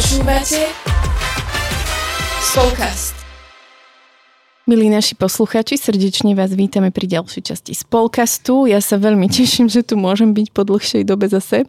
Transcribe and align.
Počúvate 0.00 0.64
Spolkast. 2.40 3.12
Milí 4.64 4.88
naši 4.88 5.12
posluchači, 5.12 5.76
srdečne 5.76 6.32
vás 6.32 6.56
vítame 6.56 6.88
pri 6.88 7.04
ďalšej 7.04 7.42
časti 7.44 7.76
Spolkastu. 7.76 8.64
Ja 8.64 8.80
sa 8.80 8.96
veľmi 8.96 9.28
teším, 9.28 9.68
že 9.68 9.84
tu 9.84 10.00
môžem 10.00 10.32
byť 10.32 10.56
po 10.56 10.64
dlhšej 10.64 11.04
dobe 11.04 11.28
zase. 11.28 11.68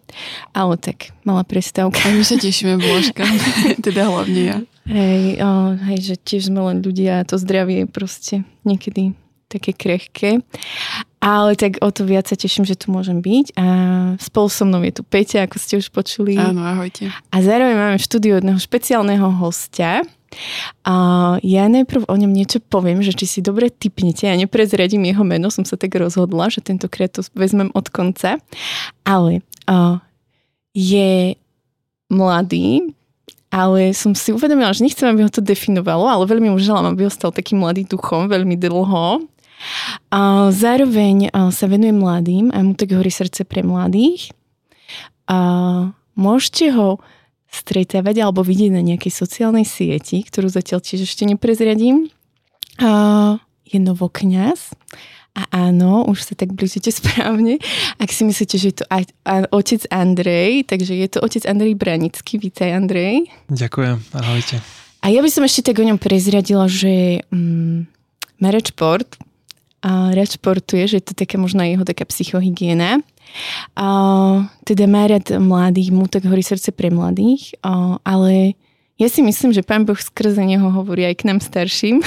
Ale 0.56 0.80
tak, 0.80 1.12
malá 1.28 1.44
prestávka. 1.44 2.08
A 2.08 2.16
my 2.16 2.24
sa 2.24 2.40
tešíme, 2.40 2.80
Božka. 2.80 3.28
teda 3.92 4.08
hlavne 4.08 4.42
ja. 4.48 4.58
Hej, 4.88 5.44
o, 5.44 5.76
hej, 5.92 6.00
že 6.00 6.16
tiež 6.16 6.56
sme 6.56 6.72
len 6.72 6.80
ľudia 6.80 7.20
a 7.20 7.28
to 7.28 7.36
zdravie 7.36 7.84
je 7.84 7.88
proste 7.92 8.36
niekedy 8.64 9.12
také 9.52 9.76
krehké. 9.76 10.40
Ale 11.22 11.54
tak 11.60 11.78
o 11.84 11.90
to 11.92 12.08
viac 12.08 12.32
sa 12.32 12.40
teším, 12.40 12.66
že 12.66 12.80
tu 12.80 12.90
môžem 12.90 13.20
byť. 13.20 13.54
A 13.60 13.66
spolu 14.18 14.48
so 14.50 14.64
mnou 14.66 14.82
je 14.82 14.96
tu 14.96 15.04
Peťa, 15.04 15.46
ako 15.46 15.58
ste 15.60 15.78
už 15.78 15.92
počuli. 15.92 16.40
Áno, 16.40 16.64
ahojte. 16.64 17.12
A 17.12 17.36
zároveň 17.44 17.76
máme 17.76 17.98
v 18.00 18.08
štúdiu 18.08 18.40
jedného 18.40 18.58
špeciálneho 18.58 19.28
hostia. 19.38 20.02
A 20.88 20.96
ja 21.44 21.68
najprv 21.68 22.08
o 22.08 22.16
ňom 22.16 22.32
niečo 22.32 22.64
poviem, 22.64 23.04
že 23.04 23.12
či 23.12 23.28
si 23.28 23.40
dobre 23.44 23.68
typnete. 23.68 24.32
Ja 24.32 24.40
neprezradím 24.40 25.04
jeho 25.06 25.28
meno, 25.28 25.52
som 25.52 25.68
sa 25.68 25.76
tak 25.76 25.94
rozhodla, 25.94 26.48
že 26.48 26.64
tentokrát 26.64 27.12
to 27.12 27.22
vezmem 27.36 27.70
od 27.76 27.92
konca. 27.92 28.40
Ale 29.04 29.44
a, 29.68 30.00
je 30.72 31.36
mladý, 32.08 32.96
ale 33.52 33.92
som 33.92 34.16
si 34.16 34.32
uvedomila, 34.32 34.72
že 34.72 34.88
nechcem, 34.88 35.12
aby 35.12 35.28
ho 35.28 35.32
to 35.32 35.44
definovalo, 35.44 36.08
ale 36.08 36.24
veľmi 36.24 36.56
mu 36.56 36.60
želám, 36.60 36.96
aby 36.96 37.12
ostal 37.12 37.36
taký 37.36 37.60
mladý 37.60 37.84
duchom 37.84 38.32
veľmi 38.32 38.56
dlho. 38.56 39.28
A 40.12 40.50
zároveň 40.52 41.32
sa 41.32 41.66
venuje 41.70 41.94
mladým 41.94 42.50
a 42.52 42.62
mu 42.66 42.74
tak 42.74 42.92
horí 42.94 43.10
srdce 43.14 43.46
pre 43.46 43.62
mladých. 43.62 44.34
A 45.30 45.40
môžete 46.18 46.74
ho 46.76 47.00
stretávať 47.52 48.24
alebo 48.24 48.44
vidieť 48.48 48.72
na 48.72 48.84
nejakej 48.84 49.12
sociálnej 49.12 49.68
sieti, 49.68 50.24
ktorú 50.24 50.48
zatiaľ 50.48 50.80
tiež 50.80 51.04
ešte 51.04 51.28
neprezradím. 51.28 52.08
A 52.80 53.38
je 53.68 53.80
novokňaz. 53.80 54.76
A 55.32 55.48
áno, 55.72 56.04
už 56.12 56.28
sa 56.28 56.34
tak 56.36 56.52
blížite 56.52 56.92
správne. 56.92 57.56
Ak 57.96 58.12
si 58.12 58.28
myslíte, 58.28 58.60
že 58.60 58.68
je 58.76 58.78
to 58.84 58.86
aj, 58.92 59.08
aj 59.24 59.48
otec 59.56 59.82
Andrej, 59.88 60.68
takže 60.68 60.92
je 60.92 61.08
to 61.08 61.24
otec 61.24 61.48
Andrej 61.48 61.80
Branický. 61.80 62.36
Vítaj, 62.36 62.76
Andrej. 62.76 63.32
Ďakujem, 63.48 63.96
ahojte. 64.12 64.60
A 65.00 65.08
ja 65.08 65.24
by 65.24 65.32
som 65.32 65.48
ešte 65.48 65.72
tak 65.72 65.80
o 65.80 65.88
ňom 65.88 65.96
prezradila, 66.04 66.68
že 66.68 67.24
mm, 67.32 67.88
marriage 68.44 68.76
rád 69.90 70.30
športuje, 70.38 70.86
že 70.86 71.02
to 71.02 71.18
je 71.18 71.26
taká 71.26 71.42
možná 71.42 71.66
jeho 71.66 71.82
taká 71.82 72.06
psychohygiena. 72.06 73.02
A, 73.74 73.88
teda 74.68 74.86
má 74.86 75.08
rád 75.10 75.42
mladých, 75.42 75.90
mu 75.90 76.06
tak 76.06 76.28
horí 76.28 76.46
srdce 76.46 76.70
pre 76.70 76.94
mladých, 76.94 77.58
a, 77.66 77.98
ale 78.06 78.54
ja 79.02 79.10
si 79.10 79.26
myslím, 79.26 79.50
že 79.50 79.66
pán 79.66 79.82
Boh 79.82 79.98
skrze 79.98 80.46
neho 80.46 80.70
hovorí 80.70 81.02
aj 81.10 81.26
k 81.26 81.28
nám 81.34 81.42
starším. 81.42 82.06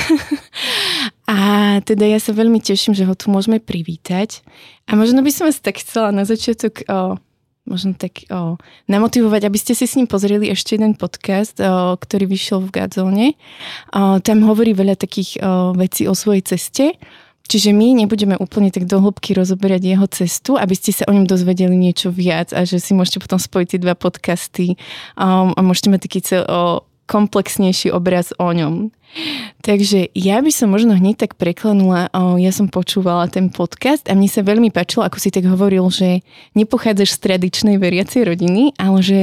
a 1.27 1.39
teda 1.83 2.06
ja 2.06 2.22
sa 2.22 2.31
veľmi 2.31 2.62
teším, 2.62 2.94
že 2.94 3.03
ho 3.03 3.19
tu 3.19 3.34
môžeme 3.34 3.58
privítať. 3.58 4.47
A 4.86 4.94
možno 4.94 5.19
by 5.27 5.31
som 5.34 5.50
vás 5.50 5.59
tak 5.59 5.83
chcela 5.83 6.14
na 6.14 6.22
začiatok 6.22 6.86
o, 6.86 7.19
možno 7.66 7.98
tak 7.98 8.31
o, 8.31 8.61
namotivovať, 8.86 9.42
aby 9.42 9.59
ste 9.59 9.75
si 9.75 9.91
s 9.91 9.98
ním 9.98 10.06
pozreli 10.06 10.55
ešte 10.55 10.78
jeden 10.78 10.94
podcast, 10.94 11.59
o, 11.59 11.98
ktorý 11.98 12.31
vyšiel 12.31 12.62
v 12.62 12.70
Gadzone. 12.70 13.28
O, 13.91 14.22
tam 14.22 14.47
hovorí 14.47 14.70
veľa 14.70 14.94
takých 14.94 15.42
o, 15.42 15.75
vecí 15.75 16.06
o 16.06 16.14
svojej 16.14 16.47
ceste 16.47 16.94
Čiže 17.45 17.77
my 17.77 18.05
nebudeme 18.05 18.41
úplne 18.41 18.73
tak 18.73 18.89
do 18.89 19.05
hĺbky 19.05 19.37
rozoberať 19.37 19.83
jeho 19.84 20.06
cestu, 20.09 20.56
aby 20.56 20.73
ste 20.73 20.97
sa 20.97 21.05
o 21.06 21.12
ňom 21.12 21.28
dozvedeli 21.28 21.77
niečo 21.77 22.09
viac 22.09 22.56
a 22.56 22.64
že 22.64 22.81
si 22.81 22.97
môžete 22.97 23.20
potom 23.20 23.37
spojiť 23.37 23.77
tie 23.77 23.83
dva 23.84 23.92
podcasty 23.92 24.81
um, 25.20 25.53
a 25.53 25.61
môžete 25.61 25.92
mať 25.92 26.00
taký 26.09 26.20
cel, 26.25 26.42
o, 26.48 26.89
komplexnejší 27.05 27.92
obraz 27.92 28.33
o 28.41 28.49
ňom. 28.49 28.88
Takže 29.64 30.12
ja 30.12 30.44
by 30.44 30.50
som 30.52 30.69
možno 30.75 30.92
hneď 30.92 31.25
tak 31.25 31.41
preklenula, 31.41 32.12
ja 32.36 32.52
som 32.52 32.69
počúvala 32.69 33.30
ten 33.32 33.48
podcast 33.48 34.04
a 34.10 34.12
mne 34.12 34.28
sa 34.28 34.44
veľmi 34.44 34.69
páčilo, 34.69 35.08
ako 35.08 35.16
si 35.16 35.32
tak 35.32 35.48
hovoril, 35.48 35.88
že 35.88 36.20
nepochádzaš 36.52 37.16
z 37.16 37.22
tradičnej 37.24 37.76
veriacej 37.80 38.28
rodiny, 38.28 38.76
ale 38.76 39.00
že 39.00 39.19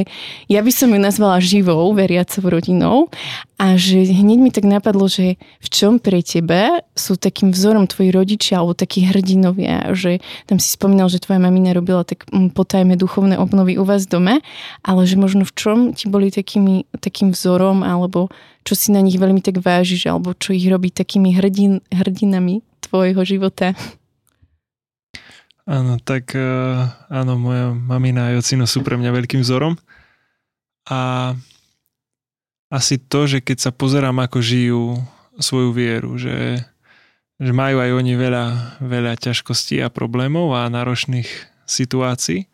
ja 0.49 0.65
by 0.65 0.71
som 0.73 0.89
ju 0.89 0.99
nazvala 0.99 1.43
živou 1.43 1.85
veriacou 1.93 2.47
rodinou 2.49 3.13
a 3.61 3.77
že 3.77 4.09
hneď 4.09 4.39
mi 4.41 4.49
tak 4.49 4.65
napadlo, 4.65 5.05
že 5.05 5.37
v 5.37 5.67
čom 5.69 6.01
pre 6.01 6.25
teba 6.25 6.81
sú 6.97 7.13
takým 7.13 7.53
vzorom 7.53 7.85
tvoji 7.85 8.09
rodičia 8.09 8.57
alebo 8.57 8.73
takí 8.73 9.05
hrdinovia, 9.05 9.93
že 9.93 10.17
tam 10.49 10.57
si 10.57 10.73
spomínal, 10.73 11.13
že 11.13 11.21
tvoja 11.21 11.37
mamina 11.37 11.77
robila 11.77 12.01
tak 12.01 12.25
mm, 12.33 12.57
potajme 12.57 12.97
duchovné 12.97 13.37
obnovy 13.37 13.77
u 13.77 13.85
vás 13.85 14.09
doma, 14.09 14.41
ale 14.81 15.05
že 15.05 15.21
možno 15.21 15.45
v 15.45 15.53
čom 15.53 15.77
ti 15.93 16.09
boli 16.09 16.33
takými, 16.33 16.89
takým 16.97 17.37
vzorom 17.37 17.85
alebo 17.85 18.33
čo 18.61 18.73
si 18.77 18.93
na 18.93 19.01
nich 19.01 19.17
veľmi 19.17 19.41
tak 19.41 19.59
vážiš, 19.59 20.05
alebo 20.09 20.37
čo 20.37 20.53
ich 20.53 20.65
robí 20.69 20.93
takými 20.93 21.33
hrdin, 21.33 21.81
hrdinami 21.89 22.61
tvojho 22.83 23.21
života? 23.25 23.73
Áno, 25.65 26.01
tak 26.01 26.33
uh, 26.33 26.89
áno, 27.07 27.37
moja 27.37 27.71
mamina 27.71 28.33
a 28.33 28.37
ocino 28.37 28.65
sú 28.65 28.81
pre 28.81 28.97
mňa 28.97 29.13
veľkým 29.13 29.41
vzorom. 29.45 29.77
A 30.89 31.31
asi 32.73 32.97
to, 32.97 33.29
že 33.29 33.43
keď 33.43 33.69
sa 33.69 33.71
pozerám, 33.71 34.17
ako 34.23 34.41
žijú 34.41 34.83
svoju 35.37 35.69
vieru, 35.75 36.17
že, 36.17 36.65
že 37.37 37.51
majú 37.53 37.83
aj 37.83 37.91
oni 37.93 38.13
veľa, 38.17 38.45
veľa 38.81 39.13
ťažkostí 39.21 39.79
a 39.83 39.93
problémov 39.93 40.55
a 40.55 40.71
náročných 40.71 41.29
situácií, 41.69 42.49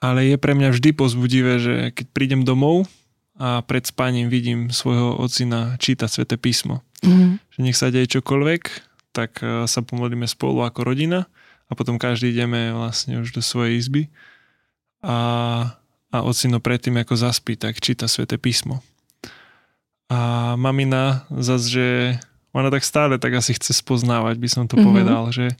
ale 0.00 0.32
je 0.32 0.36
pre 0.40 0.52
mňa 0.56 0.68
vždy 0.74 0.90
pozbudivé, 0.96 1.54
že 1.60 1.74
keď 1.92 2.06
prídem 2.12 2.42
domov, 2.42 2.88
a 3.34 3.66
pred 3.66 3.82
spaním 3.82 4.30
vidím 4.30 4.70
svojho 4.70 5.18
ocina 5.18 5.74
čítať 5.82 6.06
sväté 6.06 6.34
písmo. 6.38 6.86
Mm. 7.02 7.42
Že 7.50 7.58
nech 7.58 7.78
sa 7.78 7.90
deje 7.90 8.18
čokoľvek, 8.18 8.62
tak 9.10 9.42
e, 9.42 9.66
sa 9.66 9.80
pomodlíme 9.82 10.26
spolu 10.30 10.62
ako 10.62 10.86
rodina 10.86 11.26
a 11.66 11.72
potom 11.74 11.98
každý 11.98 12.30
ideme 12.30 12.70
vlastne 12.70 13.18
už 13.18 13.34
do 13.34 13.42
svojej 13.42 13.82
izby 13.82 14.02
a, 15.02 15.18
a 16.14 16.16
ocino 16.22 16.62
predtým 16.62 16.94
ako 17.02 17.18
zaspí, 17.18 17.58
tak 17.58 17.82
číta 17.82 18.06
sväté 18.06 18.38
písmo. 18.38 18.86
A 20.06 20.54
mamina 20.54 21.26
zase, 21.34 21.66
že 21.74 21.88
ona 22.54 22.70
tak 22.70 22.86
stále 22.86 23.18
tak 23.18 23.34
asi 23.34 23.58
chce 23.58 23.74
spoznávať, 23.74 24.38
by 24.38 24.48
som 24.50 24.64
to 24.70 24.78
mm-hmm. 24.78 24.86
povedal, 24.86 25.22
že 25.34 25.58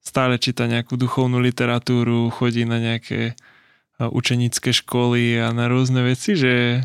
stále 0.00 0.40
číta 0.40 0.64
nejakú 0.64 0.96
duchovnú 0.96 1.36
literatúru, 1.44 2.32
chodí 2.32 2.64
na 2.64 2.80
nejaké 2.80 3.20
e, 3.28 3.34
učenické 4.00 4.72
školy 4.72 5.36
a 5.44 5.52
na 5.52 5.68
rôzne 5.68 6.00
veci, 6.08 6.32
že 6.40 6.84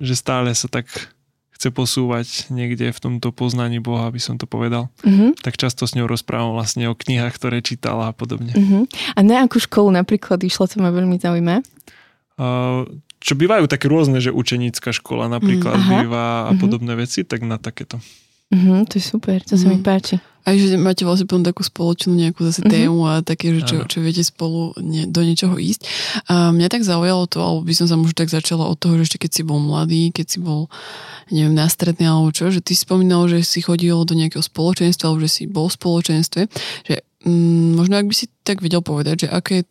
že 0.00 0.16
stále 0.16 0.50
sa 0.56 0.66
tak 0.66 0.88
chce 1.60 1.68
posúvať 1.68 2.48
niekde 2.48 2.88
v 2.88 2.98
tomto 2.98 3.36
poznaní 3.36 3.84
Boha, 3.84 4.08
aby 4.08 4.16
som 4.16 4.40
to 4.40 4.48
povedal. 4.48 4.88
Uh-huh. 5.04 5.36
Tak 5.44 5.60
často 5.60 5.84
s 5.84 5.92
ňou 5.92 6.08
rozprávam 6.08 6.56
vlastne 6.56 6.88
o 6.88 6.96
knihách, 6.96 7.36
ktoré 7.36 7.60
čítala 7.60 8.08
a 8.08 8.16
podobne. 8.16 8.56
Uh-huh. 8.56 8.88
A 9.12 9.20
na 9.20 9.44
akú 9.44 9.60
školu 9.60 9.92
napríklad 9.92 10.40
išla, 10.40 10.72
to 10.72 10.80
ma 10.80 10.88
veľmi 10.88 11.20
zaujíma? 11.20 11.60
Uh, 12.40 12.88
čo 13.20 13.36
bývajú 13.36 13.68
také 13.68 13.92
rôzne, 13.92 14.24
že 14.24 14.32
učenícka 14.32 14.96
škola 14.96 15.28
napríklad 15.28 15.76
uh-huh. 15.76 15.92
býva 16.00 16.48
a 16.48 16.56
uh-huh. 16.56 16.56
podobné 16.56 16.96
veci, 16.96 17.28
tak 17.28 17.44
na 17.44 17.60
takéto. 17.60 18.00
Uh-huh, 18.50 18.82
to 18.82 18.98
je 18.98 19.04
super, 19.04 19.38
to 19.46 19.54
uh-huh. 19.54 19.62
sa 19.62 19.66
mi 19.70 19.78
páči. 19.78 20.18
Aj 20.40 20.56
že 20.56 20.72
máte 20.80 21.04
vlastne 21.04 21.28
potom 21.28 21.44
takú 21.44 21.60
spoločnú 21.60 22.16
nejakú 22.16 22.42
zase 22.48 22.64
mm-hmm. 22.64 22.74
tému 22.74 23.00
a 23.04 23.20
také, 23.20 23.52
že 23.54 23.60
čo, 23.62 23.76
čo 23.84 24.00
viete 24.00 24.24
spolu 24.24 24.72
ne, 24.80 25.04
do 25.04 25.20
niečoho 25.20 25.60
ísť. 25.60 25.84
A 26.32 26.48
mňa 26.48 26.72
tak 26.72 26.80
zaujalo 26.80 27.28
to, 27.28 27.44
alebo 27.44 27.60
by 27.62 27.74
som 27.76 27.86
sa 27.86 28.00
možno 28.00 28.16
tak 28.16 28.32
začala 28.32 28.64
od 28.64 28.80
toho, 28.80 28.96
že 28.98 29.12
ešte 29.12 29.28
keď 29.28 29.30
si 29.36 29.42
bol 29.44 29.60
mladý, 29.60 30.08
keď 30.10 30.26
si 30.26 30.38
bol, 30.40 30.72
neviem, 31.28 31.52
na 31.52 31.68
strednej 31.68 32.08
alebo 32.08 32.32
čo, 32.32 32.48
že 32.48 32.64
ty 32.64 32.72
si 32.72 32.88
spomínal, 32.88 33.28
že 33.28 33.44
si 33.44 33.60
chodil 33.60 33.92
do 33.92 34.16
nejakého 34.16 34.40
spoločenstva, 34.40 35.12
alebo 35.12 35.20
že 35.22 35.30
si 35.30 35.42
bol 35.44 35.68
v 35.68 35.76
spoločenstve, 35.76 36.42
že 36.88 37.04
mm, 37.28 37.76
možno 37.76 38.00
ak 38.00 38.08
by 38.08 38.14
si 38.16 38.26
tak 38.40 38.64
vedel 38.64 38.80
povedať, 38.80 39.28
že 39.28 39.28
aké 39.28 39.68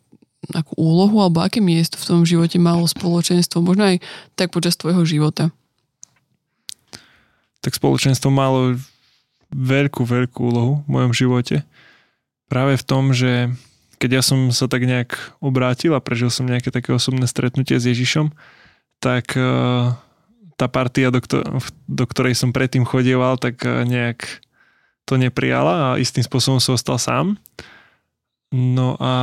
akú 0.54 0.72
úlohu 0.80 1.20
alebo 1.20 1.44
aké 1.44 1.60
miesto 1.60 2.00
v 2.00 2.08
tom 2.08 2.20
živote 2.24 2.56
malo 2.56 2.88
spoločenstvo, 2.88 3.60
možno 3.60 3.92
aj 3.92 3.96
tak 4.38 4.48
počas 4.54 4.78
tvojho 4.78 5.04
života. 5.04 5.52
Tak 7.60 7.76
spoločenstvo 7.76 8.32
malo 8.32 8.80
veľkú, 9.52 10.06
veľkú 10.06 10.40
úlohu 10.40 10.72
v 10.86 10.88
mojom 10.88 11.12
živote. 11.12 11.56
Práve 12.50 12.78
v 12.78 12.86
tom, 12.86 13.14
že 13.14 13.52
keď 14.00 14.10
ja 14.20 14.22
som 14.24 14.48
sa 14.50 14.64
tak 14.66 14.88
nejak 14.88 15.14
obrátil 15.44 15.92
a 15.92 16.00
prežil 16.00 16.32
som 16.32 16.48
nejaké 16.48 16.72
také 16.72 16.90
osobné 16.96 17.28
stretnutie 17.28 17.76
s 17.76 17.84
Ježišom, 17.84 18.32
tak 18.96 19.36
e, 19.36 19.44
tá 20.56 20.66
partia, 20.72 21.12
do, 21.12 21.20
do 21.84 22.04
ktorej 22.08 22.32
som 22.32 22.56
predtým 22.56 22.88
chodieval, 22.88 23.36
tak 23.36 23.60
e, 23.60 23.84
nejak 23.84 24.24
to 25.04 25.20
neprijala 25.20 25.92
a 25.92 25.98
istým 26.00 26.24
spôsobom 26.24 26.62
som 26.62 26.78
ostal 26.78 26.96
sám. 26.96 27.36
No 28.50 28.98
a, 28.98 29.14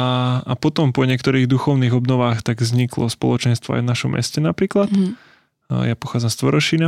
a 0.48 0.54
potom 0.56 0.96
po 0.96 1.04
niektorých 1.04 1.52
duchovných 1.52 1.92
obnovách 1.92 2.46
tak 2.48 2.64
vzniklo 2.64 3.12
spoločenstvo 3.12 3.76
aj 3.76 3.82
v 3.84 3.90
našom 3.92 4.12
meste 4.16 4.40
napríklad. 4.40 4.88
Mm. 4.88 5.20
Ja 5.68 6.00
pochádzam 6.00 6.32
z 6.32 6.38
Tvorošina. 6.40 6.88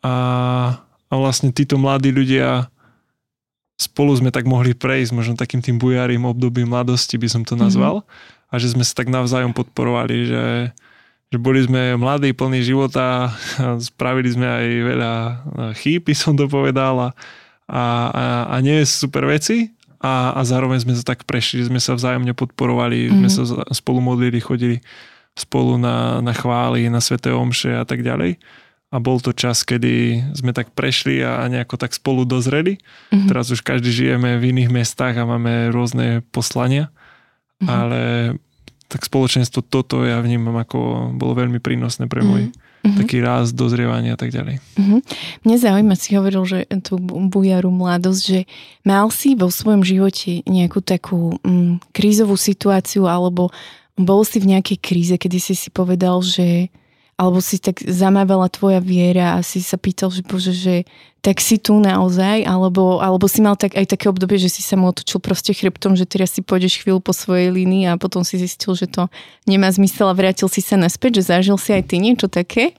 A 0.00 0.90
a 1.10 1.14
vlastne 1.18 1.50
títo 1.50 1.74
mladí 1.74 2.14
ľudia 2.14 2.70
spolu 3.74 4.14
sme 4.14 4.30
tak 4.30 4.46
mohli 4.46 4.78
prejsť 4.78 5.10
možno 5.10 5.34
takým 5.34 5.58
tým 5.58 5.76
bujarým 5.82 6.22
obdobím 6.22 6.70
mladosti 6.70 7.18
by 7.18 7.26
som 7.26 7.42
to 7.42 7.58
nazval 7.58 8.06
mm-hmm. 8.06 8.50
a 8.54 8.54
že 8.62 8.70
sme 8.70 8.86
sa 8.86 8.94
tak 9.02 9.10
navzájom 9.10 9.50
podporovali, 9.50 10.16
že, 10.30 10.44
že 11.34 11.36
boli 11.42 11.66
sme 11.66 11.98
mladí, 11.98 12.30
plní 12.30 12.62
života, 12.62 13.34
spravili 13.90 14.30
sme 14.30 14.46
aj 14.46 14.66
veľa 14.86 15.12
chýb, 15.82 16.06
som 16.14 16.38
to 16.38 16.46
povedal, 16.46 17.10
a, 17.10 17.10
a, 17.66 18.24
a 18.46 18.56
nie 18.62 18.86
super 18.86 19.26
veci, 19.26 19.74
a, 20.00 20.32
a 20.32 20.40
zároveň 20.46 20.80
sme 20.80 20.94
sa 20.94 21.04
tak 21.12 21.26
prešli, 21.26 21.66
sme 21.66 21.82
sa 21.82 21.98
vzájomne 21.98 22.32
podporovali, 22.36 23.10
mm-hmm. 23.10 23.16
sme 23.26 23.28
sa 23.32 23.42
spolu 23.74 23.98
modlili, 23.98 24.38
chodili 24.38 24.78
spolu 25.34 25.80
na, 25.80 26.20
na 26.22 26.36
chvály, 26.36 26.86
na 26.92 27.00
sveté 27.02 27.32
omše 27.32 27.74
a 27.74 27.82
tak 27.88 28.04
ďalej. 28.04 28.38
A 28.90 28.98
bol 28.98 29.22
to 29.22 29.30
čas, 29.30 29.62
kedy 29.62 30.18
sme 30.34 30.50
tak 30.50 30.74
prešli 30.74 31.22
a 31.22 31.46
nejako 31.46 31.78
tak 31.78 31.94
spolu 31.94 32.26
dozreli. 32.26 32.82
Mm-hmm. 33.14 33.28
Teraz 33.30 33.46
už 33.54 33.62
každý 33.62 33.94
žijeme 33.94 34.34
v 34.42 34.50
iných 34.50 34.70
mestách 34.70 35.14
a 35.14 35.28
máme 35.30 35.70
rôzne 35.70 36.26
poslania, 36.34 36.90
mm-hmm. 36.90 37.68
ale 37.70 38.00
tak 38.90 39.06
spoločenstvo 39.06 39.62
toto 39.62 40.02
ja 40.02 40.18
vnímam 40.18 40.58
ako 40.58 41.14
bolo 41.14 41.38
veľmi 41.38 41.62
prínosné 41.62 42.10
pre 42.10 42.26
môj 42.26 42.50
mm-hmm 42.50 42.68
taký 42.80 43.20
ráz, 43.20 43.52
dozrievanie 43.52 44.16
a 44.16 44.18
tak 44.18 44.32
ďalej. 44.32 44.56
Mm-hmm. 44.80 45.00
Mne 45.44 45.56
zaujíma, 45.60 45.94
si 46.00 46.16
hovoril, 46.16 46.42
že 46.48 46.58
tú 46.80 46.96
bujaru 47.28 47.68
mladosť, 47.68 48.20
že 48.24 48.40
mal 48.88 49.12
si 49.12 49.36
vo 49.36 49.52
svojom 49.52 49.84
živote 49.84 50.40
nejakú 50.48 50.80
takú 50.80 51.36
mm, 51.44 51.92
krízovú 51.92 52.40
situáciu 52.40 53.04
alebo 53.04 53.52
bol 54.00 54.24
si 54.24 54.40
v 54.40 54.56
nejakej 54.56 54.78
kríze, 54.80 55.14
kedy 55.20 55.36
si 55.36 55.52
si 55.52 55.68
povedal, 55.68 56.24
že 56.24 56.72
alebo 57.20 57.44
si 57.44 57.60
tak 57.60 57.84
zamávala 57.84 58.48
tvoja 58.48 58.80
viera 58.80 59.36
a 59.36 59.44
si 59.44 59.60
sa 59.60 59.76
pýtal, 59.76 60.08
že 60.08 60.24
bože, 60.24 60.56
že 60.56 60.88
tak 61.20 61.36
si 61.44 61.60
tu 61.60 61.76
naozaj, 61.76 62.48
alebo, 62.48 62.96
alebo 63.04 63.28
si 63.28 63.44
mal 63.44 63.60
tak 63.60 63.76
aj 63.76 63.92
také 63.92 64.08
obdobie, 64.08 64.40
že 64.40 64.48
si 64.48 64.64
sa 64.64 64.80
mu 64.80 64.88
otočil 64.88 65.20
proste 65.20 65.52
chrbtom, 65.52 66.00
že 66.00 66.08
teraz 66.08 66.32
si 66.32 66.40
pôjdeš 66.40 66.80
chvíľu 66.80 67.04
po 67.04 67.12
svojej 67.12 67.52
línii 67.52 67.92
a 67.92 68.00
potom 68.00 68.24
si 68.24 68.40
zistil, 68.40 68.72
že 68.72 68.88
to 68.88 69.12
nemá 69.44 69.68
zmysel 69.68 70.08
a 70.08 70.16
vrátil 70.16 70.48
si 70.48 70.64
sa 70.64 70.80
naspäť, 70.80 71.20
že 71.20 71.36
zažil 71.36 71.60
si 71.60 71.76
aj 71.76 71.92
ty 71.92 72.00
niečo 72.00 72.24
také? 72.24 72.72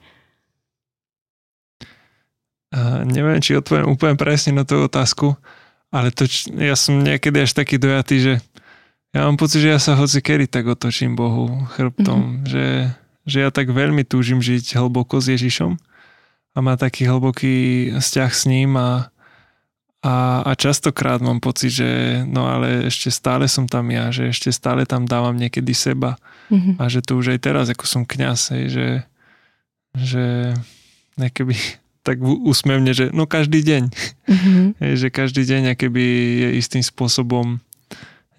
Uh, 2.74 3.06
neviem, 3.06 3.38
či 3.38 3.54
odpoviem 3.54 3.86
úplne 3.86 4.18
presne 4.18 4.58
na 4.58 4.66
tú 4.66 4.82
otázku, 4.82 5.38
ale 5.94 6.10
to, 6.10 6.26
ja 6.58 6.74
som 6.74 6.98
niekedy 6.98 7.46
až 7.46 7.54
taký 7.54 7.78
dojatý, 7.78 8.16
že 8.18 8.34
ja 9.14 9.22
mám 9.22 9.38
pocit, 9.38 9.62
že 9.62 9.70
ja 9.70 9.78
sa 9.78 9.94
hoci 9.94 10.18
kedy 10.18 10.50
tak 10.50 10.66
otočím 10.66 11.14
Bohu 11.14 11.62
chrbtom, 11.78 12.18
mm-hmm. 12.18 12.48
že 12.48 12.64
že 13.26 13.46
ja 13.46 13.50
tak 13.54 13.70
veľmi 13.70 14.02
túžim 14.02 14.42
žiť 14.42 14.78
hlboko 14.78 15.22
s 15.22 15.30
Ježišom 15.34 15.78
a 16.52 16.58
má 16.60 16.74
taký 16.76 17.08
hlboký 17.08 17.88
vzťah 17.96 18.32
s 18.32 18.42
ním 18.44 18.76
a, 18.76 19.08
a, 20.04 20.44
a 20.44 20.50
častokrát 20.58 21.22
mám 21.24 21.40
pocit, 21.40 21.72
že 21.72 21.90
no 22.28 22.50
ale 22.50 22.90
ešte 22.92 23.08
stále 23.08 23.48
som 23.48 23.64
tam 23.64 23.88
ja, 23.88 24.12
že 24.12 24.28
ešte 24.28 24.52
stále 24.52 24.84
tam 24.84 25.08
dávam 25.08 25.34
niekedy 25.38 25.72
seba 25.72 26.20
mm-hmm. 26.52 26.76
a 26.76 26.84
že 26.92 27.00
to 27.00 27.16
už 27.16 27.32
aj 27.36 27.40
teraz, 27.40 27.66
ako 27.72 27.84
som 27.88 28.02
kňaz, 28.04 28.58
hej, 28.58 28.64
že, 28.68 28.88
že 29.96 30.24
nekeby 31.16 31.56
tak 32.06 32.18
úsmevne, 32.20 32.90
že 32.92 33.14
no 33.14 33.30
každý 33.30 33.62
deň. 33.62 33.82
Mm-hmm. 34.26 34.66
Hej, 34.82 34.94
že 35.06 35.08
každý 35.14 35.46
deň 35.46 35.78
akéby 35.78 36.02
je 36.42 36.48
istým 36.58 36.82
spôsobom 36.82 37.62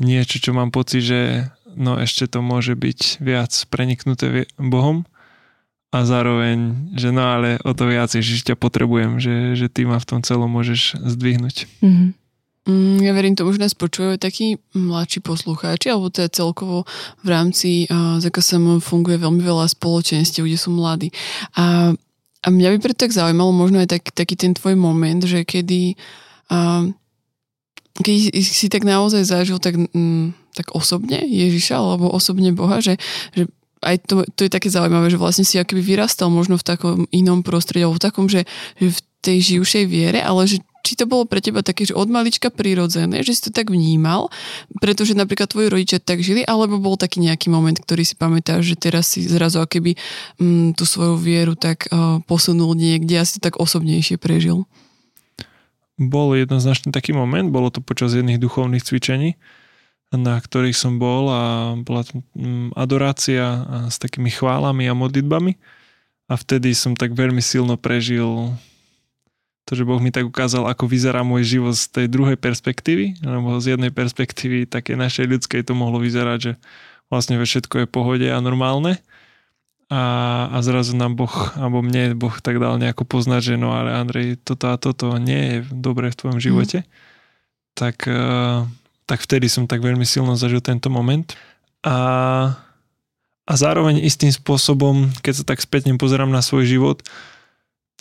niečo, 0.04 0.44
čo 0.44 0.52
mám 0.52 0.68
pocit, 0.68 1.08
že 1.08 1.48
no 1.76 2.00
ešte 2.00 2.30
to 2.30 2.40
môže 2.40 2.74
byť 2.78 3.24
viac 3.24 3.54
preniknuté 3.70 4.48
Bohom 4.58 5.06
a 5.94 6.10
zároveň, 6.10 6.90
že 6.98 7.14
no 7.14 7.22
ale 7.22 7.62
o 7.62 7.72
to 7.78 7.86
viac 7.86 8.10
Ježiš 8.10 8.50
ťa 8.50 8.58
potrebujem, 8.58 9.22
že, 9.22 9.54
že 9.54 9.68
ty 9.70 9.86
ma 9.86 10.02
v 10.02 10.08
tom 10.10 10.20
celom 10.26 10.50
môžeš 10.50 10.98
zdvihnúť. 10.98 11.70
Mm-hmm. 11.86 12.10
Ja 13.04 13.12
verím, 13.12 13.36
to 13.36 13.44
už 13.44 13.60
nás 13.60 13.76
počujú 13.76 14.16
takí 14.16 14.56
mladší 14.72 15.20
poslucháči, 15.20 15.92
alebo 15.92 16.08
je 16.08 16.32
celkovo 16.32 16.88
v 17.20 17.28
rámci 17.28 17.92
uh, 17.92 18.18
ZKSM 18.24 18.80
funguje 18.80 19.20
veľmi 19.20 19.44
veľa 19.44 19.68
spoločenstiev, 19.68 20.48
kde 20.48 20.56
sú 20.56 20.72
mladí. 20.72 21.12
A, 21.60 21.92
a 22.40 22.48
mňa 22.48 22.74
by 22.74 22.78
preto 22.80 23.04
tak 23.04 23.12
zaujímalo 23.12 23.52
možno 23.52 23.84
aj 23.84 24.00
tak, 24.00 24.16
taký 24.16 24.40
ten 24.40 24.56
tvoj 24.56 24.80
moment, 24.80 25.20
že 25.28 25.44
kedy 25.44 26.00
uh, 26.56 26.88
keď 28.02 28.34
si 28.42 28.68
tak 28.74 28.82
naozaj 28.88 29.22
zažil 29.22 29.62
tak, 29.62 29.78
mm, 29.78 30.34
tak 30.58 30.74
osobne 30.74 31.22
Ježiša 31.22 31.78
alebo 31.78 32.10
osobne 32.10 32.50
Boha, 32.50 32.82
že, 32.82 32.98
že 33.38 33.46
aj 33.84 34.08
to, 34.08 34.24
to 34.34 34.48
je 34.48 34.52
také 34.52 34.72
zaujímavé, 34.72 35.12
že 35.12 35.20
vlastne 35.22 35.46
si 35.46 35.60
akoby 35.60 35.84
vyrastal 35.84 36.32
možno 36.34 36.58
v 36.58 36.66
takom 36.66 36.98
inom 37.14 37.46
prostredí 37.46 37.86
alebo 37.86 38.00
v 38.00 38.06
takom, 38.10 38.26
že, 38.32 38.48
že 38.80 38.96
v 38.96 39.00
tej 39.24 39.38
živšej 39.56 39.84
viere, 39.86 40.20
ale 40.24 40.50
že 40.50 40.58
či 40.84 41.00
to 41.00 41.08
bolo 41.08 41.24
pre 41.24 41.40
teba 41.40 41.64
také, 41.64 41.88
že 41.88 41.96
od 41.96 42.12
malička 42.12 42.52
prirodzené, 42.52 43.24
že 43.24 43.32
si 43.32 43.42
to 43.48 43.56
tak 43.56 43.72
vnímal, 43.72 44.28
pretože 44.84 45.16
napríklad 45.16 45.48
tvoji 45.48 45.72
rodičia 45.72 46.04
tak 46.04 46.20
žili, 46.20 46.44
alebo 46.44 46.76
bol 46.76 47.00
taký 47.00 47.24
nejaký 47.24 47.48
moment, 47.48 47.80
ktorý 47.80 48.04
si 48.04 48.20
pamätáš, 48.20 48.76
že 48.76 48.76
teraz 48.76 49.16
si 49.16 49.24
zrazu 49.24 49.64
akoby 49.64 49.96
mm, 50.44 50.76
tú 50.76 50.84
svoju 50.84 51.16
vieru 51.16 51.56
tak 51.56 51.88
uh, 51.88 52.20
posunul 52.28 52.76
niekde 52.76 53.16
a 53.16 53.24
si 53.24 53.40
to 53.40 53.48
tak 53.48 53.64
osobnejšie 53.64 54.20
prežil? 54.20 54.68
Bol 55.98 56.34
jednoznačne 56.34 56.90
taký 56.90 57.14
moment, 57.14 57.54
bolo 57.54 57.70
to 57.70 57.80
počas 57.80 58.18
jedných 58.18 58.42
duchovných 58.42 58.82
cvičení, 58.82 59.38
na 60.14 60.38
ktorých 60.38 60.78
som 60.78 61.02
bol 61.02 61.30
a 61.30 61.42
bola 61.78 62.06
tam 62.06 62.22
mm, 62.38 62.78
adorácia 62.78 63.66
s 63.90 63.98
takými 63.98 64.30
chválami 64.30 64.86
a 64.90 64.94
modlitbami. 64.94 65.58
A 66.30 66.34
vtedy 66.38 66.74
som 66.74 66.94
tak 66.98 67.14
veľmi 67.14 67.42
silno 67.42 67.76
prežil 67.78 68.54
to, 69.64 69.80
že 69.80 69.88
Boh 69.88 70.00
mi 70.02 70.12
tak 70.12 70.28
ukázal, 70.28 70.68
ako 70.68 70.92
vyzerá 70.92 71.24
môj 71.24 71.58
život 71.58 71.76
z 71.76 71.88
tej 71.88 72.08
druhej 72.12 72.36
perspektívy, 72.36 73.24
lebo 73.24 73.58
z 73.64 73.78
jednej 73.78 73.96
perspektívy 73.96 74.68
také 74.68 75.00
našej 75.00 75.30
ľudskej 75.30 75.64
to 75.64 75.74
mohlo 75.74 76.04
vyzerať, 76.04 76.40
že 76.40 76.52
vlastne 77.08 77.40
všetko 77.40 77.86
je 77.86 77.88
pohode 77.88 78.28
a 78.28 78.38
normálne 78.44 79.00
a, 79.94 80.04
a 80.50 80.58
zrazu 80.66 80.98
nám 80.98 81.14
Boh, 81.14 81.54
alebo 81.54 81.86
mne 81.86 82.18
Boh 82.18 82.34
tak 82.42 82.58
dal 82.58 82.82
nejako 82.82 83.06
poznať, 83.06 83.54
že 83.54 83.56
no 83.62 83.78
ale 83.78 83.94
Andrej, 83.94 84.42
toto 84.42 84.74
a 84.74 84.76
toto 84.82 85.14
nie 85.22 85.38
je 85.38 85.58
dobré 85.70 86.10
v 86.10 86.18
tvojom 86.18 86.40
živote, 86.42 86.82
mm. 86.82 86.88
tak, 87.78 88.10
uh, 88.10 88.66
tak 89.06 89.22
vtedy 89.22 89.46
som 89.46 89.70
tak 89.70 89.86
veľmi 89.86 90.02
silno 90.02 90.34
zažil 90.34 90.66
tento 90.66 90.90
moment. 90.90 91.38
A, 91.86 91.98
a 93.46 93.54
zároveň 93.54 94.02
istým 94.02 94.34
spôsobom, 94.34 95.14
keď 95.22 95.34
sa 95.38 95.46
tak 95.46 95.62
spätne 95.62 95.94
pozerám 96.02 96.34
na 96.34 96.42
svoj 96.42 96.66
život, 96.66 97.06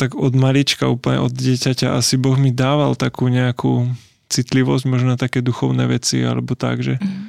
tak 0.00 0.16
od 0.16 0.32
malička, 0.32 0.88
úplne 0.88 1.20
od 1.20 1.36
dieťaťa 1.36 1.92
asi 1.92 2.16
Boh 2.16 2.40
mi 2.40 2.56
dával 2.56 2.96
takú 2.96 3.28
nejakú 3.28 3.92
citlivosť, 4.32 4.88
možno 4.88 5.12
na 5.12 5.18
také 5.20 5.44
duchovné 5.44 5.84
veci, 5.92 6.24
alebo 6.24 6.56
tak, 6.56 6.80
že, 6.80 6.96
mm. 6.96 7.28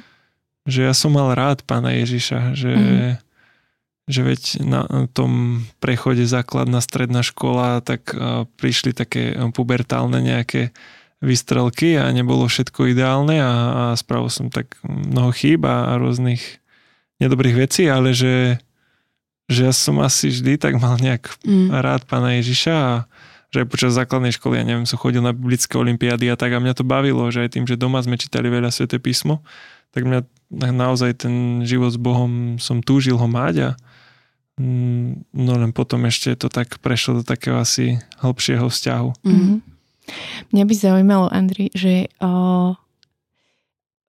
že 0.72 0.88
ja 0.88 0.96
som 0.96 1.12
mal 1.12 1.36
rád 1.36 1.60
pána 1.68 1.92
Ježiša, 1.92 2.56
že 2.56 2.72
mm 2.72 3.23
že 4.04 4.20
veď 4.20 4.42
na 4.64 4.82
tom 5.16 5.64
prechode 5.80 6.28
základná 6.28 6.84
stredná 6.84 7.24
škola, 7.24 7.80
tak 7.80 8.12
prišli 8.60 8.92
také 8.92 9.32
pubertálne 9.56 10.20
nejaké 10.20 10.76
vystrelky 11.24 11.96
a 11.96 12.12
nebolo 12.12 12.44
všetko 12.44 12.92
ideálne 12.92 13.40
a, 13.40 13.52
a 13.52 13.82
spravil 13.96 14.28
som 14.28 14.52
tak 14.52 14.76
mnoho 14.84 15.32
chýb 15.32 15.64
a, 15.64 15.96
a 15.96 16.00
rôznych 16.00 16.60
nedobrých 17.16 17.64
vecí, 17.64 17.88
ale 17.88 18.12
že, 18.12 18.60
že 19.48 19.72
ja 19.72 19.72
som 19.72 19.96
asi 20.04 20.28
vždy 20.28 20.60
tak 20.60 20.76
mal 20.76 21.00
nejak 21.00 21.32
mm. 21.40 21.72
rád 21.72 22.04
pána 22.04 22.36
Ježiša 22.36 22.74
a 22.76 22.94
že 23.48 23.62
aj 23.62 23.70
počas 23.70 23.94
základnej 23.94 24.34
školy, 24.34 24.58
ja 24.58 24.66
neviem, 24.66 24.84
som 24.84 24.98
chodil 24.98 25.22
na 25.22 25.30
biblické 25.30 25.78
olimpiády 25.78 26.26
a 26.26 26.34
tak 26.34 26.52
a 26.52 26.58
mňa 26.58 26.74
to 26.74 26.82
bavilo, 26.82 27.22
že 27.30 27.46
aj 27.46 27.54
tým, 27.54 27.64
že 27.70 27.78
doma 27.78 28.02
sme 28.02 28.18
čítali 28.18 28.50
veľa 28.50 28.74
sveté 28.74 28.98
písmo, 28.98 29.46
tak 29.94 30.04
mňa 30.04 30.26
naozaj 30.74 31.22
ten 31.22 31.62
život 31.62 31.94
s 31.94 31.98
Bohom 31.98 32.58
som 32.58 32.82
túžil 32.82 33.14
ho 33.14 33.28
mať 33.30 33.54
a, 33.62 33.70
no 35.34 35.52
len 35.58 35.74
potom 35.74 36.06
ešte 36.06 36.38
to 36.38 36.46
tak 36.46 36.78
prešlo 36.78 37.20
do 37.20 37.24
takého 37.26 37.58
asi 37.58 37.98
hĺbšieho 38.22 38.70
vzťahu. 38.70 39.10
Mm-hmm. 39.26 39.58
Mňa 40.54 40.64
by 40.68 40.74
zaujímalo, 40.74 41.26
Andri, 41.32 41.72
že 41.74 42.12
o, 42.22 42.76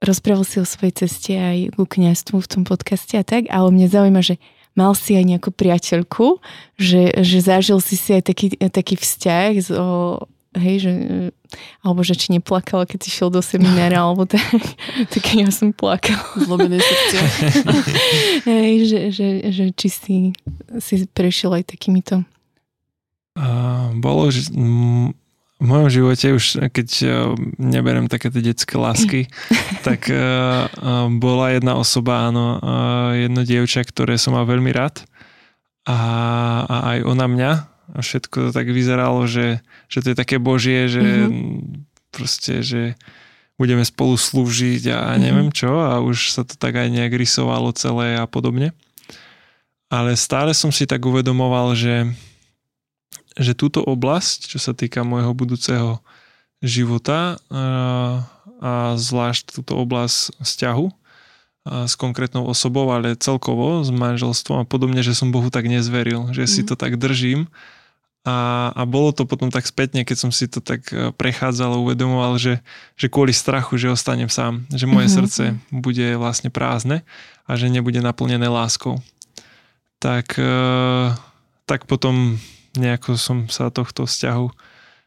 rozprával 0.04 0.46
si 0.46 0.62
o 0.62 0.68
svojej 0.68 1.06
ceste 1.06 1.34
aj 1.34 1.74
ku 1.74 1.90
kniastvu 1.90 2.44
v 2.44 2.52
tom 2.52 2.64
podcaste 2.68 3.16
a 3.18 3.26
tak, 3.26 3.50
ale 3.50 3.74
mňa 3.74 3.88
zaujíma, 3.90 4.22
že 4.22 4.38
mal 4.76 4.92
si 4.94 5.16
aj 5.16 5.26
nejakú 5.26 5.50
priateľku, 5.56 6.44
že, 6.76 7.16
že 7.24 7.38
zažil 7.40 7.80
si 7.80 7.96
si 7.96 8.12
aj 8.14 8.24
taký, 8.28 8.60
taký 8.60 9.00
vzťah 9.00 9.52
o, 9.72 10.20
hej, 10.60 10.76
že, 10.84 10.94
alebo 11.82 12.02
že 12.02 12.18
či 12.18 12.34
neplakala, 12.36 12.88
keď 12.88 13.00
si 13.06 13.10
šiel 13.12 13.30
do 13.30 13.42
seminára, 13.44 14.02
alebo 14.02 14.26
tak, 14.26 14.42
tak 15.14 15.24
ja 15.34 15.50
som 15.50 15.76
plakala. 15.76 16.24
Zlomené 16.36 16.80
srdce. 16.82 17.18
hej, 18.50 18.74
že, 18.88 19.00
že, 19.12 19.28
že 19.52 19.64
či 19.76 19.88
si, 19.90 20.18
si 20.82 20.96
prešiel 21.12 21.62
aj 21.62 21.72
takýmito. 21.76 22.26
Uh, 23.36 23.92
bolo, 24.00 24.32
že 24.32 24.48
v 25.56 25.64
mojom 25.64 25.90
živote 25.92 26.36
už, 26.36 26.46
keď 26.72 26.90
uh, 27.04 27.10
neberem 27.60 28.08
také 28.08 28.32
tie 28.32 28.40
detské 28.44 28.76
lásky, 28.80 29.28
tak 29.88 30.08
uh, 30.08 30.68
bola 31.20 31.52
jedna 31.52 31.76
osoba, 31.76 32.32
áno, 32.32 32.60
uh, 32.60 33.12
jedno 33.16 33.44
dievča, 33.44 33.84
ktoré 33.84 34.16
som 34.16 34.36
mal 34.36 34.48
veľmi 34.48 34.72
rád 34.72 35.04
a, 35.86 35.98
a 36.66 36.76
aj 36.96 36.98
ona 37.06 37.26
mňa 37.30 37.52
a 37.94 38.02
všetko 38.02 38.50
to 38.50 38.52
tak 38.56 38.68
vyzeralo, 38.72 39.30
že, 39.30 39.62
že 39.92 40.02
to 40.02 40.08
je 40.14 40.18
také 40.18 40.42
božie, 40.42 40.90
že 40.90 41.04
mm-hmm. 41.04 41.86
proste, 42.10 42.66
že 42.66 42.98
budeme 43.56 43.86
spolu 43.86 44.18
slúžiť 44.18 44.90
a 44.92 45.00
mm-hmm. 45.14 45.22
neviem 45.22 45.50
čo 45.54 45.80
a 45.80 46.02
už 46.02 46.34
sa 46.34 46.42
to 46.44 46.58
tak 46.58 46.76
aj 46.76 46.90
nejak 46.90 47.14
rysovalo 47.14 47.72
celé 47.78 48.18
a 48.18 48.26
podobne. 48.26 48.74
ale 49.88 50.18
stále 50.18 50.52
som 50.58 50.74
si 50.74 50.90
tak 50.90 51.06
uvedomoval, 51.06 51.78
že, 51.78 52.10
že 53.38 53.54
túto 53.54 53.86
oblasť, 53.86 54.50
čo 54.50 54.60
sa 54.60 54.74
týka 54.74 55.06
môjho 55.06 55.32
budúceho 55.38 56.02
života 56.66 57.38
a, 57.54 57.64
a 58.60 58.72
zvlášť 58.98 59.62
túto 59.62 59.78
oblasť 59.78 60.42
vzťahu 60.42 60.88
s 61.66 61.98
konkrétnou 61.98 62.46
osobou, 62.46 62.94
ale 62.94 63.18
celkovo 63.18 63.82
s 63.82 63.90
manželstvom 63.90 64.62
a 64.62 64.70
podobne, 64.70 65.02
že 65.02 65.18
som 65.18 65.34
Bohu 65.34 65.50
tak 65.50 65.66
nezveril, 65.66 66.30
že 66.30 66.46
mm. 66.46 66.50
si 66.50 66.62
mhm. 66.62 66.68
to 66.70 66.76
tak 66.78 66.98
držím 67.02 67.50
a, 68.26 68.74
a 68.74 68.82
bolo 68.90 69.14
to 69.14 69.30
potom 69.30 69.54
tak 69.54 69.70
spätne, 69.70 70.02
keď 70.02 70.18
som 70.18 70.32
si 70.34 70.50
to 70.50 70.58
tak 70.58 70.90
e, 70.90 71.14
prechádzal 71.14 71.78
a 71.78 71.82
uvedomoval, 71.86 72.42
že, 72.42 72.58
že 72.98 73.06
kvôli 73.06 73.30
strachu, 73.30 73.78
že 73.78 73.94
ostanem 73.94 74.34
sám, 74.34 74.66
že 74.74 74.90
moje 74.90 75.14
mm-hmm. 75.14 75.18
srdce 75.22 75.44
bude 75.70 76.18
vlastne 76.18 76.50
prázdne 76.50 77.06
a 77.46 77.54
že 77.54 77.70
nebude 77.70 78.02
naplnené 78.02 78.50
láskou. 78.50 78.98
Tak, 80.02 80.42
e, 80.42 80.58
tak 81.70 81.86
potom 81.86 82.42
nejako 82.74 83.14
som 83.14 83.46
sa 83.46 83.70
tohto 83.70 84.10
vzťahu 84.10 84.50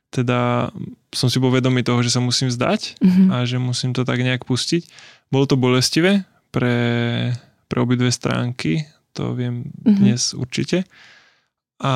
teda 0.08 0.72
som 1.12 1.28
si 1.28 1.36
bol 1.36 1.52
vedomý 1.52 1.84
toho, 1.84 2.00
že 2.00 2.12
sa 2.12 2.20
musím 2.24 2.48
zdať 2.48 2.96
mm-hmm. 2.96 3.28
a 3.28 3.44
že 3.44 3.60
musím 3.60 3.92
to 3.92 4.08
tak 4.08 4.24
nejak 4.24 4.48
pustiť. 4.48 4.88
Bolo 5.28 5.44
to 5.44 5.60
bolestivé 5.60 6.24
pre, 6.48 6.76
pre 7.68 7.78
obidve 7.80 8.08
stránky, 8.08 8.88
to 9.12 9.36
viem 9.36 9.68
mm-hmm. 9.68 9.96
dnes 10.00 10.32
určite. 10.32 10.88
A 11.84 11.92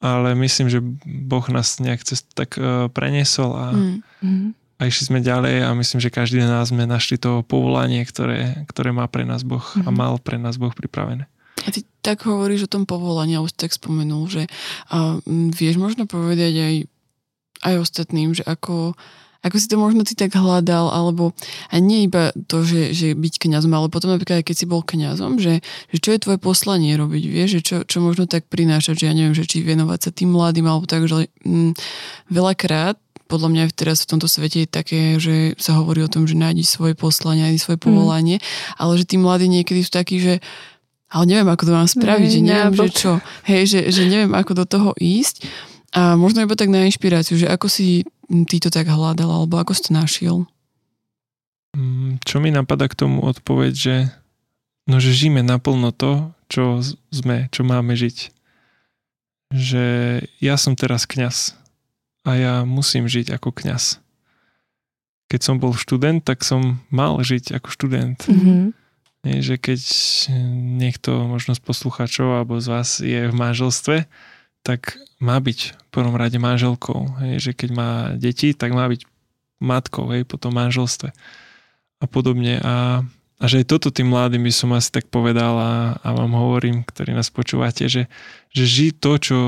ale 0.00 0.32
myslím, 0.34 0.72
že 0.72 0.80
Boh 1.04 1.44
nás 1.52 1.76
nejak 1.76 2.00
cez 2.02 2.24
tak 2.24 2.56
uh, 2.56 2.88
preniesol 2.88 3.52
a, 3.52 3.66
mm. 3.76 4.56
a 4.80 4.82
išli 4.88 5.12
sme 5.12 5.20
ďalej 5.20 5.68
a 5.68 5.76
myslím, 5.76 6.00
že 6.00 6.08
každý 6.08 6.40
z 6.40 6.48
nás 6.48 6.72
sme 6.72 6.88
našli 6.88 7.20
to 7.20 7.44
povolanie, 7.44 8.00
ktoré, 8.08 8.64
ktoré 8.72 8.96
má 8.96 9.04
pre 9.12 9.28
nás 9.28 9.44
Boh 9.44 9.62
mm. 9.62 9.84
a 9.84 9.90
mal 9.92 10.16
pre 10.16 10.40
nás 10.40 10.56
Boh 10.56 10.72
pripravené. 10.72 11.28
A 11.60 11.68
ty 11.68 11.84
tak 12.00 12.24
hovoríš 12.24 12.64
o 12.64 12.72
tom 12.72 12.88
povolaní, 12.88 13.36
a 13.36 13.44
už 13.44 13.52
tak 13.52 13.76
spomenul, 13.76 14.24
že 14.32 14.48
uh, 14.88 15.20
vieš 15.52 15.76
možno 15.76 16.08
povedať 16.08 16.56
aj, 16.56 16.74
aj 17.68 17.74
ostatným, 17.84 18.32
že 18.32 18.40
ako 18.48 18.96
ako 19.40 19.56
si 19.56 19.66
to 19.72 19.76
možno 19.80 20.04
ty 20.04 20.12
tak 20.12 20.36
hľadal, 20.36 20.92
alebo 20.92 21.32
a 21.72 21.80
nie 21.80 22.04
iba 22.04 22.32
to, 22.48 22.60
že, 22.60 22.92
že 22.92 23.16
byť 23.16 23.34
kňazom, 23.40 23.72
ale 23.72 23.88
potom 23.88 24.12
napríklad 24.12 24.44
aj 24.44 24.46
keď 24.52 24.56
si 24.56 24.66
bol 24.68 24.84
kňazom, 24.84 25.40
že, 25.40 25.64
že 25.88 25.98
čo 25.98 26.12
je 26.12 26.22
tvoje 26.22 26.38
poslanie 26.38 26.92
robiť, 26.96 27.24
vieš, 27.24 27.50
že 27.58 27.60
čo, 27.64 27.76
čo 27.88 28.04
možno 28.04 28.28
tak 28.28 28.46
prinášať, 28.52 29.00
že 29.00 29.04
ja 29.08 29.14
neviem, 29.16 29.32
že 29.32 29.48
či 29.48 29.64
venovať 29.64 29.98
sa 29.98 30.10
tým 30.12 30.36
mladým, 30.36 30.68
alebo 30.68 30.84
tak, 30.84 31.08
že 31.08 31.32
mm, 31.44 31.72
veľakrát 32.28 33.00
podľa 33.30 33.48
mňa 33.54 33.62
teraz 33.78 34.02
v 34.02 34.10
tomto 34.10 34.26
svete 34.26 34.66
je 34.66 34.68
také, 34.68 35.00
že 35.22 35.54
sa 35.54 35.78
hovorí 35.78 36.02
o 36.02 36.10
tom, 36.10 36.26
že 36.26 36.34
nájdi 36.34 36.66
svoje 36.66 36.98
poslanie, 36.98 37.46
nájdi 37.46 37.62
svoje 37.62 37.78
mm. 37.78 37.84
povolanie, 37.86 38.36
mm. 38.42 38.44
ale 38.82 38.92
že 38.98 39.04
tí 39.06 39.16
mladí 39.16 39.46
niekedy 39.46 39.86
sú 39.86 39.94
takí, 39.94 40.18
že 40.18 40.42
ale 41.10 41.26
neviem, 41.26 41.50
ako 41.50 41.66
to 41.66 41.72
mám 41.74 41.90
spraviť, 41.90 42.30
ne, 42.30 42.34
že 42.34 42.40
neviem, 42.42 42.74
že 42.74 42.88
čo, 42.94 43.12
hej, 43.50 43.62
že, 43.66 43.80
že 43.90 44.02
neviem, 44.06 44.30
ako 44.30 44.62
do 44.62 44.64
toho 44.66 44.90
ísť. 44.94 45.42
A 45.90 46.14
možno 46.14 46.46
iba 46.46 46.54
tak 46.54 46.70
na 46.70 46.86
inšpiráciu, 46.86 47.34
že 47.34 47.50
ako 47.50 47.66
si 47.66 48.06
ty 48.46 48.56
to 48.62 48.70
tak 48.70 48.86
hľadal, 48.86 49.28
alebo 49.28 49.58
ako 49.58 49.74
si 49.74 49.82
to 49.86 49.92
našiel? 49.92 50.36
Mm, 51.74 52.22
čo 52.22 52.42
mi 52.42 52.50
napadá 52.50 52.90
k 52.90 52.98
tomu 52.98 53.22
odpoveď, 53.26 53.72
že 53.74 53.96
no, 54.90 54.98
že 54.98 55.14
žijeme 55.14 55.42
naplno 55.42 55.94
to, 55.94 56.34
čo 56.50 56.82
sme, 57.14 57.46
čo 57.54 57.62
máme 57.62 57.94
žiť. 57.94 58.34
Že 59.54 59.84
ja 60.42 60.54
som 60.58 60.74
teraz 60.74 61.06
kňaz 61.06 61.54
a 62.26 62.30
ja 62.38 62.54
musím 62.66 63.06
žiť 63.06 63.34
ako 63.34 63.54
kňaz. 63.54 64.02
Keď 65.30 65.40
som 65.46 65.62
bol 65.62 65.78
študent, 65.78 66.26
tak 66.26 66.42
som 66.42 66.82
mal 66.90 67.22
žiť 67.22 67.54
ako 67.54 67.70
študent. 67.70 68.18
Mm-hmm. 68.26 68.62
Nie, 69.20 69.38
že 69.44 69.60
keď 69.60 69.80
niekto 70.80 71.28
možno 71.28 71.52
z 71.54 71.62
poslucháčov 71.62 72.40
alebo 72.40 72.58
z 72.58 72.66
vás 72.66 72.88
je 72.98 73.28
v 73.28 73.34
manželstve, 73.34 74.10
tak 74.62 75.00
má 75.20 75.36
byť 75.40 75.58
v 75.76 75.88
prvom 75.92 76.16
rade 76.16 76.36
manželkou. 76.36 77.20
Hej, 77.24 77.34
že 77.40 77.52
keď 77.56 77.70
má 77.72 77.90
deti, 78.16 78.52
tak 78.52 78.72
má 78.72 78.88
byť 78.88 79.04
matkou 79.60 80.08
hej, 80.12 80.24
po 80.24 80.40
tom 80.40 80.56
manželstve 80.56 81.12
a 82.00 82.04
podobne. 82.08 82.60
A, 82.64 83.04
a 83.40 83.44
že 83.44 83.60
aj 83.60 83.66
toto 83.68 83.92
tým 83.92 84.08
mladým 84.08 84.40
by 84.44 84.52
som 84.52 84.72
asi 84.72 84.88
tak 84.88 85.12
povedal 85.12 85.54
a, 85.56 85.72
a 86.00 86.08
vám 86.16 86.32
hovorím, 86.32 86.84
ktorí 86.84 87.12
nás 87.12 87.28
počúvate, 87.28 87.88
že, 87.88 88.08
že 88.52 88.64
ži 88.64 88.88
to, 88.96 89.20
čo, 89.20 89.40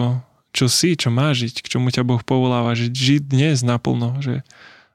čo 0.52 0.68
si, 0.68 0.96
čo 0.96 1.08
má 1.08 1.32
žiť, 1.32 1.64
k 1.64 1.70
čomu 1.76 1.88
ťa 1.88 2.04
Boh 2.04 2.20
povoláva, 2.20 2.76
že 2.76 2.92
ži 2.92 3.24
dnes 3.24 3.64
naplno, 3.64 4.20
že 4.20 4.44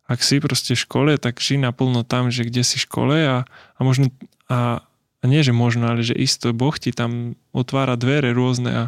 ak 0.07 0.23
si 0.23 0.39
proste 0.39 0.77
v 0.77 0.83
škole, 0.87 1.11
tak 1.19 1.41
ži 1.41 1.59
naplno 1.59 2.05
tam, 2.05 2.31
že 2.31 2.47
kde 2.47 2.63
si 2.63 2.79
v 2.79 2.85
škole 2.87 3.17
a, 3.27 3.37
a 3.49 3.79
možno 3.81 4.13
a, 4.47 4.85
a 5.19 5.23
nie, 5.25 5.41
že 5.43 5.51
možno, 5.51 5.89
ale 5.89 6.05
že 6.05 6.15
isto 6.15 6.53
Boh 6.55 6.77
ti 6.77 6.95
tam 6.95 7.35
otvára 7.51 7.99
dvere 7.99 8.31
rôzne 8.31 8.71
a, 8.71 8.83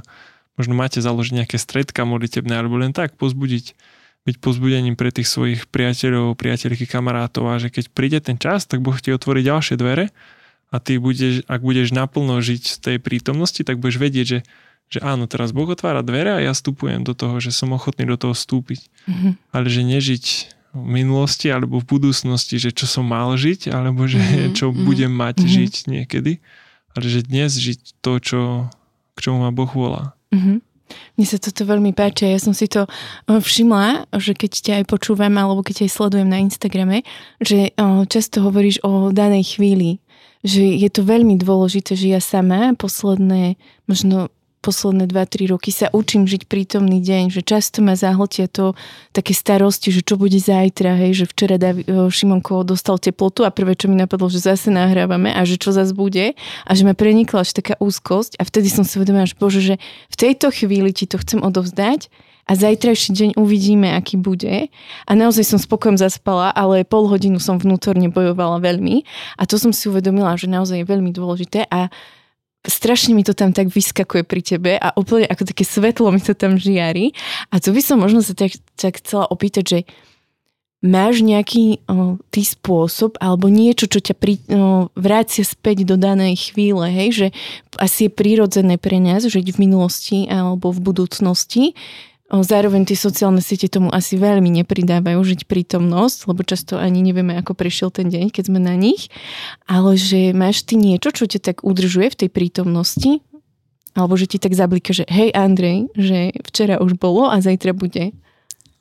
možno 0.59 0.75
máte 0.75 0.99
založiť 0.99 1.33
nejaké 1.39 1.55
stredka 1.55 2.03
modlitebné 2.03 2.51
alebo 2.51 2.75
len 2.75 2.91
tak 2.91 3.15
pozbudiť, 3.15 3.79
byť 4.27 4.35
pozbudením 4.43 4.99
pre 4.99 5.15
tých 5.15 5.31
svojich 5.31 5.71
priateľov, 5.71 6.35
priateľky, 6.35 6.83
kamarátov 6.83 7.47
a 7.47 7.55
že 7.55 7.71
keď 7.71 7.85
príde 7.95 8.19
ten 8.19 8.35
čas, 8.35 8.67
tak 8.67 8.83
Boh 8.83 8.99
ti 8.99 9.15
otvorí 9.15 9.39
ďalšie 9.39 9.79
dvere 9.79 10.11
a 10.69 10.77
ty 10.77 10.99
budeš, 10.99 11.47
ak 11.47 11.63
budeš 11.63 11.95
naplno 11.95 12.43
žiť 12.43 12.61
z 12.61 12.77
tej 12.77 12.97
prítomnosti, 12.99 13.63
tak 13.63 13.79
budeš 13.79 13.97
vedieť, 13.97 14.25
že, 14.27 14.39
že 14.91 14.99
áno, 15.01 15.25
teraz 15.25 15.55
Boh 15.55 15.65
otvára 15.65 16.03
dvere 16.03 16.35
a 16.35 16.43
ja 16.43 16.51
vstupujem 16.51 17.01
do 17.01 17.15
toho, 17.15 17.39
že 17.39 17.55
som 17.55 17.73
ochotný 17.73 18.05
do 18.05 18.19
toho 18.19 18.35
vstúpiť. 18.35 18.85
Mm-hmm. 19.07 19.31
Ale 19.55 19.65
že 19.71 19.81
nežiť 19.81 20.25
v 20.69 20.85
minulosti 20.85 21.49
alebo 21.49 21.81
v 21.81 21.89
budúcnosti, 21.89 22.61
že 22.61 22.69
čo 22.69 22.85
som 22.85 23.07
mal 23.07 23.33
žiť, 23.33 23.73
alebo 23.73 24.05
že 24.05 24.21
mm-hmm. 24.21 24.53
čo 24.53 24.69
mm-hmm. 24.69 24.85
budem 24.85 25.09
mať 25.09 25.35
mm-hmm. 25.41 25.55
žiť 25.57 25.73
niekedy, 25.89 26.33
ale 26.93 27.05
že 27.07 27.25
dnes 27.25 27.49
žiť 27.57 27.97
to, 28.05 28.13
čo, 28.21 28.41
k 29.15 29.17
čomu 29.17 29.41
ma 29.41 29.49
Boh 29.49 29.71
volá. 29.73 30.18
Mm-hmm. 30.33 30.57
Mne 30.89 31.25
sa 31.25 31.37
toto 31.37 31.69
veľmi 31.69 31.93
páči. 31.93 32.33
Ja 32.33 32.41
som 32.41 32.53
si 32.57 32.65
to 32.65 32.85
eh, 32.85 33.37
všimla, 33.37 34.09
že 34.17 34.33
keď 34.33 34.51
ťa 34.51 34.73
aj 34.81 34.85
počúvam 34.89 35.33
alebo 35.37 35.61
keď 35.61 35.85
aj 35.85 35.91
sledujem 35.93 36.29
na 36.29 36.41
Instagrame, 36.41 37.05
že 37.41 37.69
eh, 37.69 38.01
často 38.09 38.41
hovoríš 38.41 38.81
o 38.81 39.13
danej 39.13 39.57
chvíli. 39.57 40.01
Že 40.39 40.87
je 40.87 40.89
to 40.89 41.03
veľmi 41.03 41.35
dôležité, 41.35 41.99
že 41.99 42.15
ja 42.15 42.23
sama 42.23 42.71
posledné 42.79 43.59
možno 43.91 44.31
posledné 44.59 45.07
2-3 45.07 45.51
roky 45.55 45.71
sa 45.71 45.87
učím 45.95 46.27
žiť 46.27 46.45
prítomný 46.51 46.99
deň, 46.99 47.31
že 47.31 47.41
často 47.41 47.79
ma 47.79 47.95
zahltia 47.95 48.51
to 48.51 48.75
také 49.15 49.31
starosti, 49.31 49.89
že 49.89 50.03
čo 50.03 50.19
bude 50.19 50.35
zajtra, 50.35 50.99
hej, 50.99 51.23
že 51.23 51.25
včera 51.25 51.55
Davi, 51.55 51.87
Šimonko 51.87 52.67
dostal 52.67 52.99
teplotu 52.99 53.47
a 53.47 53.51
prvé, 53.51 53.79
čo 53.79 53.87
mi 53.87 53.95
napadlo, 53.95 54.27
že 54.27 54.43
zase 54.43 54.67
nahrávame 54.69 55.31
a 55.31 55.41
že 55.47 55.55
čo 55.55 55.71
zase 55.71 55.95
bude 55.95 56.35
a 56.67 56.71
že 56.75 56.83
ma 56.83 56.91
prenikla 56.91 57.47
až 57.47 57.55
taká 57.55 57.79
úzkosť 57.79 58.35
a 58.35 58.43
vtedy 58.43 58.67
som 58.67 58.83
si 58.83 58.99
uvedomila, 58.99 59.25
že 59.25 59.39
bože, 59.39 59.61
že 59.63 59.75
v 60.11 60.15
tejto 60.19 60.51
chvíli 60.51 60.91
ti 60.91 61.07
to 61.07 61.15
chcem 61.17 61.39
odovzdať 61.39 62.11
a 62.49 62.57
zajtrajší 62.57 63.13
deň 63.13 63.29
uvidíme, 63.37 63.93
aký 63.93 64.17
bude. 64.17 64.73
A 65.05 65.11
naozaj 65.13 65.45
som 65.45 65.61
spokojom 65.61 66.01
zaspala, 66.01 66.49
ale 66.49 66.81
pol 66.81 67.05
hodinu 67.05 67.37
som 67.37 67.61
vnútorne 67.61 68.09
bojovala 68.09 68.57
veľmi 68.57 69.05
a 69.37 69.45
to 69.45 69.61
som 69.61 69.69
si 69.69 69.85
uvedomila, 69.85 70.33
že 70.33 70.49
naozaj 70.49 70.81
je 70.81 70.89
veľmi 70.89 71.13
dôležité 71.13 71.69
a 71.69 71.93
strašne 72.69 73.17
mi 73.17 73.25
to 73.25 73.33
tam 73.33 73.51
tak 73.51 73.73
vyskakuje 73.73 74.23
pri 74.23 74.41
tebe 74.45 74.71
a 74.77 74.93
úplne 74.95 75.25
ako 75.25 75.43
také 75.49 75.65
svetlo 75.65 76.13
mi 76.13 76.21
to 76.21 76.37
tam 76.37 76.55
žiari. 76.55 77.11
A 77.49 77.59
tu 77.59 77.73
by 77.73 77.81
som 77.81 77.97
možno 77.99 78.21
sa 78.21 78.37
tak, 78.37 78.55
tak 78.77 79.01
chcela 79.01 79.25
opýtať, 79.27 79.65
že 79.65 79.79
máš 80.79 81.19
nejaký 81.19 81.83
o, 81.91 82.15
tý 82.31 82.47
spôsob 82.47 83.19
alebo 83.19 83.51
niečo, 83.51 83.91
čo 83.91 83.99
ťa 83.99 84.15
pri, 84.15 84.39
o, 84.47 84.87
vrácia 84.95 85.43
späť 85.43 85.83
do 85.83 85.99
danej 85.99 86.51
chvíle, 86.51 86.87
hej, 86.87 87.09
že 87.11 87.27
asi 87.75 88.07
je 88.07 88.15
prírodzené 88.15 88.79
pre 88.79 88.95
nás 89.03 89.27
žiť 89.27 89.55
v 89.55 89.59
minulosti 89.59 90.17
alebo 90.31 90.71
v 90.71 90.79
budúcnosti, 90.79 91.75
Zároveň 92.29 92.85
tie 92.85 92.93
sociálne 92.93 93.41
siete 93.41 93.65
tomu 93.65 93.89
asi 93.89 94.13
veľmi 94.13 94.53
nepridávajú 94.61 95.17
žiť 95.17 95.49
prítomnosť, 95.49 96.29
lebo 96.29 96.45
často 96.45 96.77
ani 96.77 97.01
nevieme, 97.01 97.33
ako 97.41 97.57
prešiel 97.57 97.89
ten 97.89 98.05
deň, 98.05 98.29
keď 98.29 98.53
sme 98.53 98.61
na 98.61 98.77
nich. 98.77 99.09
Ale 99.65 99.97
že 99.97 100.29
máš 100.37 100.61
ty 100.61 100.77
niečo, 100.77 101.09
čo 101.09 101.25
ťa 101.25 101.41
tak 101.41 101.57
udržuje 101.65 102.13
v 102.13 102.19
tej 102.25 102.29
prítomnosti, 102.29 103.25
alebo 103.97 104.13
že 104.13 104.29
ti 104.29 104.37
tak 104.37 104.53
zablíka, 104.53 104.93
že 104.93 105.09
hej 105.09 105.33
Andrej, 105.33 105.89
že 105.97 106.37
včera 106.45 106.77
už 106.77 107.01
bolo 107.01 107.33
a 107.33 107.41
zajtra 107.41 107.73
bude. 107.73 108.13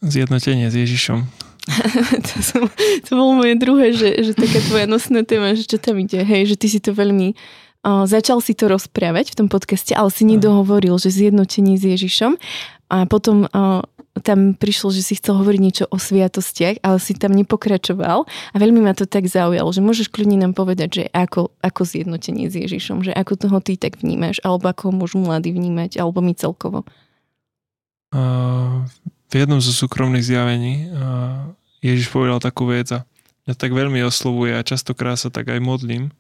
Zjednotenie 0.05 0.69
s 0.69 0.77
Ježišom. 0.77 1.49
to, 2.29 2.35
som, 2.45 2.69
to 3.05 3.11
bolo 3.17 3.33
moje 3.33 3.57
druhé, 3.57 3.97
že, 3.97 4.13
že 4.25 4.33
taká 4.37 4.61
tvoja 4.61 4.85
nosná 4.85 5.25
téma, 5.25 5.57
že 5.57 5.65
čo 5.65 5.81
tam 5.81 6.01
ide, 6.01 6.21
hej, 6.21 6.53
že 6.53 6.57
ty 6.57 6.69
si 6.69 6.81
to 6.81 6.97
veľmi 6.97 7.37
o, 7.85 8.09
začal 8.09 8.41
si 8.41 8.57
to 8.57 8.73
rozprávať 8.73 9.33
v 9.33 9.37
tom 9.45 9.49
podcaste, 9.53 9.93
ale 9.93 10.09
si 10.09 10.25
nedohovoril, 10.25 10.97
že 10.97 11.13
zjednotenie 11.13 11.77
s 11.77 11.85
Ježišom 11.85 12.41
a 12.89 13.05
potom 13.05 13.45
uh, 13.45 13.85
tam 14.21 14.57
prišlo, 14.57 14.91
že 14.91 15.03
si 15.05 15.15
chcel 15.17 15.39
hovoriť 15.39 15.61
niečo 15.63 15.85
o 15.89 15.97
sviatostiach, 16.01 16.83
ale 16.83 16.99
si 16.99 17.15
tam 17.15 17.37
nepokračoval 17.37 18.27
a 18.27 18.57
veľmi 18.57 18.83
ma 18.83 18.93
to 18.97 19.07
tak 19.07 19.31
zaujalo, 19.31 19.71
že 19.71 19.85
môžeš 19.85 20.11
kľudne 20.11 20.43
nám 20.43 20.53
povedať, 20.59 20.89
že 20.91 21.05
ako, 21.15 21.55
ako 21.63 21.81
zjednotenie 21.87 22.51
s 22.51 22.59
Ježišom, 22.59 23.07
že 23.07 23.13
ako 23.15 23.39
toho 23.39 23.59
ty 23.63 23.79
tak 23.79 24.01
vnímaš, 24.03 24.43
alebo 24.43 24.69
ako 24.73 24.91
môžu 24.91 25.23
mladí 25.23 25.55
vnímať, 25.55 26.03
alebo 26.03 26.19
my 26.19 26.35
celkovo. 26.35 26.83
Uh, 28.09 28.89
v 29.29 29.45
jednom 29.45 29.61
zo 29.61 29.71
súkromných 29.71 30.25
zjavení 30.25 30.89
uh, 30.89 31.53
Ježiš 31.85 32.09
povedal 32.09 32.41
takú 32.41 32.67
vec 32.67 32.89
a 32.91 33.05
mňa 33.47 33.55
tak 33.55 33.77
veľmi 33.77 34.01
oslovuje 34.03 34.57
a 34.57 34.67
častokrát 34.67 35.21
sa 35.21 35.29
tak 35.29 35.53
aj 35.53 35.61
modlím, 35.61 36.11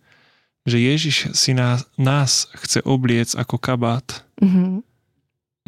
že 0.68 0.76
Ježiš 0.76 1.32
si 1.32 1.56
nás, 1.56 1.88
nás 1.96 2.52
chce 2.60 2.84
obliec 2.84 3.32
ako 3.32 3.56
kabát. 3.56 4.04
Mm-hmm. 4.38 4.87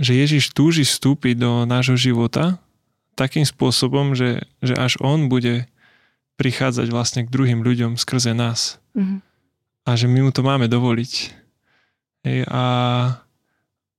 Že 0.01 0.13
Ježiš 0.17 0.45
túži 0.57 0.83
vstúpiť 0.89 1.37
do 1.37 1.69
nášho 1.69 2.01
života 2.01 2.57
takým 3.21 3.45
spôsobom, 3.45 4.17
že, 4.17 4.49
že 4.65 4.73
až 4.73 4.97
On 5.05 5.29
bude 5.29 5.69
prichádzať 6.41 6.89
vlastne 6.89 7.21
k 7.29 7.33
druhým 7.33 7.61
ľuďom 7.61 8.01
skrze 8.01 8.33
nás. 8.33 8.81
Mm-hmm. 8.97 9.21
A 9.85 9.91
že 9.93 10.09
my 10.09 10.25
mu 10.25 10.33
to 10.33 10.41
máme 10.41 10.73
dovoliť. 10.73 11.13
Hej, 12.25 12.49
a, 12.49 12.65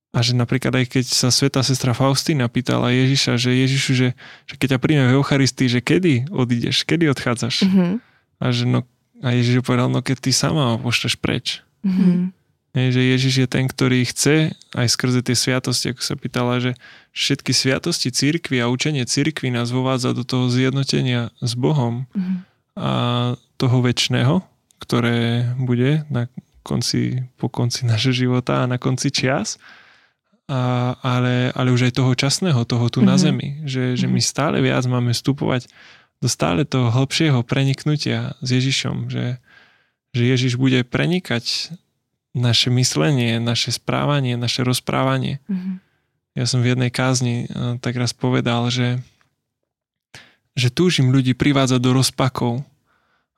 a 0.10 0.20
že 0.26 0.34
napríklad 0.34 0.74
aj 0.74 0.86
keď 0.90 1.06
sa 1.06 1.30
sveta 1.30 1.62
sestra 1.62 1.94
Faustína 1.94 2.50
pýtala 2.50 2.90
Ježiša, 2.90 3.38
že 3.38 3.54
Ježišu, 3.54 3.92
že, 3.94 4.08
že 4.50 4.54
keď 4.58 4.78
ťa 4.78 4.80
príjme 4.82 5.06
v 5.14 5.16
Eucharistii, 5.22 5.70
že 5.70 5.86
kedy 5.86 6.34
odídeš, 6.34 6.82
kedy 6.90 7.14
odchádzaš? 7.14 7.70
Mm-hmm. 7.70 7.92
A, 8.42 8.46
že 8.50 8.66
no, 8.66 8.90
a 9.22 9.38
Ježiš 9.38 9.62
povedal, 9.62 9.94
no 9.94 10.02
keď 10.02 10.18
ty 10.18 10.32
sama 10.34 10.74
ho 10.74 10.78
pošleš 10.82 11.14
preč. 11.22 11.62
Mm-hmm. 11.86 12.34
Hej, 12.72 12.96
že 12.96 13.02
Ježiš 13.04 13.34
je 13.44 13.48
ten, 13.52 13.68
ktorý 13.68 14.08
chce 14.08 14.56
aj 14.72 14.88
skrze 14.88 15.20
tie 15.28 15.36
sviatosti, 15.36 15.92
ako 15.92 16.02
sa 16.08 16.16
pýtala, 16.16 16.64
že 16.64 16.72
všetky 17.12 17.52
sviatosti 17.52 18.16
církvy 18.16 18.64
a 18.64 18.72
učenie 18.72 19.04
církvy 19.04 19.52
nás 19.52 19.76
vovádza 19.76 20.16
do 20.16 20.24
toho 20.24 20.48
zjednotenia 20.48 21.36
s 21.44 21.52
Bohom 21.60 22.08
mm-hmm. 22.16 22.38
a 22.80 22.92
toho 23.60 23.78
väčšného, 23.84 24.40
ktoré 24.80 25.52
bude 25.60 26.08
na 26.08 26.32
konci, 26.64 27.28
po 27.36 27.52
konci 27.52 27.84
našho 27.84 28.16
života 28.16 28.64
a 28.64 28.70
na 28.72 28.80
konci 28.80 29.12
čias, 29.12 29.60
a, 30.48 30.96
ale, 31.04 31.52
ale 31.52 31.76
už 31.76 31.92
aj 31.92 32.00
toho 32.00 32.16
časného, 32.16 32.64
toho 32.64 32.88
tu 32.88 33.04
mm-hmm. 33.04 33.12
na 33.12 33.16
zemi, 33.20 33.50
že, 33.68 34.00
že 34.00 34.08
my 34.08 34.24
mhm. 34.24 34.28
stále 34.32 34.58
viac 34.64 34.88
máme 34.88 35.12
vstupovať 35.12 35.68
do 36.24 36.32
stále 36.32 36.64
toho 36.64 36.88
hlbšieho 36.88 37.44
preniknutia 37.44 38.40
s 38.40 38.48
Ježišom, 38.48 39.12
že, 39.12 39.44
že 40.16 40.24
Ježiš 40.24 40.56
bude 40.56 40.88
prenikať 40.88 41.76
naše 42.32 42.72
myslenie, 42.72 43.40
naše 43.44 43.76
správanie, 43.76 44.40
naše 44.40 44.64
rozprávanie. 44.64 45.44
Mm-hmm. 45.52 45.76
Ja 46.32 46.46
som 46.48 46.64
v 46.64 46.76
jednej 46.76 46.92
kázni 46.92 47.48
eh, 47.48 47.76
tak 47.84 48.00
raz 48.00 48.16
povedal, 48.16 48.72
že, 48.72 49.04
že 50.56 50.72
túžim 50.72 51.12
ľudí 51.12 51.36
privádzať 51.36 51.80
do 51.80 51.92
rozpakov. 51.92 52.64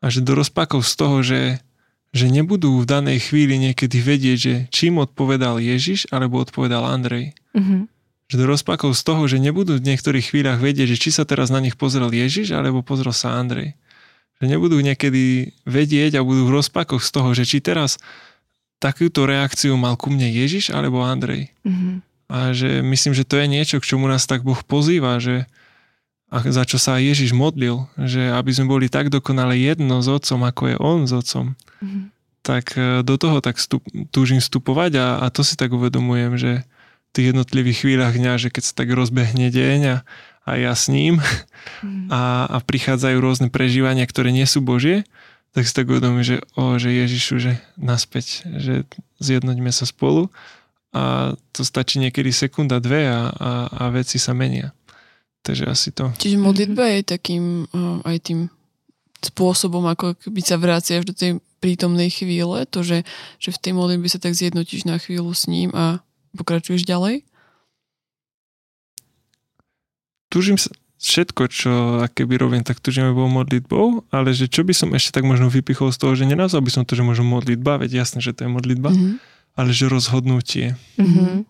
A 0.03 0.11
že 0.11 0.19
do 0.19 0.35
rozpakov 0.35 0.83
z 0.83 0.93
toho, 0.99 1.17
že, 1.23 1.63
že 2.11 2.27
nebudú 2.27 2.75
v 2.75 2.89
danej 2.89 3.31
chvíli 3.31 3.55
niekedy 3.55 4.03
vedieť, 4.03 4.37
že 4.37 4.53
čím 4.67 4.99
odpovedal 4.99 5.63
Ježiš 5.63 6.11
alebo 6.11 6.43
odpovedal 6.43 6.83
Andrej. 6.85 7.33
Mm-hmm. 7.55 7.87
Že 8.27 8.35
do 8.35 8.45
rozpakov 8.45 8.91
z 8.99 9.01
toho, 9.03 9.23
že 9.25 9.39
nebudú 9.39 9.79
v 9.79 9.87
niektorých 9.87 10.27
chvíľach 10.27 10.59
vedieť, 10.59 10.91
že 10.93 11.01
či 11.01 11.09
sa 11.15 11.23
teraz 11.23 11.49
na 11.49 11.63
nich 11.63 11.79
pozrel 11.79 12.11
Ježiš 12.11 12.51
alebo 12.51 12.83
pozrel 12.83 13.15
sa 13.15 13.39
Andrej. 13.39 13.79
Že 14.43 14.59
nebudú 14.59 14.77
niekedy 14.83 15.55
vedieť 15.63 16.19
a 16.19 16.25
budú 16.25 16.51
v 16.51 16.59
rozpakoch 16.59 16.99
z 16.99 17.09
toho, 17.09 17.29
že 17.31 17.47
či 17.47 17.63
teraz 17.63 17.95
takúto 18.83 19.23
reakciu 19.23 19.79
mal 19.79 19.95
ku 19.95 20.11
mne 20.11 20.27
Ježiš 20.27 20.75
alebo 20.75 20.99
Andrej. 20.99 21.55
Mm-hmm. 21.63 21.95
A 22.27 22.51
že 22.51 22.83
myslím, 22.83 23.15
že 23.15 23.23
to 23.23 23.39
je 23.39 23.47
niečo, 23.47 23.79
k 23.79 23.95
čomu 23.95 24.11
nás 24.11 24.27
tak 24.27 24.43
Boh 24.43 24.59
pozýva, 24.59 25.23
že 25.23 25.47
a 26.33 26.41
za 26.41 26.65
čo 26.65 26.81
sa 26.81 26.97
Ježiš 26.97 27.29
modlil, 27.29 27.85
že 27.93 28.33
aby 28.33 28.49
sme 28.49 28.65
boli 28.65 28.89
tak 28.89 29.13
dokonale 29.13 29.53
jedno 29.53 30.01
s 30.01 30.09
Otcom, 30.09 30.41
ako 30.41 30.63
je 30.65 30.75
On 30.81 30.99
s 31.05 31.13
Otcom. 31.13 31.53
Mm-hmm. 31.53 32.03
Tak 32.41 32.65
e, 32.73 33.05
do 33.05 33.15
toho 33.21 33.37
tak 33.37 33.61
stup, 33.61 33.85
túžim 34.09 34.41
vstupovať 34.41 34.97
a, 34.97 35.07
a 35.21 35.25
to 35.29 35.45
si 35.45 35.53
tak 35.53 35.69
uvedomujem, 35.71 36.33
že 36.35 36.51
v 36.65 37.11
tých 37.13 37.37
jednotlivých 37.37 37.85
chvíľach 37.85 38.17
dňa, 38.17 38.41
že 38.41 38.49
keď 38.49 38.63
sa 38.65 38.73
tak 38.73 38.89
rozbehne 38.89 39.53
deň 39.53 39.79
a, 39.93 39.97
a 40.49 40.51
ja 40.57 40.73
s 40.73 40.89
ním 40.89 41.21
mm-hmm. 41.21 42.09
a, 42.09 42.49
a 42.49 42.57
prichádzajú 42.65 43.17
rôzne 43.21 43.47
prežívania, 43.53 44.09
ktoré 44.09 44.33
nie 44.33 44.49
sú 44.49 44.65
Božie, 44.65 45.05
tak 45.53 45.63
si 45.69 45.73
tak 45.73 45.85
uvedomím, 45.85 46.25
že, 46.25 46.41
o, 46.57 46.81
že 46.81 46.89
Ježišu, 46.89 47.35
že 47.37 47.51
naspäť, 47.77 48.43
že 48.57 48.89
zjednoťme 49.21 49.69
sa 49.69 49.85
spolu 49.85 50.33
a 50.93 51.33
to 51.53 51.61
stačí 51.65 51.97
niekedy 52.01 52.33
sekunda, 52.33 52.81
dve 52.81 53.09
a, 53.09 53.29
a, 53.29 53.51
a 53.69 53.83
veci 53.93 54.17
sa 54.17 54.33
menia. 54.33 54.73
Takže 55.45 55.65
asi 55.69 55.89
to. 55.93 56.13
Čiže 56.17 56.37
modlitba 56.39 56.85
je 56.97 57.01
takým 57.03 57.67
aj 58.05 58.17
tým 58.23 58.39
spôsobom, 59.23 59.83
ako 59.87 60.15
by 60.29 60.41
sa 60.43 60.59
vraciaš 60.59 61.03
do 61.07 61.15
tej 61.15 61.39
prítomnej 61.63 62.11
chvíle, 62.11 62.67
to, 62.67 62.83
že, 62.83 63.07
že 63.39 63.55
v 63.55 63.61
tej 63.61 63.73
modlitbe 63.75 64.07
sa 64.11 64.19
tak 64.19 64.35
zjednotíš 64.35 64.83
na 64.83 64.99
chvíľu 64.99 65.31
s 65.31 65.47
ním 65.47 65.71
a 65.71 66.03
pokračuješ 66.35 66.83
ďalej? 66.83 67.23
Tužím 70.27 70.59
sa, 70.59 70.73
všetko, 71.03 71.43
čo 71.51 71.73
keby 72.07 72.39
robím, 72.39 72.63
tak 72.63 72.79
tužíme 72.79 73.11
bol 73.11 73.27
modlitbou, 73.27 74.07
ale 74.07 74.31
že 74.31 74.47
čo 74.47 74.63
by 74.63 74.71
som 74.71 74.95
ešte 74.95 75.19
tak 75.19 75.27
možno 75.27 75.51
vypichol 75.51 75.91
z 75.91 75.99
toho, 75.99 76.15
že 76.15 76.23
nenazval 76.23 76.63
by 76.63 76.71
som 76.71 76.83
to, 76.87 76.95
že 76.95 77.03
možno 77.03 77.27
modlitba, 77.27 77.83
veď 77.83 78.07
jasné, 78.07 78.23
že 78.23 78.31
to 78.31 78.47
je 78.47 78.49
modlitba, 78.49 78.95
mm-hmm. 78.95 79.13
ale 79.59 79.69
že 79.75 79.91
rozhodnutie. 79.91 80.79
Mm-hmm. 80.95 81.43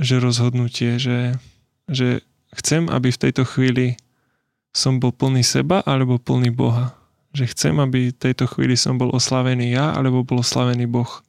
Že 0.00 0.16
rozhodnutie, 0.24 0.96
že, 0.96 1.36
že 1.84 2.24
chcem, 2.56 2.88
aby 2.88 3.12
v 3.12 3.20
tejto 3.28 3.44
chvíli 3.44 4.00
som 4.72 4.96
bol 4.96 5.12
plný 5.12 5.44
seba 5.44 5.84
alebo 5.84 6.16
plný 6.16 6.48
Boha. 6.48 6.96
Že 7.36 7.44
chcem, 7.52 7.74
aby 7.76 8.08
v 8.08 8.16
tejto 8.16 8.48
chvíli 8.48 8.72
som 8.80 8.96
bol 8.96 9.12
oslavený 9.12 9.76
ja 9.76 9.92
alebo 9.92 10.24
bol 10.24 10.40
oslavený 10.40 10.88
Boh. 10.88 11.20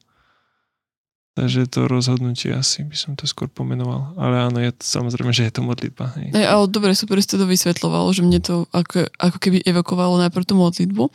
Takže 1.34 1.66
to 1.66 1.90
rozhodnutie 1.90 2.54
asi 2.54 2.86
by 2.86 2.94
som 2.94 3.18
to 3.18 3.26
skôr 3.26 3.50
pomenoval. 3.50 4.14
Ale 4.14 4.46
áno, 4.46 4.62
je 4.62 4.70
to, 4.70 4.86
samozrejme, 4.86 5.34
že 5.34 5.50
je 5.50 5.52
to 5.58 5.66
modlitba. 5.66 6.14
Hej. 6.14 6.30
Hey, 6.30 6.46
ale 6.46 6.70
dobre, 6.70 6.94
super 6.94 7.18
ste 7.18 7.34
to 7.34 7.42
vysvetľovalo, 7.42 8.06
že 8.14 8.22
mne 8.22 8.38
to 8.38 8.70
ako, 8.70 9.10
ako 9.18 9.38
keby 9.42 9.58
evokovalo 9.66 10.14
najprv 10.22 10.46
tú 10.46 10.54
modlitbu. 10.54 11.10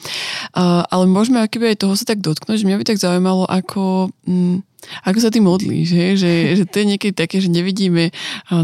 Uh, 0.52 0.84
ale 0.92 1.08
môžeme 1.08 1.40
keby 1.48 1.72
aj 1.72 1.88
toho 1.88 1.96
sa 1.96 2.04
tak 2.04 2.20
dotknúť, 2.20 2.60
že 2.60 2.68
mňa 2.68 2.80
by 2.84 2.86
tak 2.92 3.00
zaujímalo, 3.00 3.48
ako, 3.48 4.12
um, 4.28 4.60
ako 5.08 5.18
sa 5.24 5.32
ty 5.32 5.40
modlíš, 5.40 5.88
hej? 5.96 6.12
Že, 6.20 6.32
že 6.60 6.64
to 6.68 6.76
je 6.84 6.86
niekedy 6.92 7.14
také, 7.16 7.40
že 7.40 7.48
nevidíme 7.48 8.12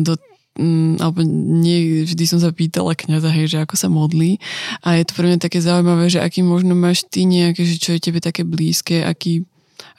do 0.04 0.20
um, 0.60 1.00
alebo 1.00 1.24
nie 1.24 2.04
vždy 2.04 2.24
som 2.28 2.40
sa 2.44 2.52
pýtala 2.52 3.00
kniaza, 3.00 3.32
hej, 3.32 3.56
že 3.56 3.64
ako 3.64 3.76
sa 3.80 3.88
modlí 3.88 4.44
a 4.84 5.00
je 5.00 5.08
to 5.08 5.16
pre 5.16 5.28
mňa 5.28 5.40
také 5.40 5.64
zaujímavé, 5.64 6.12
že 6.12 6.20
aký 6.20 6.44
možno 6.44 6.76
máš 6.76 7.08
ty 7.08 7.24
nejaké, 7.24 7.64
že 7.64 7.80
čo 7.80 7.96
je 7.96 8.04
tebe 8.04 8.20
také 8.20 8.44
blízke, 8.44 9.04
aký 9.04 9.48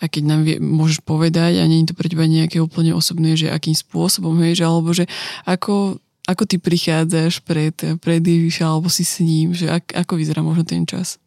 a 0.01 0.09
keď 0.09 0.23
nám 0.25 0.41
vie, 0.45 0.57
môžeš 0.61 1.05
povedať 1.05 1.61
a 1.61 1.65
nie 1.69 1.85
je 1.85 1.93
to 1.93 1.99
pre 1.99 2.09
teba 2.09 2.29
nejaké 2.29 2.61
úplne 2.61 2.93
osobné, 2.97 3.37
že 3.37 3.53
akým 3.53 3.77
spôsobom, 3.77 4.37
hej, 4.45 4.61
že, 4.61 4.65
alebo 4.65 4.91
že 4.93 5.05
ako, 5.45 6.01
ako 6.27 6.43
ty 6.45 6.57
prichádzaš 6.59 7.41
pred, 7.45 7.77
pred 8.01 8.23
Ježiša 8.23 8.65
alebo 8.67 8.89
si 8.93 9.05
s 9.05 9.21
ním, 9.23 9.53
že 9.53 9.71
ak, 9.71 9.93
ako 9.95 10.13
vyzerá 10.19 10.41
možno 10.45 10.65
ten 10.67 10.85
čas? 10.85 11.21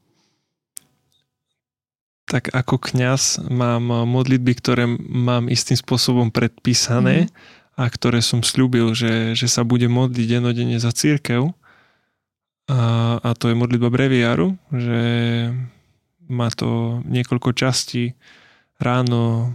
Tak 2.29 2.53
ako 2.53 2.77
kňaz 2.77 3.41
mám 3.49 3.89
modlitby, 3.89 4.53
ktoré 4.61 4.85
mám 5.01 5.49
istým 5.49 5.73
spôsobom 5.73 6.29
predpísané 6.29 7.25
mm. 7.25 7.29
a 7.73 7.89
ktoré 7.89 8.21
som 8.21 8.45
slúbil, 8.45 8.93
že, 8.93 9.33
že 9.33 9.49
sa 9.49 9.65
bude 9.65 9.89
modliť 9.89 10.37
denodene 10.37 10.77
za 10.77 10.93
církev. 10.93 11.49
A, 12.69 13.17
a 13.17 13.29
to 13.33 13.49
je 13.49 13.57
modlitba 13.57 13.89
breviáru, 13.89 14.53
že 14.69 15.01
má 16.29 16.53
to 16.53 17.01
niekoľko 17.09 17.57
častí 17.57 18.13
ráno, 18.79 19.53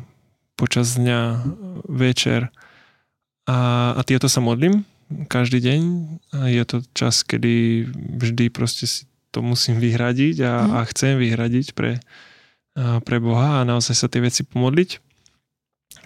počas 0.55 0.95
dňa, 1.01 1.43
večer. 1.89 2.53
A, 3.49 3.93
a 3.97 4.01
tieto 4.05 4.29
sa 4.29 4.45
modlím 4.45 4.85
každý 5.29 5.61
deň. 5.65 5.81
A 6.33 6.39
je 6.53 6.63
to 6.69 6.77
čas, 6.93 7.25
kedy 7.25 7.89
vždy 8.21 8.53
proste 8.53 8.85
si 8.85 9.09
to 9.35 9.43
musím 9.43 9.83
vyhradiť 9.83 10.37
a, 10.47 10.53
mm. 10.63 10.71
a 10.77 10.79
chcem 10.95 11.19
vyhradiť 11.19 11.75
pre, 11.75 11.99
pre 12.77 13.17
Boha 13.19 13.61
a 13.61 13.67
naozaj 13.67 13.99
sa 13.99 14.07
tie 14.07 14.23
veci 14.23 14.47
pomodliť. 14.47 15.03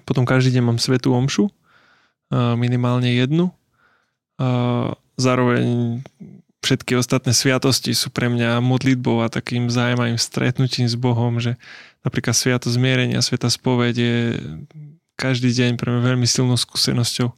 Potom 0.08 0.24
každý 0.24 0.56
deň 0.56 0.62
mám 0.64 0.80
svetú 0.80 1.12
omšu, 1.12 1.52
minimálne 2.32 3.12
jednu. 3.12 3.52
Zároveň 5.20 6.00
všetky 6.64 6.96
ostatné 6.96 7.36
sviatosti 7.36 7.92
sú 7.92 8.08
pre 8.08 8.32
mňa 8.32 8.64
modlitbou 8.64 9.20
a 9.20 9.28
takým 9.28 9.68
zájmavým 9.68 10.16
stretnutím 10.16 10.88
s 10.88 10.96
Bohom, 10.96 11.36
že 11.36 11.60
napríklad 12.02 12.34
Sviato 12.34 12.68
zmierenia, 12.70 13.24
Sveta 13.24 13.50
spoveď 13.50 13.94
je 13.94 14.16
každý 15.18 15.50
deň 15.50 15.74
pre 15.74 15.90
mňa 15.90 16.14
veľmi 16.14 16.26
silnou 16.30 16.54
skúsenosťou 16.54 17.34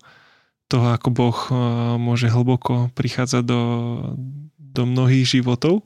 toho, 0.71 0.87
ako 0.95 1.09
Boh 1.11 1.39
eh, 1.51 1.55
môže 1.99 2.31
hlboko 2.31 2.95
prichádzať 2.95 3.43
do, 3.43 3.63
do 4.57 4.83
mnohých 4.87 5.27
životov. 5.27 5.83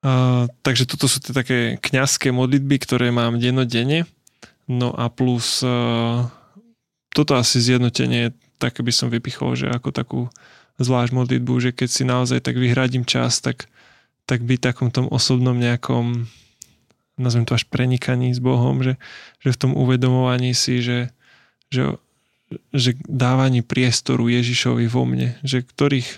A, 0.00 0.48
takže 0.64 0.88
toto 0.88 1.04
sú 1.04 1.20
tie 1.20 1.36
také 1.36 1.76
kňazské 1.76 2.32
modlitby, 2.32 2.80
ktoré 2.80 3.12
mám 3.12 3.36
dennodenne. 3.36 4.08
No 4.64 4.96
a 4.96 5.12
plus 5.12 5.60
eh, 5.60 6.24
toto 7.12 7.36
asi 7.36 7.60
zjednotenie, 7.60 8.32
tak 8.56 8.80
by 8.80 8.92
som 8.94 9.12
vypichol, 9.12 9.58
že 9.58 9.68
ako 9.68 9.92
takú 9.92 10.20
zvlášť 10.80 11.12
modlitbu, 11.12 11.52
že 11.60 11.70
keď 11.76 11.88
si 11.92 12.02
naozaj 12.08 12.40
tak 12.40 12.56
vyhradím 12.56 13.04
čas, 13.04 13.44
tak, 13.44 13.68
tak 14.24 14.40
byť 14.40 14.72
takom 14.72 14.88
tom 14.88 15.04
osobnom 15.12 15.52
nejakom 15.52 16.24
nazvem 17.20 17.44
to 17.44 17.54
až 17.54 17.68
prenikaní 17.68 18.32
s 18.32 18.40
Bohom, 18.40 18.80
že, 18.80 18.96
že 19.44 19.52
v 19.52 19.60
tom 19.60 19.72
uvedomovaní 19.76 20.56
si, 20.56 20.80
že, 20.80 21.12
že, 21.68 22.00
že 22.72 22.96
dávaní 23.04 23.60
priestoru 23.60 24.26
Ježišovi 24.26 24.88
vo 24.88 25.04
mne, 25.04 25.36
že 25.44 25.60
v 25.60 25.70
ktorých 25.70 26.08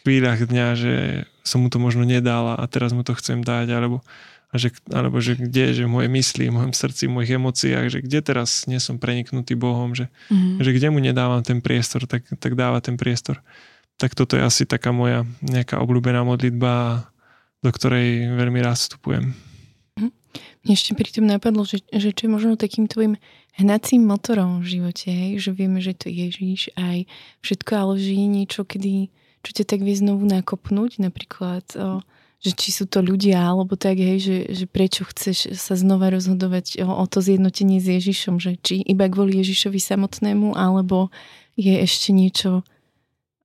chvíľach 0.00 0.40
dňa, 0.40 0.66
že 0.74 0.94
som 1.44 1.60
mu 1.60 1.68
to 1.68 1.76
možno 1.76 2.08
nedal 2.08 2.56
a 2.56 2.64
teraz 2.66 2.96
mu 2.96 3.04
to 3.04 3.12
chcem 3.16 3.44
dať, 3.44 3.68
alebo, 3.68 4.00
a 4.50 4.54
že, 4.56 4.72
alebo 4.90 5.20
že 5.20 5.36
kde, 5.36 5.76
že 5.76 5.82
v 5.84 5.92
mojej 5.92 6.10
mysli, 6.10 6.48
v 6.48 6.56
mojom 6.56 6.72
srdci, 6.72 7.06
v 7.06 7.14
mojich 7.20 7.36
emóciách, 7.36 7.86
že 7.92 7.98
kde 8.00 8.18
teraz 8.24 8.64
nie 8.64 8.80
som 8.80 8.96
preniknutý 8.96 9.54
Bohom, 9.54 9.92
že, 9.92 10.08
mm-hmm. 10.32 10.64
že 10.64 10.70
kde 10.72 10.88
mu 10.88 10.98
nedávam 10.98 11.44
ten 11.44 11.60
priestor, 11.60 12.08
tak, 12.08 12.24
tak 12.40 12.56
dáva 12.56 12.80
ten 12.80 12.96
priestor. 12.96 13.44
Tak 14.00 14.16
toto 14.16 14.40
je 14.40 14.42
asi 14.42 14.64
taká 14.64 14.96
moja 14.96 15.28
nejaká 15.44 15.76
obľúbená 15.76 16.24
modlitba, 16.24 17.04
do 17.60 17.68
ktorej 17.68 18.32
veľmi 18.32 18.64
rád 18.64 18.80
vstupujem. 18.80 19.36
Ešte 20.60 20.92
pri 20.92 21.08
tom 21.08 21.24
napadlo, 21.24 21.64
že, 21.64 21.80
že 21.88 22.12
čo 22.12 22.28
je 22.28 22.34
možno 22.36 22.60
takým 22.60 22.84
tvojim 22.84 23.16
hnacím 23.56 24.04
motorom 24.04 24.60
v 24.60 24.76
živote, 24.76 25.08
hej? 25.08 25.40
že 25.40 25.50
vieme, 25.56 25.80
že 25.80 25.96
to 25.96 26.12
Ježíš 26.12 26.68
aj 26.76 27.08
všetko, 27.40 27.72
ale 27.72 27.92
že 27.96 28.12
je 28.12 28.26
niečo, 28.28 28.60
kedy, 28.68 29.08
čo 29.40 29.50
ťa 29.56 29.64
tak 29.64 29.80
vie 29.80 29.96
znovu 29.96 30.28
nakopnúť, 30.28 31.00
napríklad 31.00 31.64
o, 31.80 32.04
že 32.40 32.52
či 32.56 32.76
sú 32.76 32.84
to 32.84 33.00
ľudia, 33.00 33.40
alebo 33.40 33.72
tak, 33.76 34.00
hej, 34.00 34.20
že, 34.20 34.36
že 34.52 34.64
prečo 34.68 35.08
chceš 35.08 35.56
sa 35.56 35.76
znova 35.80 36.12
rozhodovať 36.12 36.84
o, 36.84 36.88
o 36.88 37.04
to 37.08 37.24
zjednotenie 37.24 37.80
s 37.80 37.88
Ježišom, 37.88 38.36
že 38.36 38.60
či 38.60 38.84
iba 38.84 39.08
kvôli 39.08 39.40
Ježišovi 39.40 39.80
samotnému, 39.80 40.56
alebo 40.56 41.08
je 41.56 41.72
ešte 41.80 42.12
niečo, 42.12 42.64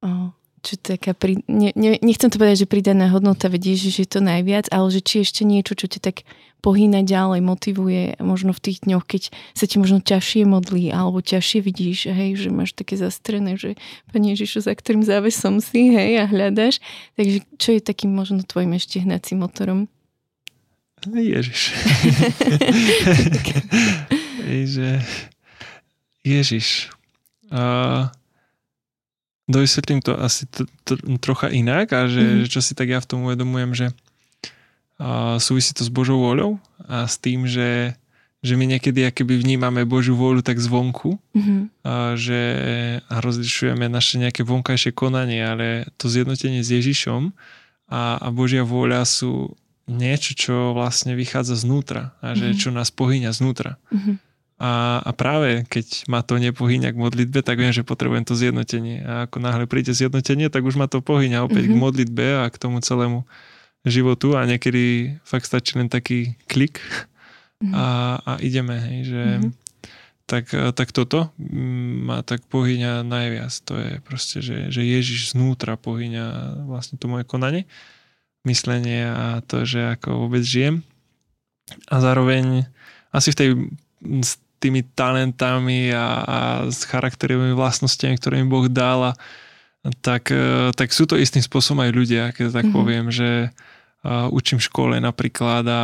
o, 0.03 0.35
čo 0.65 0.81
taká, 0.81 1.13
pri, 1.13 1.45
ne, 1.45 1.69
ne, 1.77 2.01
nechcem 2.01 2.33
to 2.33 2.41
povedať, 2.41 2.65
že 2.65 2.71
pridaná 2.73 3.13
hodnota, 3.13 3.45
veď 3.45 3.77
Ježiš 3.77 3.93
je 4.01 4.07
to 4.09 4.19
najviac, 4.25 4.65
ale 4.73 4.89
že 4.89 5.05
či 5.05 5.21
ešte 5.21 5.45
niečo, 5.45 5.77
čo 5.77 5.85
ťa 5.85 6.01
tak 6.01 6.25
pohýna 6.65 7.05
ďalej, 7.05 7.45
motivuje 7.45 8.17
možno 8.17 8.49
v 8.49 8.63
tých 8.65 8.89
dňoch, 8.89 9.05
keď 9.05 9.29
sa 9.53 9.69
ti 9.69 9.77
možno 9.77 10.01
ťažšie 10.01 10.49
modlí 10.49 10.89
alebo 10.89 11.21
ťažšie 11.21 11.61
vidíš, 11.61 12.09
hej, 12.09 12.41
že 12.41 12.49
máš 12.49 12.73
také 12.73 12.97
zastrené, 12.97 13.53
že 13.53 13.77
Pane 14.09 14.33
Ježišu, 14.33 14.65
za 14.65 14.73
ktorým 14.73 15.05
závesom 15.05 15.61
si, 15.61 15.93
hej, 15.93 16.17
a 16.17 16.25
hľadaš. 16.25 16.81
Takže 17.13 17.45
čo 17.61 17.69
je 17.77 17.85
takým 17.85 18.09
možno 18.09 18.41
tvojim 18.41 18.73
ešte 18.73 18.97
hnacím 18.97 19.45
motorom? 19.45 19.85
Ježiš. 21.05 21.69
že 24.73 25.05
Ježiš. 26.25 26.89
Uh, 27.53 28.09
dovysvetlím 29.45 30.01
to 30.01 30.17
asi 30.17 30.49
t- 30.49 30.65
t- 30.83 31.01
trocha 31.21 31.49
inak 31.53 31.93
a 31.93 32.09
že, 32.09 32.21
mm-hmm. 32.21 32.49
čo 32.49 32.59
si 32.61 32.73
tak 32.73 32.89
ja 32.89 32.99
v 33.01 33.09
tom 33.09 33.19
uvedomujem, 33.29 33.71
že 33.73 33.87
a 34.95 35.35
súvisí 35.43 35.75
to 35.75 35.83
s 35.83 35.91
Božou 35.91 36.23
voľou 36.23 36.55
a 36.87 37.03
s 37.03 37.19
tým, 37.19 37.43
že, 37.43 37.99
že 38.39 38.55
my 38.55 38.63
niekedy 38.63 39.03
akoby 39.03 39.35
vnímame 39.35 39.83
Božiu 39.83 40.15
voľu 40.15 40.39
tak 40.39 40.55
zvonku 40.55 41.19
mm-hmm. 41.35 41.61
a 41.83 42.15
že 42.15 42.41
a 43.03 43.15
rozlišujeme 43.19 43.91
naše 43.91 44.23
nejaké 44.23 44.47
vonkajšie 44.47 44.95
konanie, 44.95 45.43
ale 45.43 45.91
to 45.99 46.07
zjednotenie 46.07 46.63
s 46.63 46.71
Ježišom 46.71 47.35
a, 47.91 48.23
a 48.23 48.27
Božia 48.31 48.63
vôľa 48.63 49.03
sú 49.03 49.51
niečo, 49.85 50.31
čo 50.33 50.55
vlastne 50.71 51.13
vychádza 51.13 51.59
znútra 51.59 52.15
a 52.23 52.33
že 52.33 52.55
mm-hmm. 52.55 52.61
čo 52.63 52.69
nás 52.71 52.89
pohyňa 52.89 53.35
znútra. 53.35 53.75
Mm-hmm. 53.91 54.15
A, 54.55 55.03
a 55.03 55.11
práve 55.11 55.67
keď 55.67 56.07
ma 56.07 56.23
to 56.23 56.39
nepohyňa 56.39 56.95
k 56.95 57.01
modlitbe, 57.01 57.43
tak 57.43 57.59
viem, 57.59 57.75
že 57.75 57.83
potrebujem 57.83 58.23
to 58.23 58.39
zjednotenie. 58.39 59.03
A 59.03 59.27
ako 59.27 59.43
náhle 59.43 59.67
príde 59.67 59.91
zjednotenie, 59.91 60.47
tak 60.47 60.63
už 60.63 60.79
ma 60.79 60.87
to 60.87 61.03
pohyňa 61.03 61.43
opäť 61.43 61.67
mm-hmm. 61.67 61.79
k 61.79 61.83
modlitbe 61.83 62.25
a 62.39 62.47
k 62.47 62.55
tomu 62.55 62.79
celému 62.79 63.27
životu 63.83 64.39
a 64.39 64.47
niekedy 64.47 65.15
fakt 65.27 65.51
stačí 65.51 65.75
len 65.75 65.91
taký 65.91 66.39
klik 66.47 66.79
mm-hmm. 66.79 67.73
a, 67.75 67.87
a 68.23 68.31
ideme, 68.39 68.79
hej, 68.79 68.99
že 69.11 69.23
mm-hmm. 69.27 69.51
tak, 70.23 70.45
tak 70.71 70.89
toto 70.95 71.35
ma 72.07 72.23
tak 72.23 72.47
pohyňa 72.47 73.03
najviac. 73.03 73.51
To 73.67 73.75
je 73.75 73.91
proste, 74.07 74.39
že, 74.39 74.71
že 74.71 74.87
Ježiš 74.87 75.35
znútra 75.35 75.75
pohyňa 75.75 76.63
vlastne 76.63 76.95
to 76.95 77.11
moje 77.11 77.27
konanie, 77.27 77.67
myslenie 78.47 79.03
a 79.03 79.43
to, 79.43 79.67
že 79.67 79.99
ako 79.99 80.31
vôbec 80.31 80.47
žijem. 80.47 80.79
A 81.91 81.99
zároveň 81.99 82.71
asi 83.11 83.35
v 83.35 83.39
tej 83.43 83.49
tými 84.65 84.81
talentami 84.97 85.93
a, 85.93 86.05
a 86.25 86.37
s 86.65 86.89
charakterovými 86.89 87.53
vlastnostiami, 87.53 88.17
ktoré 88.17 88.41
mi 88.41 88.49
Boh 88.49 88.65
dal 88.65 89.13
a, 89.13 89.13
tak, 90.01 90.33
tak 90.73 90.89
sú 90.89 91.05
to 91.05 91.13
istým 91.13 91.45
spôsobom 91.45 91.85
aj 91.85 91.91
ľudia, 91.93 92.23
keď 92.33 92.57
tak 92.57 92.65
mm-hmm. 92.65 92.73
poviem, 92.73 93.05
že 93.13 93.53
uh, 94.05 94.29
učím 94.29 94.61
v 94.61 94.67
škole 94.69 94.95
napríklad 95.01 95.65
a 95.65 95.81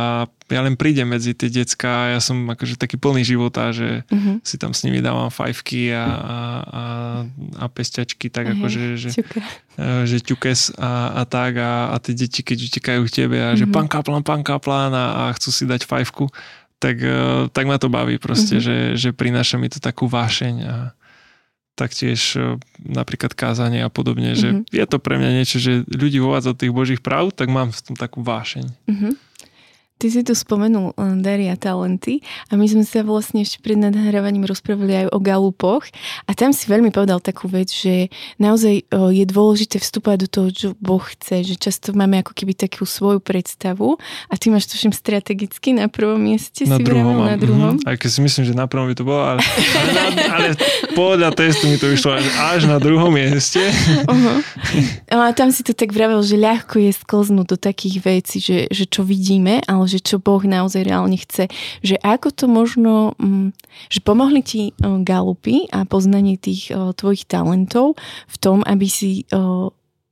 ja 0.52 0.60
len 0.62 0.78
prídem 0.78 1.08
medzi 1.08 1.34
tie 1.34 1.50
decka 1.50 1.90
a 1.90 2.10
ja 2.16 2.20
som 2.22 2.44
akože 2.46 2.78
taký 2.78 3.00
plný 3.00 3.24
života, 3.24 3.72
že 3.72 4.04
uh-huh. 4.06 4.38
si 4.44 4.60
tam 4.60 4.76
s 4.76 4.84
nimi 4.84 5.00
dávam 5.00 5.32
fajfky 5.32 5.96
a, 5.96 6.04
a, 6.04 6.06
a, 6.06 6.84
a 7.56 7.64
pestiačky, 7.72 8.28
tak 8.28 8.46
uh-huh. 8.46 8.60
akože, 8.60 8.82
že, 9.00 9.10
uh, 9.80 10.04
že 10.04 10.20
ťukes 10.20 10.76
a, 10.76 11.18
a 11.18 11.22
tak 11.24 11.56
a, 11.58 11.90
a 11.90 11.96
tie 11.98 12.14
deti, 12.14 12.44
keď 12.44 12.58
utekajú 12.68 13.00
k 13.08 13.14
tebe 13.24 13.38
a 13.40 13.56
že 13.56 13.64
pán 13.64 13.88
kaplan, 13.88 14.20
pán 14.20 14.44
kaplan 14.44 14.92
a, 14.92 15.26
a 15.26 15.34
chcú 15.34 15.50
si 15.50 15.64
dať 15.64 15.88
fajfku, 15.88 16.28
tak, 16.82 16.98
uh, 16.98 17.46
tak 17.54 17.70
ma 17.70 17.78
to 17.78 17.86
baví 17.86 18.18
proste, 18.18 18.58
uh-huh. 18.58 18.66
že, 18.66 18.76
že 18.98 19.08
prináša 19.14 19.54
mi 19.54 19.70
to 19.70 19.78
takú 19.78 20.10
vášeň 20.10 20.54
a, 20.66 20.76
taktiež 21.72 22.36
e, 22.36 22.60
napríklad 22.84 23.32
kázanie 23.32 23.80
a 23.80 23.88
podobne, 23.88 24.36
že 24.36 24.52
mm-hmm. 24.52 24.76
je 24.76 24.84
to 24.84 24.98
pre 25.00 25.16
mňa 25.16 25.30
niečo, 25.40 25.56
že 25.56 25.88
ľudí 25.88 26.20
uvádza 26.20 26.52
tých 26.52 26.72
božích 26.72 27.00
práv, 27.00 27.32
tak 27.32 27.48
mám 27.48 27.72
v 27.72 27.80
tom 27.80 27.96
takú 27.96 28.20
vášeň. 28.20 28.66
Mm-hmm. 28.68 29.12
Ty 29.98 30.06
si 30.10 30.20
tu 30.26 30.34
spomenul 30.34 30.94
eh, 30.94 31.16
dary 31.22 31.46
a 31.52 31.56
talenty 31.56 32.20
a 32.50 32.58
my 32.58 32.66
sme 32.66 32.82
sa 32.82 33.06
vlastne 33.06 33.42
ešte 33.42 33.62
pred 33.62 33.78
nadhrávaním 33.78 34.48
rozprávali 34.48 35.06
aj 35.06 35.06
o 35.14 35.18
galupoch 35.22 35.86
a 36.26 36.30
tam 36.34 36.50
si 36.50 36.66
veľmi 36.66 36.90
povedal 36.90 37.22
takú 37.22 37.46
vec, 37.46 37.70
že 37.70 38.10
naozaj 38.38 38.74
eh, 38.82 39.10
je 39.12 39.24
dôležité 39.26 39.78
vstúpať 39.78 40.26
do 40.26 40.28
toho, 40.28 40.48
čo 40.50 40.68
Boh 40.78 41.02
chce, 41.02 41.46
že 41.46 41.54
často 41.60 41.94
máme 41.94 42.22
ako 42.22 42.34
keby 42.34 42.54
takú 42.56 42.82
svoju 42.88 43.22
predstavu 43.22 43.96
a 44.28 44.34
ty 44.34 44.50
máš 44.50 44.70
tuším 44.70 44.90
strategicky 44.90 45.74
na 45.76 45.86
prvom 45.86 46.18
mieste 46.18 46.66
na 46.66 46.78
si 46.78 46.84
druhom, 46.84 47.22
na 47.22 47.36
druhom. 47.38 47.74
Mm-hmm. 47.78 47.90
Aj 47.90 47.96
keď 47.98 48.10
si 48.10 48.20
myslím, 48.22 48.44
že 48.48 48.54
na 48.54 48.66
prvom 48.66 48.90
by 48.90 48.94
to 48.98 49.04
bolo, 49.06 49.22
ale, 49.22 49.40
ale, 49.42 49.90
na, 49.96 50.04
ale 50.34 50.48
podľa 50.94 51.30
testu 51.34 51.70
mi 51.70 51.76
to 51.78 51.90
vyšlo 51.90 52.18
až, 52.18 52.26
až 52.54 52.60
na 52.66 52.82
druhom 52.82 53.10
mieste. 53.12 53.60
Uh-huh. 54.06 54.38
A 55.22 55.30
tam 55.36 55.52
si 55.54 55.62
to 55.62 55.76
tak 55.76 55.92
vravel, 55.92 56.20
že 56.24 56.40
ľahko 56.40 56.80
je 56.80 56.92
sklznúť 56.92 57.46
do 57.54 57.58
takých 57.60 57.96
vecí, 58.02 58.36
že, 58.42 58.66
že 58.72 58.84
čo 58.88 59.04
vidíme, 59.04 59.60
ale 59.68 59.81
že 59.86 60.02
čo 60.02 60.18
Boh 60.22 60.42
naozaj 60.42 60.86
reálne 60.86 61.18
chce. 61.18 61.50
Že 61.80 61.96
ako 62.02 62.28
to 62.34 62.44
možno, 62.50 62.92
mm, 63.18 63.54
že 63.88 64.00
pomohli 64.02 64.42
ti 64.42 64.62
galupy 64.80 65.70
a 65.70 65.84
poznanie 65.84 66.38
tých 66.38 66.72
tvojich 66.72 67.26
talentov 67.26 67.98
v 68.28 68.36
tom, 68.40 68.62
aby 68.66 68.86
si 68.88 69.26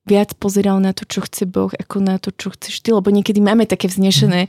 viac 0.09 0.33
pozeral 0.41 0.81
na 0.81 0.97
to, 0.97 1.05
čo 1.05 1.21
chce 1.21 1.45
Boh, 1.45 1.69
ako 1.69 2.01
na 2.01 2.17
to, 2.17 2.33
čo 2.33 2.49
chceš 2.51 2.81
ty, 2.81 2.89
lebo 2.91 3.13
niekedy 3.13 3.39
máme 3.45 3.69
také 3.69 3.85
vznešené 3.87 4.49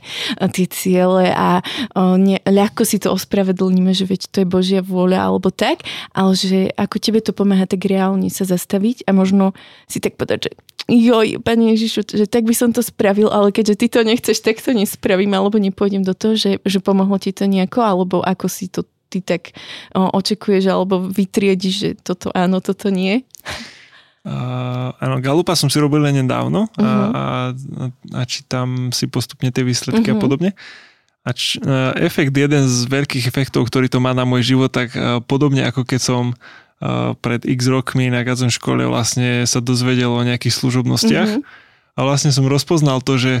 tie 0.56 0.66
ciele 0.66 1.28
a 1.28 1.60
o, 1.92 2.16
ne, 2.16 2.40
ľahko 2.48 2.88
si 2.88 2.96
to 2.96 3.12
ospravedlníme, 3.12 3.92
že 3.92 4.08
veď 4.08 4.32
to 4.32 4.36
je 4.42 4.46
Božia 4.48 4.80
vôľa 4.80 5.28
alebo 5.28 5.52
tak, 5.52 5.84
ale 6.16 6.32
že 6.32 6.72
ako 6.74 6.96
tebe 6.96 7.20
to 7.20 7.36
pomáha 7.36 7.68
tak 7.68 7.84
reálne 7.84 8.32
sa 8.32 8.48
zastaviť 8.48 9.04
a 9.04 9.12
možno 9.12 9.52
si 9.92 10.00
tak 10.00 10.16
povedať, 10.16 10.48
že 10.48 10.50
joj, 10.88 11.38
Pane 11.44 11.76
Ježišu, 11.76 12.08
že 12.08 12.26
tak 12.26 12.48
by 12.48 12.54
som 12.56 12.72
to 12.72 12.80
spravil, 12.80 13.28
ale 13.28 13.52
keďže 13.52 13.76
ty 13.76 13.86
to 13.92 14.00
nechceš, 14.02 14.40
tak 14.40 14.58
to 14.58 14.72
nespravím, 14.72 15.36
alebo 15.36 15.60
nepôjdem 15.60 16.02
do 16.02 16.16
toho, 16.16 16.34
že, 16.34 16.64
že 16.64 16.80
pomohlo 16.80 17.20
ti 17.20 17.30
to 17.30 17.44
nejako, 17.44 17.84
alebo 17.84 18.16
ako 18.24 18.48
si 18.48 18.72
to 18.72 18.88
ty 19.12 19.20
tak 19.20 19.52
o, 19.92 20.08
očekuješ, 20.16 20.72
alebo 20.72 21.04
vytriediš, 21.12 21.74
že 21.76 21.90
toto 22.00 22.32
áno, 22.32 22.64
toto 22.64 22.88
nie. 22.88 23.20
Uh, 24.22 24.94
áno, 25.02 25.18
Galupa 25.18 25.58
som 25.58 25.66
si 25.66 25.82
robil 25.82 25.98
len 25.98 26.22
nedávno 26.22 26.70
uh-huh. 26.70 26.78
a, 26.78 26.94
a, 27.50 27.86
a 28.14 28.22
čítam 28.22 28.94
si 28.94 29.10
postupne 29.10 29.50
tie 29.50 29.66
výsledky 29.66 30.14
uh-huh. 30.14 30.14
a 30.14 30.18
mhm. 30.18 30.22
podobne. 30.22 30.50
A 31.26 31.34
č, 31.34 31.58
uh, 31.58 31.90
efekt, 31.98 32.30
jeden 32.30 32.66
z 32.70 32.86
veľkých 32.86 33.26
efektov, 33.26 33.66
ktorý 33.66 33.90
to 33.90 33.98
má 33.98 34.14
na 34.14 34.22
môj 34.22 34.54
život, 34.54 34.70
tak 34.70 34.94
uh, 34.94 35.18
podobne 35.22 35.66
ako 35.66 35.82
keď 35.82 36.00
som 36.02 36.24
uh, 36.38 37.18
pred 37.18 37.42
x 37.42 37.66
rokmi 37.66 38.14
na 38.14 38.22
Gazon 38.22 38.50
škole 38.54 38.86
vlastne 38.86 39.42
sa 39.42 39.58
dozvedel 39.58 40.14
o 40.14 40.22
nejakých 40.22 40.54
služobnostiach 40.54 41.42
uh-huh. 41.42 41.98
a 41.98 42.00
vlastne 42.06 42.30
som 42.30 42.46
rozpoznal 42.46 43.02
to, 43.02 43.18
že 43.18 43.32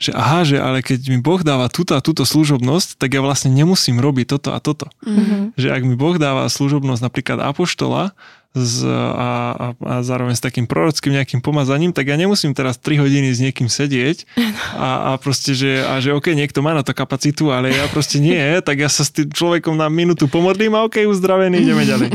že 0.00 0.16
aha, 0.16 0.48
že 0.48 0.56
ale 0.56 0.80
keď 0.80 1.12
mi 1.12 1.20
Boh 1.20 1.44
dáva 1.44 1.68
túto 1.68 1.92
a 1.92 2.00
túto 2.00 2.24
služobnosť, 2.24 2.96
tak 2.96 3.12
ja 3.12 3.20
vlastne 3.20 3.52
nemusím 3.52 4.00
robiť 4.00 4.32
toto 4.32 4.56
a 4.56 4.58
toto. 4.58 4.88
Mm-hmm. 5.04 5.60
Že 5.60 5.68
ak 5.68 5.82
mi 5.84 5.94
Boh 5.94 6.16
dáva 6.16 6.48
služobnosť 6.48 7.04
napríklad 7.04 7.38
apoštola, 7.44 8.16
z, 8.50 8.82
a, 8.82 9.54
a, 9.54 9.66
a 9.78 9.94
zároveň 10.02 10.34
s 10.34 10.42
takým 10.42 10.66
prorockým 10.66 11.14
nejakým 11.14 11.38
pomazaním, 11.38 11.94
tak 11.94 12.10
ja 12.10 12.18
nemusím 12.18 12.50
teraz 12.50 12.82
3 12.82 12.98
hodiny 12.98 13.30
s 13.30 13.38
niekým 13.38 13.70
sedieť 13.70 14.26
a, 14.74 15.14
a 15.14 15.22
proste, 15.22 15.54
že, 15.54 15.86
a 15.86 16.02
že 16.02 16.10
OK, 16.10 16.34
niekto 16.34 16.58
má 16.58 16.74
na 16.74 16.82
to 16.82 16.90
kapacitu, 16.90 17.54
ale 17.54 17.70
ja 17.70 17.86
proste 17.86 18.18
nie, 18.18 18.58
tak 18.58 18.82
ja 18.82 18.90
sa 18.90 19.06
s 19.06 19.14
tým 19.14 19.30
človekom 19.30 19.78
na 19.78 19.86
minútu 19.86 20.26
pomodlím 20.26 20.74
a 20.74 20.82
OK, 20.82 20.98
uzdravený, 21.06 21.62
ideme 21.62 21.86
ďalej. 21.86 22.10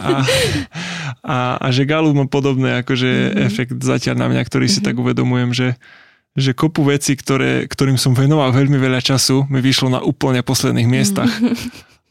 A, 0.00 0.08
a, 1.20 1.36
a 1.60 1.66
že 1.68 1.84
Galu 1.84 2.16
má 2.16 2.24
podobné 2.24 2.80
akože 2.80 3.10
mm-hmm. 3.10 3.44
efekt 3.44 3.76
zatiaľ 3.84 4.24
na 4.24 4.26
mňa, 4.32 4.42
ktorý 4.48 4.72
si 4.72 4.80
mm-hmm. 4.80 4.88
tak 4.88 4.94
uvedomujem, 4.96 5.50
že 5.52 5.68
že 6.36 6.54
kopu 6.54 6.86
veci, 6.86 7.16
ktoré, 7.18 7.66
ktorým 7.66 7.96
som 7.96 8.14
venoval 8.14 8.54
veľmi 8.54 8.78
veľa 8.78 9.00
času, 9.02 9.46
mi 9.48 9.58
vyšlo 9.58 9.90
na 9.90 10.00
úplne 10.02 10.42
posledných 10.44 10.88
miestach. 10.88 11.30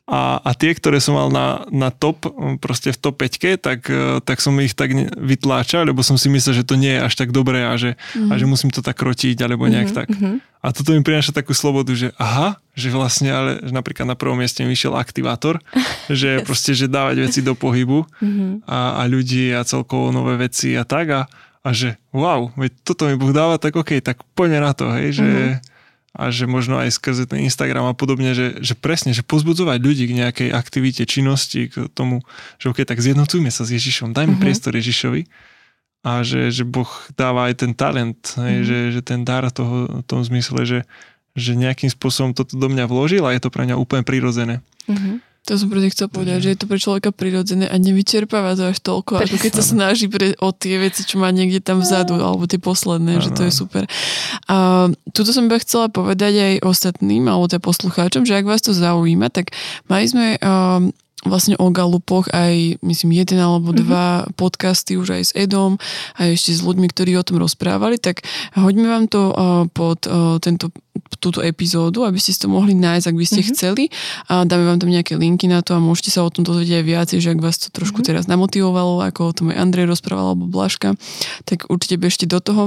A, 0.08 0.40
a 0.40 0.56
tie, 0.56 0.72
ktoré 0.72 1.04
som 1.04 1.20
mal 1.20 1.28
na, 1.28 1.68
na 1.68 1.92
top, 1.92 2.32
proste 2.64 2.96
v 2.96 3.00
top 3.12 3.20
5, 3.28 3.60
tak, 3.60 3.92
e, 3.92 4.24
tak 4.24 4.40
som 4.40 4.56
ich 4.64 4.72
tak 4.72 4.96
vytláčal, 5.20 5.84
lebo 5.84 6.00
som 6.00 6.16
si 6.16 6.32
myslel, 6.32 6.64
že 6.64 6.64
to 6.64 6.80
nie 6.80 6.96
je 6.96 7.04
až 7.04 7.14
tak 7.20 7.36
dobré 7.36 7.68
a 7.68 7.76
že, 7.76 8.00
mm-hmm. 8.16 8.32
a 8.32 8.34
že 8.40 8.46
musím 8.48 8.72
to 8.72 8.80
tak 8.80 8.96
krotiť, 8.96 9.36
alebo 9.44 9.68
nejak 9.68 9.92
mm-hmm. 9.92 10.40
tak. 10.40 10.40
A 10.64 10.72
toto 10.72 10.96
mi 10.96 11.04
prináša 11.04 11.36
takú 11.36 11.52
slobodu, 11.52 11.92
že 11.92 12.16
aha, 12.16 12.56
že 12.72 12.88
vlastne, 12.88 13.36
ale 13.36 13.60
že 13.60 13.76
napríklad 13.76 14.08
na 14.08 14.16
prvom 14.16 14.40
mieste 14.40 14.64
mi 14.64 14.72
vyšiel 14.72 14.96
aktivátor, 14.96 15.60
že 16.08 16.40
proste, 16.48 16.72
že 16.72 16.88
dávať 16.88 17.28
veci 17.28 17.44
do 17.44 17.52
pohybu 17.52 18.08
mm-hmm. 18.08 18.64
a, 18.64 19.04
a 19.04 19.12
ľudí 19.12 19.52
a 19.52 19.68
celkovo 19.68 20.16
nové 20.16 20.40
veci 20.40 20.72
a 20.80 20.88
tak 20.88 21.06
a, 21.12 21.22
a 21.68 21.76
že 21.76 22.00
wow, 22.16 22.56
veď 22.56 22.72
toto 22.88 23.12
mi 23.12 23.20
Boh 23.20 23.36
dáva, 23.36 23.60
tak 23.60 23.76
OK, 23.76 24.00
tak 24.00 24.24
poďme 24.32 24.64
na 24.64 24.72
to, 24.72 24.88
hej, 24.96 25.20
že 25.20 25.28
mm-hmm 25.28 25.76
a 26.18 26.34
že 26.34 26.50
možno 26.50 26.82
aj 26.82 26.98
skrze 26.98 27.30
ten 27.30 27.46
Instagram 27.46 27.86
a 27.86 27.94
podobne, 27.94 28.34
že, 28.34 28.58
že 28.58 28.74
presne, 28.74 29.14
že 29.14 29.22
pozbudzovať 29.22 29.78
ľudí 29.78 30.10
k 30.10 30.18
nejakej 30.18 30.50
aktivite, 30.50 31.06
činnosti, 31.06 31.70
k 31.70 31.86
tomu, 31.94 32.26
že 32.58 32.74
ok, 32.74 32.82
tak 32.90 32.98
zjednocujme 32.98 33.54
sa 33.54 33.62
s 33.62 33.78
Ježišom, 33.78 34.18
dajme 34.18 34.34
uh-huh. 34.34 34.42
priestor 34.42 34.74
Ježišovi 34.74 35.30
a 36.02 36.26
že, 36.26 36.50
že 36.50 36.66
Boh 36.66 36.90
dáva 37.14 37.54
aj 37.54 37.62
ten 37.62 37.72
talent, 37.78 38.18
uh-huh. 38.34 38.66
že, 38.66 38.98
že 38.98 39.02
ten 39.06 39.22
dar 39.22 39.46
toho, 39.54 40.02
v 40.02 40.04
tom 40.10 40.26
zmysle, 40.26 40.66
že, 40.66 40.80
že 41.38 41.54
nejakým 41.54 41.94
spôsobom 41.94 42.34
toto 42.34 42.58
do 42.58 42.66
mňa 42.66 42.90
vložil 42.90 43.22
a 43.22 43.38
je 43.38 43.42
to 43.46 43.54
pre 43.54 43.70
mňa 43.70 43.78
úplne 43.78 44.02
prirodzené. 44.02 44.66
Uh-huh. 44.90 45.22
To 45.48 45.56
som 45.56 45.72
presne 45.72 45.96
chcel 45.96 46.12
povedať, 46.12 46.38
že 46.44 46.50
je 46.52 46.60
to 46.60 46.68
pre 46.68 46.76
človeka 46.76 47.16
prirodzené 47.16 47.72
a 47.72 47.80
nevyčerpáva 47.80 48.60
to 48.60 48.68
až 48.68 48.84
toľko, 48.84 49.24
ako 49.24 49.36
keď 49.40 49.52
sa 49.56 49.64
snaží 49.64 50.12
pre, 50.12 50.36
o 50.44 50.52
tie 50.52 50.76
veci, 50.76 51.08
čo 51.08 51.24
má 51.24 51.32
niekde 51.32 51.64
tam 51.64 51.80
vzadu, 51.80 52.20
alebo 52.20 52.44
tie 52.52 52.60
posledné, 52.60 53.16
ano. 53.16 53.24
že 53.24 53.32
to 53.32 53.48
je 53.48 53.54
super. 53.56 53.88
A 54.52 54.88
tuto 55.16 55.32
som 55.32 55.48
iba 55.48 55.56
chcela 55.64 55.88
povedať 55.88 56.36
aj 56.36 56.54
ostatným, 56.68 57.32
alebo 57.32 57.48
teda 57.48 57.64
poslucháčom, 57.64 58.28
že 58.28 58.36
ak 58.36 58.44
vás 58.44 58.60
to 58.60 58.76
zaujíma, 58.76 59.32
tak 59.32 59.56
mali 59.88 60.04
sme 60.12 60.36
um, 60.44 60.92
vlastne 61.28 61.56
o 61.60 61.68
galupoch 61.70 62.28
aj, 62.34 62.82
myslím, 62.82 63.20
jeden 63.20 63.40
alebo 63.40 63.72
mhm. 63.72 63.78
dva 63.84 64.06
mm-hmm. 64.24 64.34
podcasty 64.36 64.96
už 65.00 65.20
aj 65.20 65.24
s 65.30 65.32
Edom 65.36 65.80
a 66.18 66.28
ešte 66.28 66.56
s 66.56 66.64
ľuďmi, 66.64 66.88
ktorí 66.92 67.16
o 67.16 67.26
tom 67.26 67.40
rozprávali, 67.40 68.00
tak 68.02 68.24
hoďme 68.56 68.88
vám 68.88 69.06
to 69.12 69.22
uh, 69.32 69.36
pod 69.72 70.04
uh, 70.08 70.42
tento, 70.42 70.74
túto 71.22 71.44
epizódu, 71.44 72.04
aby 72.04 72.18
ste 72.18 72.34
si 72.34 72.40
to 72.42 72.50
mohli 72.50 72.74
nájsť, 72.74 73.06
ak 73.08 73.18
by 73.18 73.26
ste 73.26 73.42
mm-hmm. 73.42 73.54
chceli. 73.56 73.84
A 74.32 74.48
dáme 74.48 74.66
vám 74.66 74.80
tam 74.82 74.90
nejaké 74.92 75.16
linky 75.16 75.46
na 75.52 75.62
to 75.62 75.78
a 75.78 75.84
môžete 75.84 76.12
sa 76.14 76.26
o 76.26 76.32
tom 76.34 76.48
dozvedieť 76.48 76.82
aj 76.82 76.86
viac, 76.86 77.10
že 77.12 77.30
ak 77.32 77.44
vás 77.44 77.62
to 77.62 77.70
trošku 77.70 78.02
mm-hmm. 78.02 78.10
teraz 78.10 78.24
namotivovalo, 78.26 79.04
ako 79.04 79.20
o 79.30 79.36
tom 79.36 79.46
aj 79.52 79.60
Andrej 79.60 79.88
rozprával 79.88 80.34
alebo 80.34 80.50
Blaška, 80.50 80.96
tak 81.46 81.68
určite 81.68 81.96
bežte 82.00 82.26
do 82.26 82.40
toho. 82.42 82.64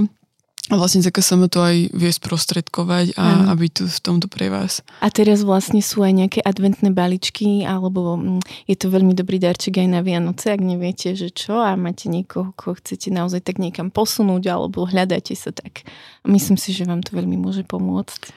A 0.68 0.77
vlastne 0.77 1.01
sa 1.01 1.11
to 1.49 1.59
aj 1.64 1.88
vie 1.90 2.12
sprostredkovať 2.12 3.16
a, 3.16 3.49
aby 3.57 3.73
tu 3.73 3.88
v 3.88 3.99
tomto 4.05 4.29
pre 4.29 4.53
vás. 4.53 4.85
A 5.01 5.09
teraz 5.09 5.40
vlastne 5.40 5.81
sú 5.81 6.05
aj 6.05 6.12
nejaké 6.12 6.40
adventné 6.44 6.92
baličky, 6.92 7.64
alebo 7.64 8.20
mm, 8.20 8.68
je 8.68 8.77
to 8.77 8.92
veľmi 8.92 9.16
dobrý 9.16 9.40
darček 9.40 9.81
aj 9.81 9.88
na 9.88 10.01
Vianoce, 10.05 10.53
ak 10.53 10.61
neviete, 10.61 11.16
že 11.16 11.33
čo 11.33 11.59
a 11.59 11.73
máte 11.81 12.12
niekoho, 12.12 12.53
koho 12.55 12.77
chcete 12.77 13.09
naozaj 13.09 13.40
tak 13.40 13.57
niekam 13.57 13.88
posunúť, 13.88 14.53
alebo 14.53 14.85
hľadáte 14.85 15.33
sa 15.33 15.49
tak. 15.51 15.88
Myslím 16.29 16.61
si, 16.61 16.77
že 16.77 16.85
vám 16.85 17.01
to 17.01 17.16
veľmi 17.16 17.40
môže 17.40 17.64
pomôcť. 17.64 18.31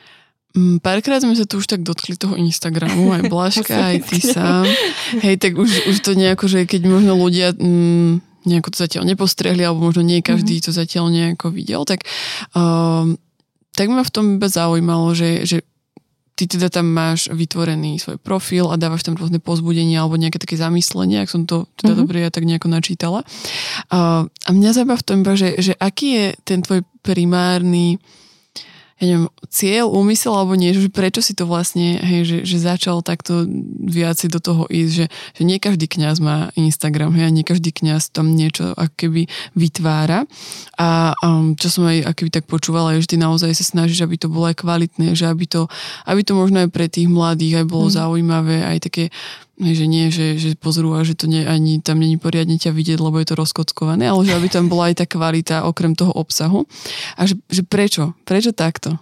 Mm, 0.53 0.85
párkrát 0.85 1.17
sme 1.17 1.33
sa 1.33 1.49
tu 1.49 1.57
už 1.57 1.65
tak 1.65 1.81
dotkli 1.81 2.13
toho 2.13 2.37
Instagramu, 2.37 3.13
aj 3.13 3.23
Blažka, 3.33 3.93
aj 3.93 3.97
ty 4.05 4.17
sám. 4.21 4.65
Hej, 5.19 5.41
tak 5.43 5.59
už, 5.59 5.89
už 5.89 5.97
to 5.99 6.15
nejako, 6.15 6.47
že 6.47 6.63
keď 6.65 6.81
možno 6.87 7.19
ľudia... 7.19 7.51
Mm, 7.51 8.32
nejako 8.45 8.73
to 8.73 8.77
zatiaľ 8.83 9.03
nepostrehli, 9.07 9.61
alebo 9.63 9.87
možno 9.87 10.03
nie 10.05 10.23
každý 10.23 10.59
mm-hmm. 10.59 10.67
to 10.67 10.71
zatiaľ 10.71 11.05
nejako 11.09 11.47
videl, 11.51 11.81
tak, 11.83 12.07
um, 12.53 13.17
tak 13.73 13.87
ma 13.89 14.03
v 14.03 14.13
tom 14.13 14.25
iba 14.37 14.47
zaujímalo, 14.47 15.15
že, 15.15 15.47
že 15.47 15.57
ty 16.33 16.49
teda 16.49 16.73
tam 16.73 16.89
máš 16.89 17.29
vytvorený 17.29 18.01
svoj 18.01 18.17
profil 18.17 18.73
a 18.73 18.79
dávaš 18.79 19.05
tam 19.05 19.13
rôzne 19.13 19.37
pozbudenia 19.37 20.01
alebo 20.01 20.17
nejaké 20.17 20.41
také 20.41 20.57
zamyslenia, 20.57 21.21
ak 21.21 21.29
som 21.29 21.45
to 21.45 21.69
teda 21.77 21.93
mm-hmm. 21.93 22.01
dobre 22.01 22.17
ja 22.25 22.29
tak 22.33 22.43
nejako 22.49 22.67
načítala. 22.73 23.21
Uh, 23.93 24.25
a 24.25 24.49
mňa 24.49 24.73
zaujíma 24.73 24.97
v 24.97 25.05
tom 25.05 25.17
iba, 25.21 25.33
že, 25.37 25.55
že 25.61 25.73
aký 25.77 26.07
je 26.17 26.25
ten 26.41 26.65
tvoj 26.65 26.81
primárny 27.05 28.01
ja 29.03 29.07
neviem, 29.11 29.27
cieľ, 29.51 29.91
úmysel 29.91 30.31
alebo 30.31 30.55
nie, 30.55 30.71
že 30.71 30.87
prečo 30.87 31.19
si 31.19 31.35
to 31.35 31.43
vlastne, 31.43 31.99
hej, 31.99 32.23
že, 32.23 32.37
že 32.47 32.57
začal 32.63 33.03
takto 33.03 33.43
viacej 33.83 34.31
do 34.31 34.39
toho 34.39 34.63
ísť, 34.71 34.93
že, 34.95 35.05
že 35.11 35.41
nie 35.43 35.59
každý 35.59 35.91
kňaz 35.91 36.23
má 36.23 36.55
Instagram, 36.55 37.11
hej, 37.19 37.27
a 37.27 37.35
nie 37.35 37.43
každý 37.43 37.75
kňaz 37.75 38.15
tam 38.15 38.31
niečo 38.31 38.71
akoby 38.79 39.27
vytvára 39.59 40.23
a 40.79 41.19
um, 41.19 41.51
čo 41.59 41.67
som 41.67 41.83
aj 41.83 42.15
akoby 42.15 42.29
tak 42.31 42.47
počúvala, 42.47 42.95
je, 42.95 43.03
že 43.03 43.11
ty 43.13 43.17
naozaj 43.19 43.51
sa 43.51 43.67
snažíš, 43.67 44.07
aby 44.07 44.15
to 44.15 44.31
bolo 44.31 44.47
aj 44.47 44.63
kvalitné, 44.63 45.19
že 45.19 45.27
aby 45.27 45.43
to, 45.43 45.67
aby 46.07 46.23
to 46.23 46.33
možno 46.33 46.63
aj 46.63 46.69
pre 46.71 46.87
tých 46.87 47.11
mladých 47.11 47.59
aj 47.59 47.65
bolo 47.67 47.91
mm. 47.91 47.95
zaujímavé, 47.99 48.57
aj 48.63 48.77
také 48.87 49.03
že 49.61 49.85
nie, 49.85 50.09
že, 50.09 50.41
že 50.41 50.57
pozrú 50.57 50.97
a 50.97 51.05
že 51.05 51.13
to 51.13 51.29
nie, 51.29 51.45
ani 51.45 51.77
tam 51.77 52.01
není 52.01 52.17
poriadne 52.17 52.57
ťa 52.57 52.73
vidieť, 52.73 52.97
lebo 52.97 53.21
je 53.21 53.27
to 53.29 53.37
rozkockované, 53.37 54.09
ale 54.09 54.25
že 54.25 54.33
aby 54.33 54.49
tam 54.49 54.65
bola 54.65 54.89
aj 54.89 55.03
tá 55.03 55.05
kvalita 55.05 55.69
okrem 55.69 55.93
toho 55.93 56.09
obsahu. 56.09 56.65
A 57.13 57.29
že, 57.29 57.37
že 57.53 57.61
prečo? 57.61 58.17
Prečo 58.25 58.49
takto? 58.49 58.97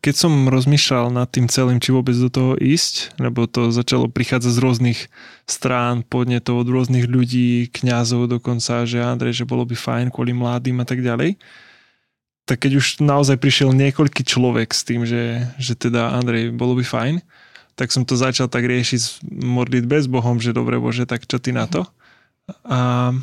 keď 0.00 0.14
som 0.16 0.48
rozmýšľal 0.48 1.12
nad 1.12 1.28
tým 1.28 1.50
celým, 1.50 1.76
či 1.76 1.92
vôbec 1.92 2.16
do 2.16 2.32
toho 2.32 2.52
ísť, 2.56 3.20
lebo 3.20 3.44
to 3.44 3.68
začalo 3.68 4.08
prichádzať 4.08 4.52
z 4.56 4.62
rôznych 4.62 5.00
strán, 5.44 6.06
podnetov 6.06 6.64
od 6.64 6.68
rôznych 6.72 7.04
ľudí, 7.04 7.68
kňazov 7.68 8.32
dokonca, 8.32 8.88
že 8.88 9.04
Andrej, 9.04 9.44
že 9.44 9.48
bolo 9.50 9.68
by 9.68 9.76
fajn 9.76 10.06
kvôli 10.08 10.32
mladým 10.32 10.80
a 10.80 10.86
tak 10.88 11.04
ďalej 11.04 11.36
tak 12.50 12.66
keď 12.66 12.82
už 12.82 12.86
naozaj 12.98 13.38
prišiel 13.38 13.70
niekoľký 13.70 14.26
človek 14.26 14.74
s 14.74 14.82
tým, 14.82 15.06
že, 15.06 15.46
že 15.54 15.78
teda 15.78 16.18
Andrej, 16.18 16.50
bolo 16.50 16.74
by 16.74 16.82
fajn, 16.82 17.22
tak 17.78 17.94
som 17.94 18.02
to 18.02 18.18
začal 18.18 18.50
tak 18.50 18.66
riešiť 18.66 19.22
modlitbe 19.30 19.94
s 20.02 20.10
Bohom, 20.10 20.42
že 20.42 20.50
dobre 20.50 20.82
Bože, 20.82 21.06
tak 21.06 21.30
čo 21.30 21.38
ty 21.38 21.54
na 21.54 21.70
to? 21.70 21.86
A, 22.66 23.14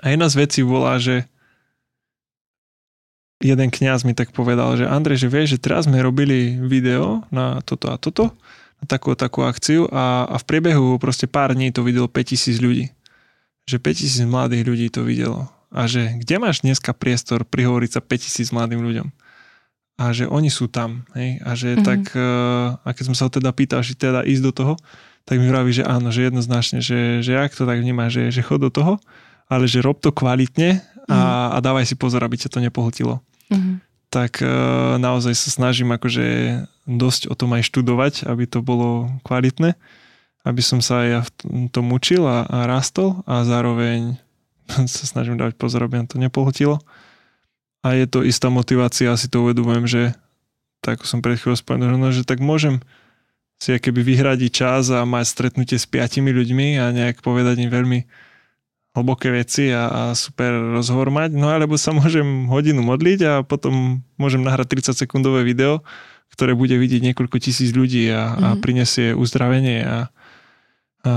a 0.00 0.04
jedna 0.08 0.32
z 0.32 0.40
vecí 0.40 0.64
bola, 0.64 0.96
že 0.96 1.28
jeden 3.44 3.68
kňaz 3.68 4.08
mi 4.08 4.16
tak 4.16 4.32
povedal, 4.32 4.80
že 4.80 4.88
Andrej, 4.88 5.20
že 5.20 5.28
vieš, 5.28 5.60
že 5.60 5.68
teraz 5.68 5.84
sme 5.84 6.00
robili 6.00 6.56
video 6.56 7.20
na 7.28 7.60
toto 7.60 7.92
a 7.92 8.00
toto, 8.00 8.32
na 8.80 8.88
takú 8.88 9.12
takú 9.12 9.44
akciu 9.44 9.92
a, 9.92 10.24
a 10.24 10.40
v 10.40 10.48
priebehu 10.48 10.96
proste 10.96 11.28
pár 11.28 11.52
dní 11.52 11.68
to 11.68 11.84
videlo 11.84 12.08
5000 12.08 12.64
ľudí. 12.64 12.88
Že 13.68 13.76
5000 13.76 14.24
mladých 14.24 14.64
ľudí 14.64 14.88
to 14.88 15.04
videlo 15.04 15.52
a 15.70 15.86
že 15.86 16.18
kde 16.18 16.36
máš 16.42 16.62
dneska 16.66 16.90
priestor 16.92 17.46
prihovoriť 17.46 17.90
sa 17.96 18.00
5000 18.02 18.54
mladým 18.54 18.82
ľuďom 18.82 19.08
a 20.00 20.04
že 20.16 20.24
oni 20.26 20.48
sú 20.48 20.66
tam 20.66 21.06
hej? 21.14 21.38
a 21.44 21.50
že 21.54 21.76
mm-hmm. 21.76 21.86
tak 21.86 22.00
eh, 22.16 22.68
a 22.74 22.88
keď 22.90 23.04
som 23.12 23.16
sa 23.16 23.26
ho 23.26 23.30
teda 23.30 23.50
pýtal, 23.54 23.84
že 23.84 23.94
teda 23.94 24.26
ísť 24.26 24.44
do 24.44 24.52
toho 24.52 24.74
tak 25.28 25.36
mi 25.38 25.46
vraví, 25.46 25.70
že 25.70 25.86
áno, 25.86 26.08
že 26.10 26.26
jednoznačne, 26.26 26.82
že, 26.82 27.20
že 27.20 27.36
ak 27.36 27.54
to 27.54 27.68
tak 27.68 27.78
vníma, 27.78 28.10
že, 28.10 28.32
že 28.32 28.42
chod 28.42 28.66
do 28.66 28.70
toho, 28.72 28.98
ale 29.46 29.68
že 29.70 29.78
rob 29.78 30.00
to 30.00 30.10
kvalitne 30.10 30.82
a, 31.06 31.14
mm-hmm. 31.14 31.54
a 31.54 31.56
dávaj 31.62 31.86
si 31.86 31.94
pozor, 31.94 32.24
aby 32.24 32.34
ťa 32.34 32.50
to 32.50 32.58
nepohltilo. 32.58 33.22
Mm-hmm. 33.52 33.76
Tak 34.10 34.42
uh, 34.42 34.98
naozaj 34.98 35.38
sa 35.38 35.54
snažím 35.54 35.94
akože 35.94 36.26
dosť 36.82 37.30
o 37.30 37.34
tom 37.38 37.54
aj 37.54 37.62
študovať, 37.62 38.26
aby 38.26 38.42
to 38.50 38.58
bolo 38.58 39.06
kvalitné, 39.22 39.78
aby 40.42 40.62
som 40.64 40.82
sa 40.82 41.06
aj 41.06 41.08
ja 41.10 41.20
v 41.22 41.30
tom 41.70 41.94
učil 41.94 42.26
a, 42.26 42.42
a 42.48 42.58
rastol 42.66 43.22
a 43.22 43.46
zároveň 43.46 44.18
sa 44.98 45.04
snažím 45.06 45.36
dávať 45.36 45.58
pozor, 45.58 45.84
aby 45.84 46.02
to 46.06 46.16
nepohltilo. 46.16 46.78
A 47.80 47.96
je 47.96 48.04
to 48.04 48.20
istá 48.20 48.52
motivácia, 48.52 49.16
si 49.16 49.28
to 49.32 49.48
uvedomujem, 49.48 49.86
že 49.88 50.02
tak 50.84 51.00
ako 51.00 51.04
som 51.08 51.20
pred 51.24 51.36
chvíľou 51.36 51.60
spomenul, 51.60 51.96
no, 51.96 52.12
že 52.12 52.24
tak 52.24 52.40
môžem 52.40 52.80
si 53.60 53.76
keby 53.76 54.00
vyhradiť 54.00 54.50
čas 54.52 54.88
a 54.88 55.04
mať 55.04 55.24
stretnutie 55.28 55.76
s 55.76 55.84
piatimi 55.84 56.32
ľuďmi 56.32 56.80
a 56.80 56.92
nejak 56.96 57.20
povedať 57.20 57.60
im 57.60 57.68
veľmi 57.68 58.08
hlboké 58.96 59.28
veci 59.30 59.68
a, 59.68 59.86
a 59.86 60.02
super 60.16 60.80
rozhovor 60.80 61.12
mať, 61.12 61.36
no 61.36 61.52
alebo 61.52 61.76
sa 61.76 61.92
môžem 61.92 62.48
hodinu 62.48 62.80
modliť 62.80 63.20
a 63.22 63.32
potom 63.44 64.00
môžem 64.16 64.40
nahrať 64.40 64.80
30 64.96 65.04
sekundové 65.04 65.44
video, 65.44 65.84
ktoré 66.32 66.56
bude 66.56 66.74
vidieť 66.74 67.12
niekoľko 67.12 67.36
tisíc 67.36 67.70
ľudí 67.76 68.08
a, 68.08 68.32
mm-hmm. 68.32 68.44
a 68.44 68.48
mhm. 68.56 68.58
prinesie 68.64 69.08
uzdravenie 69.12 69.78
a, 69.84 69.98
a 71.04 71.12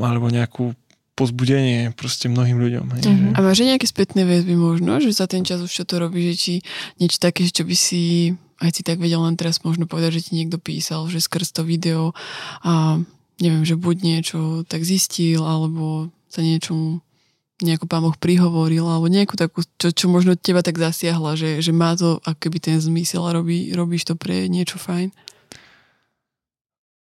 alebo 0.00 0.32
nejakú 0.32 0.72
pozbudenie 1.12 1.92
proste 1.92 2.32
mnohým 2.32 2.56
ľuďom. 2.56 2.86
Hej, 2.96 3.02
že... 3.04 3.12
A 3.36 3.38
máš 3.44 3.60
nejaké 3.60 3.84
spätné 3.84 4.24
väzby 4.24 4.56
možno, 4.56 4.96
že 4.98 5.12
za 5.12 5.28
ten 5.28 5.44
čas 5.44 5.60
už 5.60 5.68
čo 5.68 5.84
to 5.84 6.00
robí, 6.00 6.32
že 6.32 6.34
či 6.34 6.54
niečo 6.96 7.20
také, 7.20 7.44
čo 7.44 7.68
by 7.68 7.76
si 7.76 8.32
aj 8.62 8.70
si 8.78 8.82
tak 8.86 9.02
vedel 9.02 9.18
len 9.18 9.34
teraz 9.34 9.66
možno 9.66 9.90
povedať, 9.90 10.22
že 10.22 10.30
ti 10.30 10.32
niekto 10.38 10.56
písal, 10.62 11.10
že 11.10 11.18
skrz 11.18 11.50
to 11.50 11.66
video 11.66 12.14
a 12.62 13.02
neviem, 13.42 13.66
že 13.66 13.74
buď 13.74 13.96
niečo 14.06 14.62
tak 14.70 14.86
zistil, 14.86 15.42
alebo 15.42 16.14
sa 16.30 16.46
niečomu 16.46 17.02
nejako 17.58 17.90
pán 17.90 18.06
Boh 18.06 18.14
prihovoril, 18.14 18.86
alebo 18.86 19.10
nejakú 19.10 19.34
takú, 19.34 19.66
čo, 19.78 19.90
čo 19.90 20.06
možno 20.06 20.38
teba 20.38 20.62
tak 20.62 20.78
zasiahla, 20.78 21.34
že, 21.34 21.58
že 21.58 21.74
má 21.74 21.94
to 21.98 22.22
akoby 22.22 22.58
ten 22.62 22.78
zmysel 22.78 23.26
a 23.26 23.34
robí, 23.34 23.74
robíš 23.74 24.06
to 24.06 24.14
pre 24.14 24.46
niečo 24.46 24.78
fajn? 24.78 25.10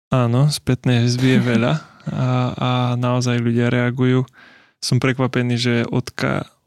Áno, 0.10 0.50
spätné 0.50 1.06
väzby 1.06 1.38
je 1.38 1.42
veľa 1.42 1.74
a, 2.10 2.30
a 2.58 2.70
naozaj 2.98 3.40
ľudia 3.40 3.70
reagujú. 3.70 4.26
Som 4.80 4.98
prekvapený, 4.98 5.56
že 5.60 5.76
od, 5.88 6.10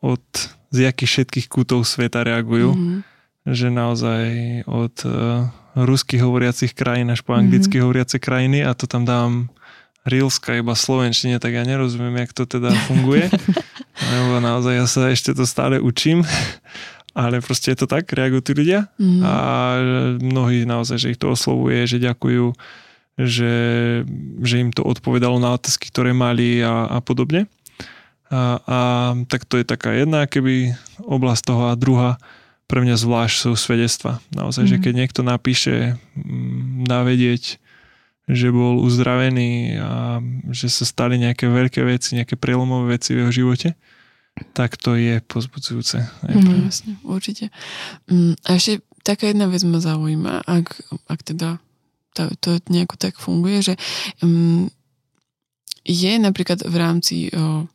od 0.05 0.25
z 0.73 0.79
jakých 0.89 1.11
všetkých 1.11 1.47
kútov 1.53 1.85
sveta 1.85 2.25
reagujú. 2.25 2.73
Mm-hmm. 2.73 2.99
Že 3.43 3.67
naozaj 3.75 4.25
od 4.71 4.95
uh, 5.03 5.51
rusky 5.75 6.17
hovoriacich 6.17 6.73
krajín 6.73 7.11
až 7.11 7.27
po 7.27 7.35
anglicky 7.35 7.77
mm-hmm. 7.77 7.85
hovoriace 7.85 8.17
krajiny 8.23 8.63
a 8.63 8.73
to 8.73 8.87
tam 8.89 9.05
dám 9.05 9.53
Reelska 10.03 10.59
iba 10.59 10.75
slovenčine, 10.75 11.39
tak 11.39 11.55
ja 11.55 11.63
nerozumiem, 11.63 12.27
jak 12.27 12.35
to 12.35 12.43
teda 12.43 12.75
funguje. 12.91 13.31
Lebo 14.15 14.43
naozaj 14.43 14.75
ja 14.75 14.87
sa 14.91 15.15
ešte 15.15 15.31
to 15.31 15.47
stále 15.47 15.79
učím. 15.79 16.27
Ale 17.13 17.45
proste 17.45 17.71
je 17.71 17.85
to 17.85 17.87
tak, 17.87 18.09
reagujú 18.09 18.41
tí 18.41 18.53
ľudia 18.57 18.89
mm. 18.97 19.21
a 19.21 19.37
mnohí 20.17 20.65
naozaj, 20.65 20.97
že 20.97 21.11
ich 21.13 21.21
to 21.21 21.37
oslovuje, 21.37 21.85
že 21.85 22.01
ďakujú, 22.01 22.57
že, 23.21 23.55
že 24.41 24.57
im 24.61 24.73
to 24.73 24.85
odpovedalo 24.85 25.37
na 25.37 25.57
otázky, 25.57 25.93
ktoré 25.93 26.17
mali 26.17 26.65
a, 26.65 26.89
a 26.89 26.99
podobne. 27.05 27.47
A, 28.33 28.59
a 28.65 28.79
tak 29.29 29.45
to 29.45 29.61
je 29.61 29.67
taká 29.69 29.93
jedna 29.93 30.25
keby 30.25 30.73
oblasť 31.05 31.43
toho 31.53 31.63
a 31.69 31.77
druhá 31.77 32.17
pre 32.65 32.81
mňa 32.81 32.97
zvlášť 32.97 33.37
sú 33.37 33.51
svedectva. 33.53 34.25
Naozaj, 34.33 34.65
mm. 34.65 34.71
že 34.73 34.77
keď 34.81 34.93
niekto 34.97 35.21
napíše, 35.21 36.01
mm, 36.17 36.89
dá 36.89 37.05
vedieť, 37.05 37.61
že 38.25 38.49
bol 38.49 38.81
uzdravený 38.81 39.77
a 39.77 40.25
že 40.49 40.73
sa 40.73 40.89
stali 40.89 41.21
nejaké 41.21 41.53
veľké 41.53 41.85
veci, 41.85 42.17
nejaké 42.17 42.41
prelomové 42.41 42.97
veci 42.97 43.13
v 43.13 43.29
jeho 43.29 43.33
živote, 43.45 43.77
tak 44.57 44.81
to 44.81 44.97
je 44.97 45.21
pozbudzujúce. 45.29 46.01
Mm, 46.25 46.73
jasne, 46.73 46.97
určite. 47.05 47.53
Mm, 48.09 48.41
a 48.41 48.57
ešte 48.57 48.81
taká 49.05 49.29
jedna 49.29 49.53
vec 49.53 49.61
ma 49.69 49.77
zaujíma, 49.77 50.49
ak, 50.49 50.67
ak 51.13 51.21
teda 51.29 51.61
to, 52.13 52.31
to 52.41 52.51
nejako 52.69 52.97
tak 52.97 53.17
funguje, 53.17 53.73
že 53.73 53.75
um, 54.21 54.69
je 55.83 56.13
napríklad 56.21 56.63
v 56.63 56.77
rámci 56.79 57.17
uh, 57.35 57.67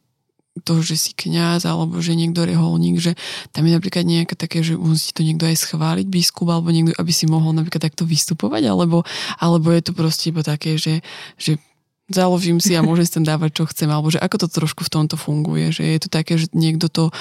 toho, 0.63 0.81
že 0.81 0.97
si 0.97 1.11
kňaz 1.13 1.69
alebo 1.69 2.01
že 2.01 2.17
niekto 2.17 2.45
reholník, 2.45 2.97
že 2.97 3.13
tam 3.53 3.67
je 3.67 3.77
napríklad 3.77 4.05
nejaké 4.07 4.33
také, 4.33 4.65
že 4.65 4.79
musí 4.79 5.13
to 5.13 5.21
niekto 5.21 5.45
aj 5.45 5.57
schváliť 5.59 6.07
biskup 6.09 6.49
alebo 6.49 6.73
niekto, 6.73 6.97
aby 6.97 7.11
si 7.13 7.29
mohol 7.29 7.53
napríklad 7.53 7.91
takto 7.91 8.07
vystupovať, 8.07 8.69
alebo, 8.69 9.05
alebo 9.37 9.69
je 9.73 9.81
to 9.85 9.91
proste 9.93 10.33
iba 10.33 10.41
také, 10.41 10.79
že, 10.79 11.05
že 11.37 11.61
založím 12.07 12.63
si 12.63 12.71
a 12.75 12.83
môžem 12.83 13.03
si 13.03 13.13
tam 13.19 13.27
dávať, 13.27 13.61
čo 13.61 13.63
chcem, 13.67 13.91
alebo 13.91 14.07
že 14.07 14.19
ako 14.19 14.45
to 14.45 14.47
trošku 14.47 14.81
v 14.87 14.93
tomto 14.93 15.19
funguje, 15.19 15.75
že 15.75 15.83
je 15.83 15.99
to 15.99 16.09
také, 16.09 16.39
že 16.39 16.47
niekto 16.55 16.87
to, 16.87 17.11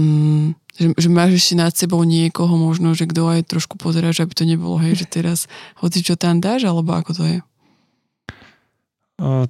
mm, 0.00 0.56
že, 0.80 0.86
že 0.96 1.08
máš 1.12 1.44
ešte 1.44 1.54
nad 1.60 1.72
sebou 1.76 2.00
niekoho 2.08 2.56
možno, 2.56 2.96
že 2.96 3.04
kto 3.04 3.28
aj 3.28 3.52
trošku 3.52 3.76
pozera, 3.76 4.16
že 4.16 4.24
aby 4.24 4.32
to 4.32 4.48
nebolo, 4.48 4.80
hej, 4.80 4.96
že 4.96 5.06
teraz 5.06 5.44
hoci 5.76 6.00
čo 6.00 6.16
tam 6.16 6.40
dáš, 6.40 6.64
alebo 6.64 6.96
ako 6.96 7.10
to 7.12 7.24
je? 7.28 7.38
O, 9.20 9.44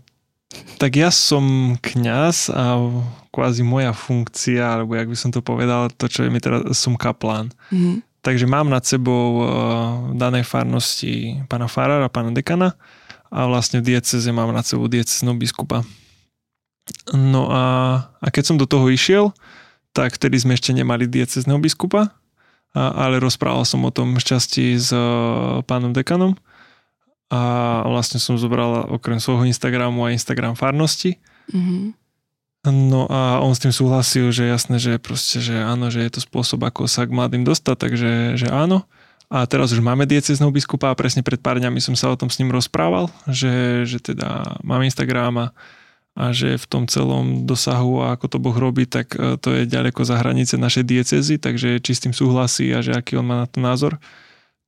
tak 0.82 0.98
ja 0.98 1.14
som 1.14 1.78
kňaz 1.78 2.50
a 2.50 2.82
kvázi 3.30 3.62
moja 3.62 3.94
funkcia, 3.94 4.58
alebo 4.66 4.98
jak 4.98 5.06
by 5.06 5.16
som 5.16 5.30
to 5.30 5.38
povedal, 5.38 5.86
to, 5.94 6.10
čo 6.10 6.26
je 6.26 6.30
mi 6.34 6.42
teraz, 6.42 6.66
som 6.74 6.98
kaplán. 6.98 7.54
Mm. 7.70 8.02
Takže 8.20 8.44
mám 8.44 8.68
nad 8.68 8.84
sebou 8.84 9.48
v 10.10 10.18
danej 10.18 10.44
farnosti 10.44 11.40
pána 11.48 11.70
farára, 11.70 12.12
pána 12.12 12.34
dekana, 12.36 12.76
a 13.30 13.46
vlastne 13.46 13.78
v 13.78 13.94
dieceze 13.94 14.28
mám 14.34 14.50
nad 14.50 14.66
sebou 14.66 14.90
dieceznou 14.90 15.38
biskupa. 15.38 15.86
No 17.14 17.46
a, 17.46 17.62
a 18.18 18.26
keď 18.34 18.44
som 18.50 18.56
do 18.58 18.66
toho 18.66 18.90
išiel, 18.90 19.30
tak 19.94 20.18
vtedy 20.18 20.42
sme 20.42 20.58
ešte 20.58 20.74
nemali 20.74 21.06
diecezného 21.06 21.62
biskupa, 21.62 22.10
a, 22.74 22.80
ale 22.94 23.22
rozprával 23.22 23.62
som 23.62 23.86
o 23.86 23.94
tom 23.94 24.18
šťastí 24.18 24.74
s 24.74 24.90
uh, 24.90 25.62
pánom 25.66 25.94
dekanom 25.94 26.34
a 27.30 27.40
vlastne 27.86 28.18
som 28.18 28.34
zobral 28.34 28.90
okrem 28.90 29.22
svojho 29.22 29.46
Instagramu 29.46 30.02
aj 30.02 30.18
Instagram 30.18 30.58
farnosti. 30.58 31.22
Mm-hmm. 31.54 31.94
No 32.66 33.08
a 33.08 33.40
on 33.40 33.56
s 33.56 33.62
tým 33.62 33.72
súhlasil, 33.72 34.28
že 34.34 34.50
jasné, 34.50 34.76
že 34.76 35.00
proste, 35.00 35.40
že 35.40 35.56
áno, 35.56 35.88
že 35.88 36.04
je 36.04 36.10
to 36.12 36.20
spôsob, 36.20 36.60
ako 36.66 36.90
sa 36.90 37.08
k 37.08 37.14
mladým 37.14 37.46
dostať, 37.46 37.76
takže 37.78 38.10
že 38.36 38.46
áno. 38.52 38.84
A 39.30 39.46
teraz 39.46 39.70
už 39.70 39.78
máme 39.78 40.10
diecezného 40.10 40.50
biskupa 40.50 40.90
a 40.90 40.98
presne 40.98 41.22
pred 41.22 41.38
pár 41.38 41.62
dňami 41.62 41.78
som 41.78 41.94
sa 41.94 42.10
o 42.10 42.18
tom 42.18 42.26
s 42.26 42.42
ním 42.42 42.50
rozprával, 42.50 43.06
že, 43.30 43.86
že 43.86 44.02
teda 44.02 44.58
mám 44.66 44.82
Instagram 44.82 45.34
a, 45.38 45.46
a 46.18 46.34
že 46.34 46.58
v 46.58 46.66
tom 46.66 46.90
celom 46.90 47.46
dosahu 47.46 48.02
a 48.02 48.18
ako 48.18 48.26
to 48.26 48.38
Boh 48.42 48.58
robí, 48.58 48.90
tak 48.90 49.14
e, 49.14 49.38
to 49.38 49.54
je 49.54 49.70
ďaleko 49.70 50.02
za 50.02 50.18
hranice 50.18 50.58
našej 50.58 50.82
diecezy, 50.82 51.38
takže 51.38 51.78
či 51.78 51.92
s 51.94 52.02
tým 52.02 52.10
súhlasí 52.10 52.74
a 52.74 52.82
že 52.82 52.90
aký 52.90 53.22
on 53.22 53.30
má 53.30 53.46
na 53.46 53.46
to 53.46 53.62
názor, 53.62 54.02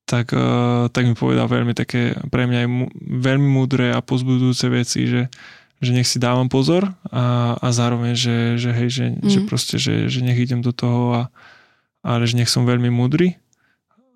tak, 0.07 0.31
e, 0.31 0.47
tak 0.95 1.11
mi 1.11 1.19
povedal 1.19 1.51
veľmi 1.51 1.75
také 1.75 2.15
pre 2.31 2.47
mňa 2.47 2.59
aj 2.63 2.69
veľmi 3.03 3.49
múdre 3.51 3.91
a 3.91 3.99
pozbudujúce 3.99 4.71
veci, 4.71 5.11
že, 5.11 5.27
že 5.83 5.91
nech 5.91 6.07
si 6.07 6.23
dávam 6.23 6.47
pozor 6.47 6.87
a, 7.11 7.59
a 7.59 7.69
zároveň, 7.75 8.15
že, 8.15 8.63
že 8.63 8.71
hej, 8.71 8.89
že, 8.95 9.07
mm. 9.11 9.27
že 9.27 9.39
proste, 9.43 9.75
že, 9.83 10.07
že 10.07 10.23
nech 10.23 10.39
idem 10.39 10.63
do 10.63 10.71
toho 10.71 11.19
a, 11.19 11.23
ale 12.07 12.31
že 12.31 12.39
nech 12.39 12.47
som 12.47 12.63
veľmi 12.63 12.95
múdry 12.95 13.43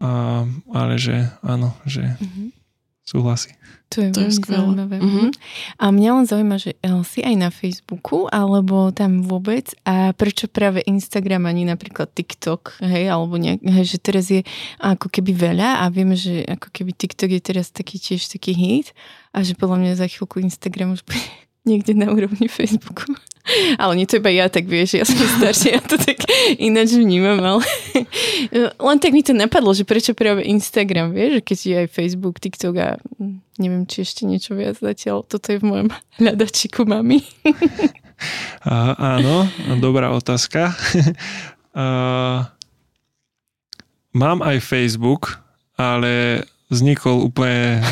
a, 0.00 0.44
ale 0.72 0.94
že 1.00 1.32
áno, 1.40 1.72
že 1.88 2.04
mm-hmm. 2.16 2.48
súhlasí. 3.04 3.56
To 3.94 4.02
je, 4.02 4.10
to 4.10 4.20
je 4.26 4.34
zaujímavé. 4.42 4.98
Mm-hmm. 4.98 5.30
A 5.78 5.94
mňa 5.94 6.10
len 6.10 6.26
zaujíma, 6.26 6.58
že 6.58 6.74
eh, 6.74 6.90
si 7.06 7.22
aj 7.22 7.34
na 7.38 7.54
Facebooku, 7.54 8.26
alebo 8.34 8.90
tam 8.90 9.22
vôbec 9.22 9.70
a 9.86 10.10
prečo 10.10 10.50
práve 10.50 10.82
Instagram 10.82 11.46
ani 11.46 11.70
napríklad 11.70 12.10
TikTok, 12.10 12.82
hej, 12.82 13.06
alebo 13.06 13.38
nejak, 13.38 13.62
hej, 13.62 13.86
že 13.94 13.98
teraz 14.02 14.26
je 14.26 14.42
ako 14.82 15.06
keby 15.06 15.32
veľa 15.38 15.86
a 15.86 15.90
vieme, 15.94 16.18
že 16.18 16.42
ako 16.50 16.68
keby 16.74 16.98
TikTok 16.98 17.30
je 17.30 17.42
teraz 17.42 17.70
taký 17.70 18.02
tiež 18.02 18.26
taký 18.26 18.58
hit 18.58 18.90
a 19.30 19.46
že 19.46 19.54
podľa 19.54 19.86
mňa 19.86 19.92
za 20.02 20.10
chvíľku 20.10 20.42
Instagram 20.42 20.98
už 20.98 21.06
bude 21.06 21.22
niekde 21.66 21.92
na 21.98 22.08
úrovni 22.08 22.46
Facebooku. 22.46 23.10
Ale 23.82 23.94
nie 23.94 24.06
to 24.06 24.18
iba 24.18 24.30
ja, 24.30 24.50
tak 24.50 24.66
vieš, 24.66 24.98
ja 24.98 25.04
som 25.06 25.18
staršia, 25.22 25.78
ja 25.78 25.82
to 25.82 25.94
tak 25.98 26.18
ináč 26.58 26.98
vnímam, 26.98 27.38
ale 27.38 27.62
len 28.90 28.98
tak 28.98 29.14
mi 29.14 29.22
to 29.22 29.30
napadlo, 29.30 29.70
že 29.70 29.86
prečo 29.86 30.18
práve 30.18 30.42
Instagram, 30.42 31.14
vieš, 31.14 31.46
keď 31.46 31.58
je 31.62 31.74
aj 31.86 31.88
Facebook, 31.94 32.42
TikTok 32.42 32.74
a 32.74 32.88
neviem, 33.62 33.86
či 33.86 34.02
ešte 34.02 34.26
niečo 34.26 34.58
viac 34.58 34.82
zatiaľ, 34.82 35.22
toto 35.22 35.54
je 35.54 35.62
v 35.62 35.68
mojom 35.68 35.88
hľadačiku 36.18 36.90
mami. 36.90 37.22
A, 38.66 38.98
áno, 39.20 39.46
dobrá 39.78 40.10
otázka. 40.10 40.74
A, 41.70 41.86
mám 44.10 44.42
aj 44.42 44.58
Facebook, 44.58 45.38
ale 45.78 46.42
vznikol 46.66 47.30
úplne 47.30 47.84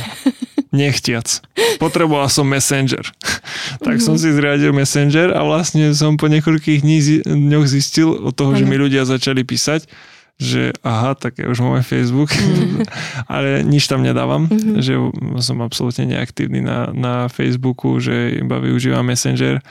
nechtiac. 0.75 1.39
Potreboval 1.79 2.27
som 2.27 2.51
Messenger. 2.51 3.07
tak 3.87 4.03
som 4.03 4.19
si 4.19 4.35
zriadil 4.35 4.75
Messenger 4.75 5.31
a 5.31 5.47
vlastne 5.47 5.95
som 5.95 6.19
po 6.19 6.27
niekoľkých 6.27 6.83
dňoch 7.25 7.67
zistil 7.71 8.11
od 8.11 8.35
toho, 8.35 8.59
že 8.59 8.67
mi 8.67 8.75
ľudia 8.75 9.07
začali 9.07 9.47
písať, 9.47 9.87
že 10.35 10.75
aha, 10.83 11.15
tak 11.15 11.39
ja 11.39 11.47
už 11.47 11.63
mám 11.63 11.79
aj 11.79 11.87
Facebook, 11.87 12.35
mm. 12.35 12.83
ale 13.35 13.63
nič 13.63 13.87
tam 13.87 14.03
nedávam, 14.03 14.51
mm-hmm. 14.51 14.83
že 14.83 14.99
som 15.39 15.63
absolútne 15.63 16.11
neaktívny 16.11 16.59
na, 16.59 16.91
na 16.91 17.15
Facebooku, 17.31 18.03
že 18.03 18.43
iba 18.43 18.59
využívam 18.59 19.07
Messenger, 19.07 19.63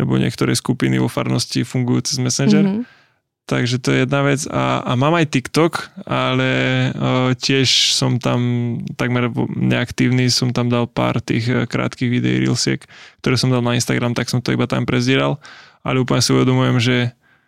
lebo 0.00 0.16
niektoré 0.16 0.56
skupiny 0.56 0.96
vo 0.96 1.12
farnosti 1.12 1.68
fungujú 1.68 2.08
cez 2.08 2.16
Messenger. 2.16 2.64
Mm-hmm 2.64 2.96
Takže 3.46 3.78
to 3.78 3.94
je 3.94 4.02
jedna 4.02 4.26
vec. 4.26 4.42
A, 4.50 4.82
a 4.82 4.92
mám 4.98 5.14
aj 5.14 5.30
TikTok, 5.30 6.02
ale 6.02 6.50
o, 6.98 7.30
tiež 7.38 7.94
som 7.94 8.18
tam 8.18 8.82
takmer 8.98 9.30
neaktívny, 9.54 10.26
som 10.34 10.50
tam 10.50 10.66
dal 10.66 10.90
pár 10.90 11.22
tých 11.22 11.46
e, 11.46 11.62
krátkých 11.62 12.10
videí, 12.10 12.42
reelsiek, 12.42 12.82
ktoré 13.22 13.38
som 13.38 13.54
dal 13.54 13.62
na 13.62 13.78
Instagram, 13.78 14.18
tak 14.18 14.26
som 14.26 14.42
to 14.42 14.50
iba 14.50 14.66
tam 14.66 14.82
prezdieral. 14.82 15.38
Ale 15.86 16.02
úplne 16.02 16.26
si 16.26 16.34
uvedomujem, 16.34 16.82
že, 16.82 16.98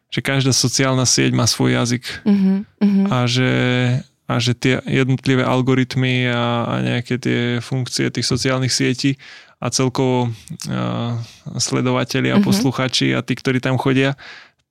že 0.07 0.23
každá 0.23 0.55
sociálna 0.55 1.03
sieť 1.03 1.35
má 1.35 1.51
svoj 1.51 1.75
jazyk. 1.75 2.07
Mm-hmm. 2.23 3.11
A 3.11 3.19
že 3.27 3.51
a 4.29 4.37
že 4.37 4.53
tie 4.53 4.77
jednotlivé 4.85 5.41
algoritmy 5.41 6.29
a, 6.29 6.69
a 6.69 6.75
nejaké 6.85 7.17
tie 7.17 7.41
funkcie 7.65 8.13
tých 8.13 8.29
sociálnych 8.29 8.69
sietí 8.69 9.17
a 9.57 9.73
celkovo 9.73 10.29
uh, 10.29 11.17
sledovatelia 11.57 12.37
a 12.37 12.39
mm-hmm. 12.39 12.47
posluchači 12.47 13.17
a 13.17 13.25
tí, 13.25 13.35
ktorí 13.35 13.59
tam 13.59 13.81
chodia, 13.81 14.21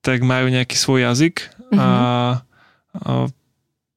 tak 0.01 0.23
majú 0.23 0.47
nejaký 0.47 0.75
svoj 0.77 1.07
jazyk 1.07 1.35
mm-hmm. 1.41 1.77
a, 1.77 1.89
a, 2.95 3.11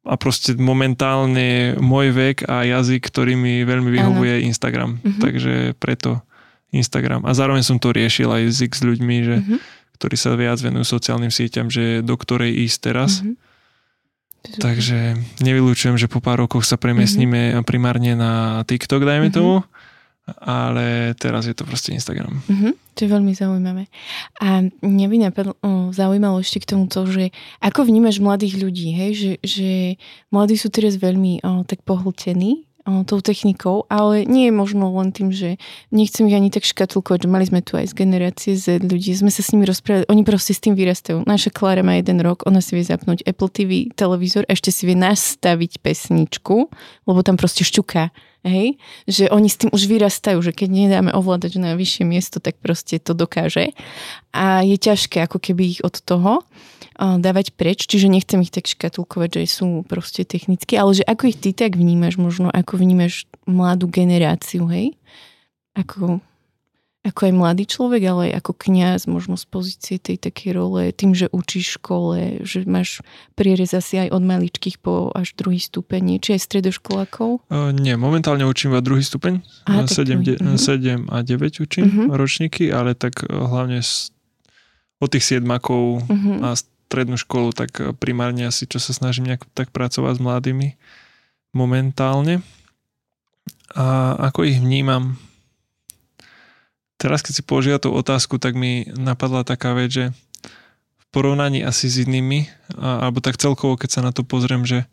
a 0.04 0.14
proste 0.18 0.56
momentálne 0.56 1.78
môj 1.78 2.10
vek 2.10 2.48
a 2.50 2.66
jazyk, 2.66 3.06
ktorý 3.08 3.36
mi 3.38 3.62
veľmi 3.62 3.90
vyhovuje, 3.92 4.32
je 4.40 4.46
Instagram. 4.48 4.98
Mm-hmm. 4.98 5.20
Takže 5.22 5.54
preto 5.78 6.20
Instagram. 6.70 7.26
A 7.26 7.34
zároveň 7.34 7.62
som 7.66 7.78
to 7.78 7.94
riešil 7.94 8.30
aj 8.30 8.42
s 8.50 8.82
ľuďmi, 8.82 9.16
že, 9.22 9.36
mm-hmm. 9.42 9.58
ktorí 9.98 10.16
sa 10.18 10.34
viac 10.38 10.58
venujú 10.62 10.86
sociálnym 10.86 11.30
sieťam, 11.30 11.70
že 11.70 12.02
do 12.02 12.14
ktorej 12.14 12.66
ísť 12.66 12.78
teraz. 12.80 13.20
Mm-hmm. 13.20 13.48
Takže 14.40 15.20
nevylučujem, 15.44 16.00
že 16.00 16.08
po 16.08 16.24
pár 16.24 16.40
rokoch 16.40 16.64
sa 16.64 16.80
premiesníme 16.80 17.52
mm-hmm. 17.52 17.66
primárne 17.68 18.16
na 18.16 18.64
TikTok, 18.64 19.04
dajme 19.04 19.28
mm-hmm. 19.28 19.36
tomu 19.36 19.62
ale 20.38 21.16
teraz 21.18 21.46
je 21.50 21.54
to 21.56 21.66
proste 21.66 21.90
Instagram. 21.90 22.42
Mm-hmm, 22.46 22.72
to 22.94 22.98
je 23.04 23.08
veľmi 23.08 23.32
zaujímavé. 23.34 23.88
A 24.38 24.66
mňa 24.82 25.06
by 25.08 25.16
napadlo, 25.18 25.54
zaujímalo 25.90 26.40
ešte 26.40 26.62
k 26.62 26.70
tomu 26.76 26.86
to, 26.86 27.06
že 27.06 27.34
ako 27.60 27.86
vnímaš 27.86 28.22
mladých 28.22 28.60
ľudí, 28.60 28.94
hej? 28.94 29.10
Že, 29.16 29.32
že 29.42 29.70
mladí 30.30 30.56
sú 30.56 30.68
teraz 30.70 30.96
veľmi 30.96 31.42
o, 31.42 31.64
tak 31.66 31.82
pohltení 31.82 32.66
o, 32.86 33.02
tou 33.04 33.20
technikou, 33.20 33.84
ale 33.90 34.24
nie 34.24 34.48
je 34.48 34.54
možno 34.54 34.90
len 34.94 35.10
tým, 35.10 35.34
že 35.34 35.58
nechcem 35.90 36.26
ich 36.30 36.36
ani 36.36 36.48
tak 36.48 36.64
škatulkovať, 36.66 37.26
že 37.26 37.32
mali 37.32 37.44
sme 37.46 37.60
tu 37.60 37.76
aj 37.76 37.90
z 37.90 37.94
generácie 37.94 38.52
Z 38.56 38.80
ľudí, 38.82 39.12
sme 39.14 39.30
sa 39.30 39.42
s 39.42 39.50
nimi 39.52 39.66
rozprávali, 39.66 40.08
oni 40.08 40.22
proste 40.22 40.54
s 40.54 40.62
tým 40.62 40.78
vyrastajú. 40.78 41.26
Naša 41.26 41.50
Klára 41.52 41.84
má 41.84 41.98
jeden 41.98 42.22
rok, 42.22 42.46
ona 42.46 42.62
si 42.62 42.78
vie 42.78 42.84
zapnúť 42.86 43.26
Apple 43.26 43.50
TV 43.50 43.70
televízor, 43.92 44.46
ešte 44.46 44.70
si 44.70 44.86
vie 44.86 44.96
nastaviť 44.96 45.82
pesničku, 45.82 46.56
lebo 47.06 47.18
tam 47.20 47.34
proste 47.36 47.66
šťuká. 47.66 48.29
Hej? 48.40 48.80
Že 49.04 49.28
oni 49.28 49.48
s 49.52 49.60
tým 49.60 49.70
už 49.72 49.84
vyrastajú, 49.84 50.40
že 50.40 50.56
keď 50.56 50.68
nedáme 50.72 51.10
ovládať 51.12 51.60
na 51.60 51.76
vyššie 51.76 52.04
miesto, 52.08 52.40
tak 52.40 52.56
proste 52.56 52.96
to 52.96 53.12
dokáže. 53.12 53.76
A 54.32 54.64
je 54.64 54.80
ťažké 54.80 55.20
ako 55.28 55.36
keby 55.42 55.76
ich 55.76 55.80
od 55.84 56.00
toho 56.00 56.44
dávať 57.00 57.56
preč, 57.56 57.88
čiže 57.88 58.12
nechcem 58.12 58.44
ich 58.44 58.52
tak 58.52 58.68
škatulkovať, 58.68 59.40
že 59.40 59.60
sú 59.60 59.84
proste 59.88 60.28
technicky, 60.28 60.76
ale 60.76 60.92
že 60.92 61.04
ako 61.08 61.32
ich 61.32 61.40
ty 61.40 61.56
tak 61.56 61.76
vnímaš, 61.80 62.20
možno 62.20 62.52
ako 62.52 62.76
vnímaš 62.76 63.24
mladú 63.48 63.88
generáciu, 63.88 64.68
hej? 64.68 65.00
Ako, 65.72 66.20
ako 67.00 67.20
aj 67.26 67.32
mladý 67.32 67.64
človek, 67.64 68.02
ale 68.12 68.22
aj 68.28 68.44
ako 68.44 68.52
kňaz, 68.60 69.08
možno 69.08 69.40
z 69.40 69.48
pozície 69.48 69.96
tej 69.96 70.20
takej 70.20 70.52
role, 70.52 70.92
tým, 70.92 71.16
že 71.16 71.32
učíš 71.32 71.80
škole, 71.80 72.44
že 72.44 72.68
máš 72.68 73.00
prierez 73.32 73.72
asi 73.72 74.04
aj 74.04 74.12
od 74.12 74.20
maličkých 74.20 74.76
po 74.84 75.08
až 75.16 75.32
druhý 75.32 75.56
stupeň, 75.56 76.20
či 76.20 76.36
aj 76.36 76.44
stredoškolákov? 76.44 77.48
Uh, 77.48 77.72
nie, 77.72 77.96
momentálne 77.96 78.44
učím 78.44 78.76
iba 78.76 78.84
druhý 78.84 79.00
stupeň, 79.00 79.40
Aha, 79.64 79.88
7, 79.88 80.20
de, 80.20 80.36
uh-huh. 80.36 80.60
7 80.60 81.08
a 81.08 81.24
9 81.24 81.64
učím 81.64 81.86
uh-huh. 81.88 82.06
ročníky, 82.12 82.68
ale 82.68 82.92
tak 82.92 83.24
hlavne 83.24 83.80
z, 83.80 84.12
od 85.00 85.08
tých 85.08 85.24
siedmakov 85.24 86.04
uh-huh. 86.04 86.52
a 86.52 86.60
strednú 86.60 87.16
školu, 87.16 87.56
tak 87.56 87.80
primárne 87.96 88.44
asi, 88.44 88.68
čo 88.68 88.76
sa 88.76 88.92
snažím 88.92 89.32
nejak 89.32 89.48
tak 89.56 89.72
pracovať 89.72 90.18
s 90.18 90.20
mladými 90.20 90.68
momentálne. 91.56 92.44
A 93.72 94.18
ako 94.18 94.44
ich 94.44 94.60
vnímam? 94.60 95.16
Teraz, 97.00 97.24
keď 97.24 97.32
si 97.32 97.42
položila 97.42 97.80
tú 97.80 97.96
otázku, 97.96 98.36
tak 98.36 98.52
mi 98.52 98.84
napadla 98.92 99.40
taká 99.40 99.72
vec, 99.72 99.88
že 99.88 100.04
v 101.00 101.04
porovnaní 101.08 101.64
asi 101.64 101.88
s 101.88 102.04
inými, 102.04 102.44
alebo 102.76 103.24
tak 103.24 103.40
celkovo, 103.40 103.80
keď 103.80 103.88
sa 103.88 104.00
na 104.04 104.12
to 104.12 104.20
pozriem, 104.20 104.68
že, 104.68 104.84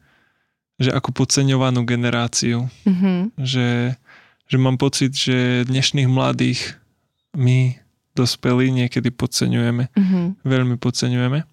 že 0.79 0.95
ako 0.95 1.11
podceňovanú 1.11 1.83
generáciu, 1.83 2.71
mm-hmm. 2.87 3.35
že, 3.43 3.99
že 4.47 4.57
mám 4.57 4.79
pocit, 4.79 5.11
že 5.11 5.67
dnešných 5.67 6.07
mladých 6.07 6.79
my 7.35 7.75
dospelí 8.15 8.71
niekedy 8.71 9.11
podceňujeme, 9.11 9.91
mm-hmm. 9.91 10.25
veľmi 10.47 10.79
podceňujeme. 10.79 11.43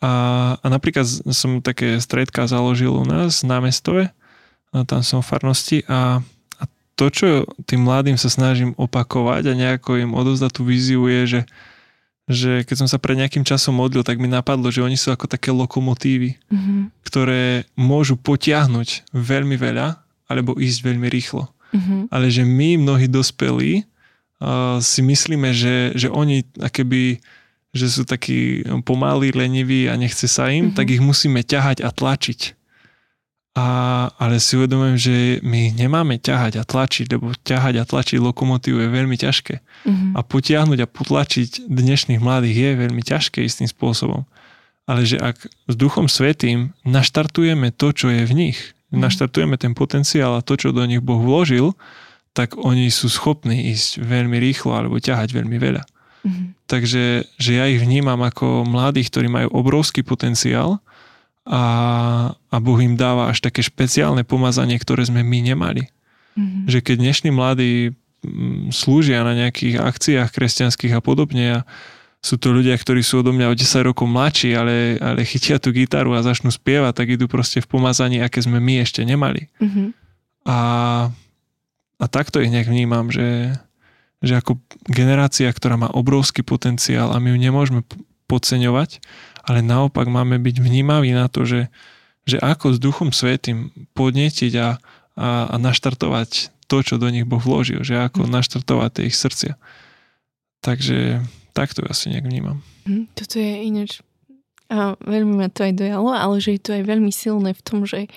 A, 0.00 0.12
a 0.56 0.66
napríklad 0.72 1.04
som 1.36 1.60
také 1.60 2.00
stredka 2.00 2.48
založil 2.48 2.96
u 2.96 3.04
nás 3.04 3.44
na 3.44 3.60
mestove, 3.60 4.08
a 4.74 4.84
tam 4.84 5.00
som 5.00 5.24
v 5.24 5.30
farnosti 5.30 5.78
a, 5.88 6.20
a 6.20 6.35
to, 6.96 7.12
čo 7.12 7.26
tým 7.68 7.84
mladým 7.84 8.16
sa 8.16 8.32
snažím 8.32 8.72
opakovať 8.80 9.52
a 9.52 9.58
nejako 9.58 10.00
im 10.00 10.16
odovzdať 10.16 10.50
tú 10.50 10.62
víziu 10.64 11.04
je, 11.04 11.22
že, 11.28 11.40
že 12.26 12.52
keď 12.64 12.76
som 12.80 12.88
sa 12.88 12.96
pred 12.96 13.20
nejakým 13.20 13.44
časom 13.44 13.76
modlil, 13.76 14.00
tak 14.00 14.16
mi 14.16 14.26
napadlo, 14.26 14.72
že 14.72 14.80
oni 14.80 14.96
sú 14.96 15.12
ako 15.12 15.28
také 15.28 15.52
lokomotívy, 15.52 16.40
mm-hmm. 16.48 16.80
ktoré 17.04 17.68
môžu 17.76 18.16
potiahnuť 18.16 19.12
veľmi 19.12 19.60
veľa 19.60 20.00
alebo 20.26 20.56
ísť 20.56 20.78
veľmi 20.82 21.06
rýchlo. 21.12 21.52
Mm-hmm. 21.76 22.00
Ale 22.08 22.26
že 22.32 22.42
my, 22.48 22.80
mnohí 22.80 23.06
dospelí, 23.12 23.84
uh, 24.40 24.80
si 24.80 25.04
myslíme, 25.04 25.52
že, 25.52 25.92
že 25.92 26.08
oni 26.08 26.48
akéby 26.56 27.20
že 27.76 27.92
sú 27.92 28.08
takí 28.08 28.64
pomalí, 28.88 29.36
leniví 29.36 29.84
a 29.84 30.00
nechce 30.00 30.24
sa 30.24 30.48
im, 30.48 30.72
mm-hmm. 30.72 30.76
tak 30.80 30.96
ich 30.96 31.04
musíme 31.04 31.44
ťahať 31.44 31.84
a 31.84 31.92
tlačiť. 31.92 32.55
A, 33.56 33.66
ale 34.20 34.36
si 34.36 34.52
uvedomujem, 34.52 34.96
že 35.00 35.16
my 35.40 35.72
nemáme 35.72 36.20
ťahať 36.20 36.60
a 36.60 36.68
tlačiť, 36.68 37.08
lebo 37.16 37.32
ťahať 37.40 37.80
a 37.80 37.88
tlačiť 37.88 38.20
lokomotívu 38.20 38.84
je 38.84 38.88
veľmi 38.92 39.16
ťažké. 39.16 39.54
Mm-hmm. 39.64 40.12
A 40.12 40.20
potiahnuť 40.20 40.84
a 40.84 40.86
potlačiť 40.86 41.64
dnešných 41.64 42.20
mladých 42.20 42.52
je 42.52 42.70
veľmi 42.84 43.00
ťažké 43.00 43.40
istým 43.40 43.64
spôsobom. 43.64 44.28
Ale 44.84 45.08
že 45.08 45.16
ak 45.16 45.48
s 45.48 45.74
Duchom 45.74 46.04
Svetým 46.04 46.76
naštartujeme 46.84 47.72
to, 47.72 47.96
čo 47.96 48.12
je 48.12 48.28
v 48.28 48.32
nich, 48.36 48.60
mm-hmm. 48.60 49.00
naštartujeme 49.00 49.56
ten 49.56 49.72
potenciál 49.72 50.36
a 50.36 50.44
to, 50.44 50.60
čo 50.60 50.76
do 50.76 50.84
nich 50.84 51.00
Boh 51.00 51.24
vložil, 51.24 51.72
tak 52.36 52.60
oni 52.60 52.92
sú 52.92 53.08
schopní 53.08 53.72
ísť 53.72 54.04
veľmi 54.04 54.36
rýchlo 54.36 54.76
alebo 54.76 55.00
ťahať 55.00 55.32
veľmi 55.32 55.56
veľa. 55.56 55.80
Mm-hmm. 55.80 56.46
Takže 56.68 57.24
že 57.40 57.50
ja 57.56 57.64
ich 57.72 57.80
vnímam 57.80 58.20
ako 58.20 58.68
mladých, 58.68 59.08
ktorí 59.08 59.32
majú 59.32 59.48
obrovský 59.56 60.04
potenciál 60.04 60.76
a, 61.46 61.62
a 62.34 62.56
Boh 62.58 62.78
im 62.82 62.98
dáva 62.98 63.30
až 63.30 63.38
také 63.38 63.62
špeciálne 63.62 64.26
pomazanie, 64.26 64.74
ktoré 64.82 65.06
sme 65.06 65.22
my 65.22 65.54
nemali. 65.54 65.86
Mm-hmm. 66.34 66.62
Že 66.66 66.78
keď 66.82 66.96
dnešní 66.98 67.30
mladí 67.30 67.94
mm, 68.26 68.74
slúžia 68.74 69.22
na 69.22 69.32
nejakých 69.38 69.78
akciách 69.78 70.28
kresťanských 70.34 70.98
a 70.98 71.00
podobne 71.00 71.62
a 71.62 71.68
sú 72.18 72.34
to 72.42 72.50
ľudia, 72.50 72.74
ktorí 72.74 73.06
sú 73.06 73.22
odo 73.22 73.30
mňa 73.30 73.54
o 73.54 73.54
10 73.54 73.86
rokov 73.86 74.10
mladší, 74.10 74.58
ale, 74.58 74.98
ale 74.98 75.22
chytia 75.22 75.62
tú 75.62 75.70
gitaru 75.70 76.18
a 76.18 76.26
začnú 76.26 76.50
spievať, 76.50 76.98
tak 76.98 77.14
idú 77.14 77.30
proste 77.30 77.62
v 77.62 77.70
pomazaní, 77.70 78.18
aké 78.18 78.42
sme 78.42 78.58
my 78.58 78.82
ešte 78.82 79.06
nemali. 79.06 79.46
Mm-hmm. 79.62 79.88
A, 80.50 80.58
a 82.02 82.04
takto 82.10 82.42
ich 82.42 82.50
nejak 82.50 82.66
vnímam, 82.66 83.14
že, 83.14 83.54
že 84.18 84.42
ako 84.42 84.58
generácia, 84.90 85.46
ktorá 85.54 85.78
má 85.78 85.86
obrovský 85.94 86.42
potenciál 86.42 87.14
a 87.14 87.22
my 87.22 87.30
ju 87.30 87.38
nemôžeme 87.38 87.80
podceňovať, 88.26 88.98
ale 89.46 89.62
naopak 89.62 90.10
máme 90.10 90.42
byť 90.42 90.56
vnímaví 90.58 91.14
na 91.14 91.30
to, 91.30 91.46
že, 91.46 91.70
že 92.26 92.36
ako 92.42 92.74
s 92.74 92.78
Duchom 92.82 93.10
Svetým 93.14 93.70
podnetiť 93.94 94.52
a, 94.58 94.68
a, 95.16 95.28
a 95.50 95.56
naštartovať 95.56 96.52
to, 96.66 96.82
čo 96.82 96.98
do 96.98 97.06
nich 97.08 97.24
Boh 97.24 97.40
vložil, 97.40 97.86
že 97.86 97.94
ako 97.94 98.26
mm. 98.26 98.30
naštartovať 98.30 98.90
tie 98.90 99.04
ich 99.06 99.16
srdcia. 99.16 99.54
Takže 100.66 101.22
takto 101.54 101.86
ja 101.86 101.94
asi 101.94 102.10
nejak 102.10 102.26
vnímam. 102.26 102.66
Mm, 102.90 103.06
toto 103.14 103.38
je 103.38 103.52
ináč 103.62 104.02
a 104.66 104.98
veľmi 104.98 105.38
ma 105.38 105.48
to 105.50 105.62
aj 105.62 105.78
dojalo, 105.78 106.10
ale 106.10 106.42
že 106.42 106.58
je 106.58 106.62
to 106.62 106.70
aj 106.74 106.82
veľmi 106.82 107.12
silné 107.14 107.54
v 107.54 107.62
tom, 107.62 107.86
že 107.86 108.10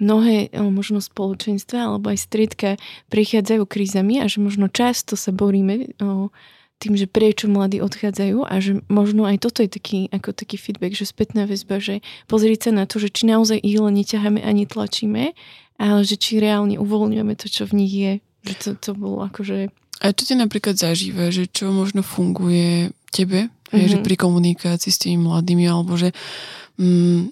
mnohé 0.00 0.50
možno 0.56 0.98
spoločenstva 0.98 1.86
alebo 1.86 2.10
aj 2.10 2.18
striedka 2.26 2.80
prichádzajú 3.12 3.62
krízami 3.68 4.18
a 4.18 4.26
že 4.26 4.42
možno 4.42 4.66
často 4.72 5.14
sa 5.14 5.30
boríme 5.30 5.94
tým, 6.82 6.98
že 6.98 7.06
prečo 7.06 7.46
mladí 7.46 7.78
odchádzajú 7.78 8.42
a 8.42 8.54
že 8.58 8.82
možno 8.90 9.22
aj 9.22 9.38
toto 9.38 9.62
je 9.62 9.70
taký, 9.70 10.10
ako 10.10 10.34
taký 10.34 10.58
feedback, 10.58 10.98
že 10.98 11.06
spätná 11.06 11.46
väzba, 11.46 11.78
že 11.78 12.02
pozrieť 12.26 12.68
sa 12.68 12.70
na 12.74 12.84
to, 12.90 12.98
že 12.98 13.14
či 13.14 13.30
naozaj 13.30 13.62
ich 13.62 13.78
len 13.78 13.94
neťaháme 13.94 14.42
ani 14.42 14.66
tlačíme, 14.66 15.30
ale 15.78 16.00
že 16.02 16.18
či 16.18 16.42
reálne 16.42 16.82
uvoľňujeme 16.82 17.38
to, 17.38 17.46
čo 17.46 17.70
v 17.70 17.86
nich 17.86 17.94
je. 17.94 18.12
Že 18.42 18.54
to, 18.58 18.70
to 18.82 18.90
bolo 18.98 19.22
akože... 19.22 19.70
A 20.02 20.10
čo 20.10 20.26
ti 20.26 20.34
napríklad 20.34 20.74
zažíva, 20.74 21.30
že 21.30 21.46
čo 21.46 21.70
možno 21.70 22.02
funguje 22.02 22.90
tebe, 23.14 23.46
mm-hmm. 23.70 23.86
že 23.86 23.96
pri 24.02 24.18
komunikácii 24.18 24.90
s 24.90 24.98
tými 24.98 25.22
mladými, 25.22 25.70
alebo 25.70 25.94
že 25.94 26.10
mm, 26.82 27.30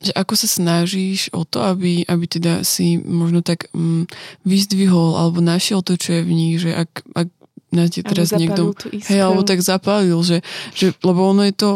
že 0.00 0.16
ako 0.16 0.32
sa 0.32 0.48
snažíš 0.48 1.28
o 1.36 1.44
to, 1.44 1.60
aby, 1.60 2.08
aby 2.08 2.24
teda 2.24 2.64
si 2.64 2.96
možno 3.04 3.44
tak 3.44 3.68
um, 3.76 4.08
vyzdvihol 4.48 5.20
alebo 5.20 5.44
našiel 5.44 5.84
to, 5.84 6.00
čo 6.00 6.16
je 6.16 6.22
v 6.24 6.32
nich, 6.32 6.56
že 6.56 6.72
ak, 6.72 7.04
ak 7.12 7.28
na 7.70 7.86
te 7.86 8.02
teraz 8.02 8.34
niekto 8.34 8.74
hej, 8.90 9.20
alebo 9.22 9.46
tak 9.46 9.62
zapálil, 9.62 10.18
že, 10.26 10.42
že 10.74 10.90
lebo 11.02 11.30
ono 11.30 11.46
je 11.46 11.54
to 11.54 11.70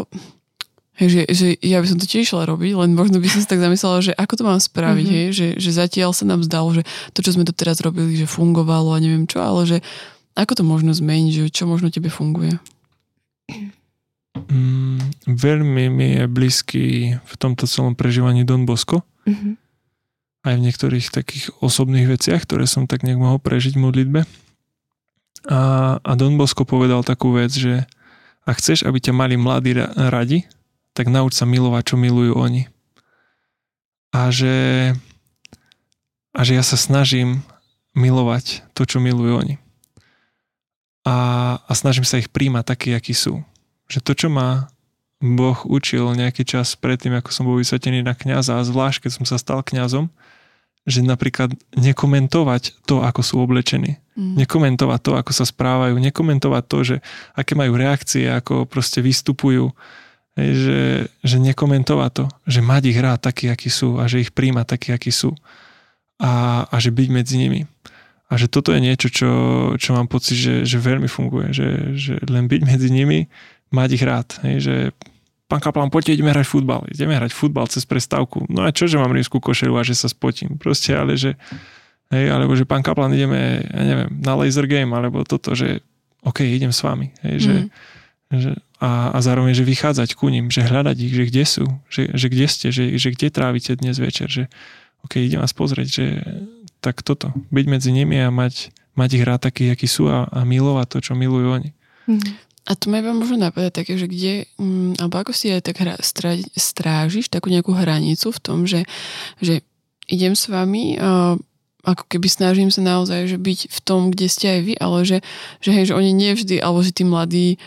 hej, 0.99 1.09
že, 1.11 1.23
že 1.31 1.47
ja 1.63 1.83
by 1.83 1.87
som 1.91 1.99
to 1.99 2.07
tiež 2.07 2.35
šla 2.35 2.47
robiť, 2.47 2.75
len 2.79 2.95
možno 2.95 3.19
by 3.19 3.27
som 3.27 3.43
si 3.43 3.49
tak 3.51 3.63
zamyslela, 3.63 3.99
že 4.03 4.13
ako 4.15 4.35
to 4.39 4.45
mám 4.47 4.61
spraviť, 4.63 5.07
mm-hmm. 5.07 5.25
hej, 5.27 5.35
že, 5.35 5.47
že 5.59 5.71
zatiaľ 5.75 6.11
sa 6.15 6.25
nám 6.27 6.47
zdalo, 6.47 6.71
že 6.75 6.83
to, 7.15 7.23
čo 7.23 7.35
sme 7.35 7.47
to 7.47 7.55
teraz 7.55 7.83
robili, 7.83 8.15
že 8.15 8.31
fungovalo 8.31 8.95
a 8.95 9.03
neviem 9.03 9.27
čo, 9.27 9.43
ale 9.43 9.67
že 9.67 9.79
ako 10.35 10.59
to 10.59 10.65
možno 10.67 10.91
zmeniť, 10.91 11.47
že 11.47 11.55
čo 11.55 11.65
možno 11.67 11.91
tebe 11.91 12.11
funguje? 12.11 12.59
Mm, 14.51 15.15
veľmi 15.31 15.85
mi 15.95 16.09
je 16.19 16.25
blízky 16.27 16.83
v 17.23 17.35
tomto 17.39 17.71
celom 17.71 17.95
prežívaní 17.95 18.43
Don 18.43 18.67
Bosco. 18.67 19.07
Mm-hmm. 19.31 19.55
Aj 20.45 20.55
v 20.59 20.65
niektorých 20.69 21.07
takých 21.09 21.55
osobných 21.63 22.11
veciach, 22.11 22.45
ktoré 22.45 22.69
som 22.69 22.85
tak 22.85 23.07
nejak 23.07 23.17
mohol 23.17 23.39
prežiť 23.41 23.79
v 23.79 23.85
modlitbe. 23.89 24.21
A, 25.49 25.97
a 26.01 26.13
Don 26.17 26.37
Bosco 26.41 26.65
povedal 26.65 27.05
takú 27.05 27.37
vec, 27.37 27.53
že 27.53 27.85
ak 28.45 28.61
chceš, 28.61 28.85
aby 28.85 29.01
ťa 29.01 29.13
mali 29.17 29.37
mladí 29.37 29.77
radi, 29.97 30.45
tak 30.93 31.09
nauč 31.09 31.37
sa 31.37 31.49
milovať, 31.49 31.93
čo 31.93 31.97
milujú 31.97 32.37
oni. 32.37 32.69
A 34.15 34.31
že, 34.31 34.93
a 36.31 36.41
že 36.47 36.53
ja 36.55 36.63
sa 36.63 36.79
snažím 36.79 37.43
milovať 37.97 38.63
to, 38.77 38.87
čo 38.87 39.03
milujú 39.03 39.43
oni. 39.43 39.57
A, 41.05 41.17
a 41.61 41.73
snažím 41.77 42.07
sa 42.07 42.21
ich 42.21 42.33
príjmať 42.33 42.65
takí, 42.65 42.91
akí 42.95 43.13
sú 43.13 43.45
že 43.89 44.01
to, 44.01 44.17
čo 44.17 44.29
ma 44.33 44.69
Boh 45.21 45.57
učil 45.65 46.13
nejaký 46.13 46.45
čas 46.45 46.77
predtým, 46.77 47.17
ako 47.17 47.31
som 47.33 47.47
bol 47.49 47.57
vysvetený 47.57 48.05
na 48.05 48.13
kňaza 48.13 48.61
a 48.61 48.67
zvlášť, 48.67 49.09
keď 49.09 49.11
som 49.15 49.25
sa 49.25 49.41
stal 49.41 49.65
kňazom, 49.65 50.13
že 50.85 51.01
napríklad 51.01 51.57
nekomentovať 51.75 52.85
to, 52.85 53.01
ako 53.01 53.21
sú 53.25 53.35
oblečení. 53.41 53.97
Mm. 54.15 54.45
Nekomentovať 54.45 55.01
to, 55.01 55.13
ako 55.17 55.33
sa 55.33 55.49
správajú. 55.49 55.97
Nekomentovať 55.97 56.65
to, 56.69 56.79
že 56.85 56.97
aké 57.33 57.57
majú 57.57 57.75
reakcie, 57.75 58.29
ako 58.29 58.69
proste 58.69 59.01
vystupujú. 59.01 59.73
Že, 60.35 61.07
že 61.23 61.37
nekomentovať 61.39 62.11
to, 62.11 62.25
že 62.51 62.59
mať 62.59 62.83
ich 62.91 62.99
rád 62.99 63.23
taký, 63.23 63.55
akí 63.55 63.71
sú 63.71 64.03
a 64.03 64.11
že 64.11 64.19
ich 64.19 64.35
príjma 64.35 64.67
taký, 64.67 64.91
akí 64.91 65.15
sú. 65.15 65.31
a, 66.19 66.65
a 66.71 66.77
že 66.79 66.95
byť 66.95 67.09
medzi 67.11 67.37
nimi. 67.39 67.67
A 68.31 68.41
že 68.41 68.51
toto 68.51 68.75
je 68.75 68.81
niečo, 68.83 69.13
čo, 69.13 69.31
čo 69.79 69.95
mám 69.95 70.09
pocit, 70.11 70.35
že, 70.35 70.55
že 70.67 70.81
veľmi 70.81 71.07
funguje, 71.07 71.55
že, 71.55 71.69
že 71.95 72.15
len 72.27 72.51
byť 72.51 72.61
medzi 72.67 72.89
nimi, 72.91 73.31
mať 73.71 73.89
ich 73.95 74.05
rád. 74.05 74.29
Hej, 74.43 74.57
že 74.65 74.75
pán 75.49 75.61
Kaplan, 75.61 75.93
poďte, 75.93 76.21
ideme 76.21 76.33
hrať 76.33 76.47
futbal. 76.49 76.89
Ideme 76.89 77.15
hrať 77.17 77.33
futbal 77.33 77.69
cez 77.69 77.85
prestávku. 77.85 78.49
No 78.49 78.65
a 78.65 78.73
čo, 78.73 78.89
že 78.89 78.97
mám 78.97 79.13
rímskú 79.13 79.39
košelu 79.39 79.75
a 79.77 79.87
že 79.87 79.95
sa 79.97 80.09
spotím. 80.09 80.57
Proste, 80.57 80.97
ale 80.97 81.21
že, 81.21 81.37
hej, 82.11 82.33
alebo 82.33 82.57
že 82.57 82.65
pán 82.65 82.81
Kaplan, 82.81 83.13
ideme, 83.13 83.65
ja 83.69 83.83
neviem, 83.85 84.11
na 84.21 84.35
laser 84.35 84.65
game, 84.65 84.91
alebo 84.97 85.23
toto, 85.23 85.53
že 85.53 85.85
OK, 86.25 86.41
idem 86.43 86.73
s 86.73 86.81
vami. 86.81 87.13
Hej, 87.21 87.37
že, 87.39 87.55
mm. 87.55 87.69
že, 88.41 88.51
a, 88.81 89.13
a 89.13 89.19
zároveň, 89.21 89.53
že 89.53 89.65
vychádzať 89.69 90.17
ku 90.17 90.33
ním, 90.33 90.49
že 90.49 90.65
hľadať 90.65 90.97
ich, 91.01 91.13
že 91.13 91.25
kde 91.29 91.45
sú, 91.45 91.67
že, 91.93 92.03
že 92.17 92.27
kde 92.33 92.47
ste, 92.49 92.67
že, 92.73 92.85
že 92.97 93.09
kde 93.13 93.29
trávite 93.29 93.77
dnes 93.77 94.01
večer, 94.01 94.29
že 94.29 94.45
OK, 95.05 95.21
idem 95.21 95.45
vás 95.45 95.53
pozrieť, 95.53 95.89
že 95.89 96.05
tak 96.81 97.05
toto, 97.05 97.33
byť 97.53 97.67
medzi 97.69 97.93
nimi 97.93 98.21
a 98.21 98.33
mať, 98.33 98.73
mať 98.97 99.11
ich 99.21 99.25
rád 99.25 99.41
takých, 99.45 99.77
akí 99.77 99.89
sú 99.89 100.09
a, 100.09 100.29
a 100.29 100.45
milovať 100.49 100.87
to, 100.97 100.99
čo 101.01 101.13
milujú 101.13 101.49
oni. 101.61 101.71
Mm. 102.09 102.21
A 102.65 102.73
to 102.73 102.89
ma 102.89 103.05
iba 103.05 103.13
možno 103.13 103.37
napadať 103.37 103.85
také, 103.85 104.01
že 104.01 104.09
kde, 104.09 104.49
um, 104.57 104.97
alebo 104.97 105.21
ako 105.21 105.33
si 105.37 105.53
aj 105.53 105.69
tak 105.69 105.85
hra, 105.85 106.01
strá, 106.01 106.33
strážiš 106.57 107.29
takú 107.29 107.53
nejakú 107.53 107.77
hranicu 107.77 108.33
v 108.33 108.41
tom, 108.41 108.65
že, 108.65 108.89
že 109.45 109.61
idem 110.09 110.33
s 110.33 110.49
vami, 110.49 110.97
uh, 110.97 111.37
ako 111.85 112.09
keby 112.09 112.27
snažím 112.33 112.73
sa 112.73 112.81
naozaj, 112.81 113.29
že 113.29 113.37
byť 113.37 113.61
v 113.69 113.79
tom, 113.85 114.09
kde 114.09 114.27
ste 114.33 114.47
aj 114.49 114.61
vy, 114.65 114.75
ale 114.81 114.99
že, 115.05 115.19
že 115.61 115.71
hej, 115.77 115.93
že 115.93 115.97
oni 115.97 116.17
nevždy, 116.17 116.57
alebo 116.65 116.81
že 116.81 116.97
tí 116.97 117.05
mladí 117.05 117.61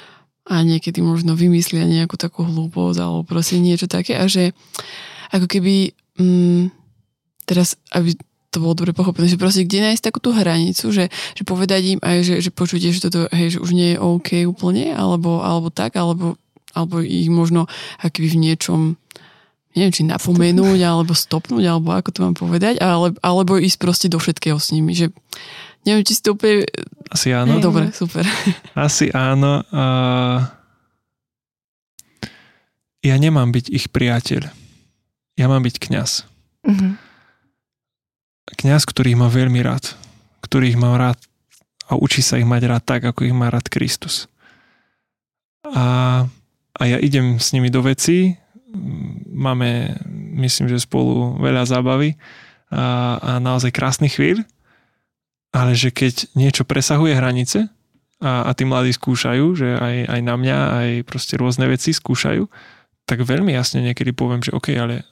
a 0.50 0.66
niekedy 0.66 1.06
možno 1.06 1.38
vymyslia 1.38 1.86
nejakú 1.86 2.18
takú 2.18 2.42
hlúposť, 2.42 2.98
alebo 2.98 3.22
proste 3.22 3.62
niečo 3.62 3.86
také 3.86 4.18
a 4.18 4.26
že 4.26 4.58
ako 5.30 5.46
keby 5.46 5.94
um, 6.18 6.74
teraz, 7.46 7.78
aby 7.94 8.18
to 8.58 8.66
bolo 8.66 8.74
dobre 8.74 8.98
pochopené, 8.98 9.30
že 9.30 9.38
proste 9.38 9.70
kde 9.70 9.86
nájsť 9.86 10.10
takú 10.10 10.18
tú 10.18 10.34
hranicu, 10.34 10.90
že, 10.90 11.14
že 11.38 11.44
povedať 11.46 11.94
im 11.94 12.00
aj, 12.02 12.18
že, 12.26 12.36
že 12.42 12.50
počujete, 12.50 12.90
že 12.90 13.06
toto 13.06 13.30
hej, 13.30 13.54
že 13.54 13.62
už 13.62 13.70
nie 13.78 13.94
je 13.94 14.02
OK 14.02 14.50
úplne, 14.50 14.98
alebo, 14.98 15.46
alebo 15.46 15.70
tak, 15.70 15.94
alebo, 15.94 16.42
alebo 16.74 17.06
ich 17.06 17.30
možno 17.30 17.70
aký 18.02 18.26
v 18.26 18.42
niečom 18.42 18.98
neviem, 19.78 19.94
či 19.94 20.10
napomenúť, 20.10 20.82
alebo 20.82 21.14
stopnúť, 21.14 21.70
alebo 21.70 21.94
ako 21.94 22.10
to 22.10 22.20
mám 22.26 22.34
povedať, 22.34 22.82
ale, 22.82 23.14
alebo 23.22 23.62
ísť 23.62 23.78
proste 23.78 24.08
do 24.10 24.18
všetkého 24.18 24.58
s 24.58 24.74
nimi, 24.74 24.98
že 24.98 25.14
neviem, 25.86 26.02
či 26.02 26.18
si 26.18 26.26
to 26.26 26.34
úplne... 26.34 26.66
Asi 27.14 27.30
áno. 27.30 27.62
Dobre, 27.62 27.94
super. 27.94 28.26
Asi 28.74 29.14
áno. 29.14 29.62
Uh, 29.70 30.42
ja 33.06 33.22
nemám 33.22 33.54
byť 33.54 33.70
ich 33.70 33.86
priateľ. 33.94 34.50
Ja 35.38 35.46
mám 35.46 35.62
byť 35.62 35.78
kňaz. 35.78 36.26
Uh-huh 36.66 36.98
kňaz, 38.56 38.88
ktorý 38.88 39.14
ich 39.16 39.20
má 39.20 39.28
veľmi 39.28 39.60
rád, 39.60 39.98
ktorý 40.46 40.72
ich 40.72 40.80
má 40.80 40.96
rád 40.96 41.20
a 41.88 42.00
učí 42.00 42.24
sa 42.24 42.40
ich 42.40 42.48
mať 42.48 42.62
rád 42.68 42.84
tak, 42.84 43.02
ako 43.04 43.28
ich 43.28 43.36
má 43.36 43.52
rád 43.52 43.68
Kristus. 43.68 44.28
A, 45.68 46.24
a 46.76 46.82
ja 46.88 46.98
idem 47.00 47.40
s 47.40 47.52
nimi 47.52 47.68
do 47.68 47.84
veci, 47.84 48.40
máme, 49.32 49.96
myslím, 50.40 50.68
že 50.68 50.84
spolu 50.84 51.40
veľa 51.40 51.64
zábavy 51.68 52.16
a, 52.72 53.18
a 53.20 53.32
naozaj 53.40 53.72
krásny 53.72 54.12
chvíľ, 54.12 54.44
ale 55.56 55.74
že 55.74 55.92
keď 55.92 56.36
niečo 56.36 56.68
presahuje 56.68 57.16
hranice 57.16 57.72
a, 58.20 58.48
a 58.48 58.52
tí 58.52 58.68
mladí 58.68 58.92
skúšajú, 58.92 59.46
že 59.56 59.68
aj, 59.80 59.96
aj 60.12 60.22
na 60.24 60.36
mňa, 60.36 60.58
aj 60.58 60.90
proste 61.08 61.40
rôzne 61.40 61.72
veci 61.72 61.96
skúšajú, 61.96 62.44
tak 63.08 63.24
veľmi 63.24 63.56
jasne 63.56 63.80
niekedy 63.80 64.12
poviem, 64.12 64.44
že 64.44 64.52
OK, 64.52 64.76
ale 64.76 65.08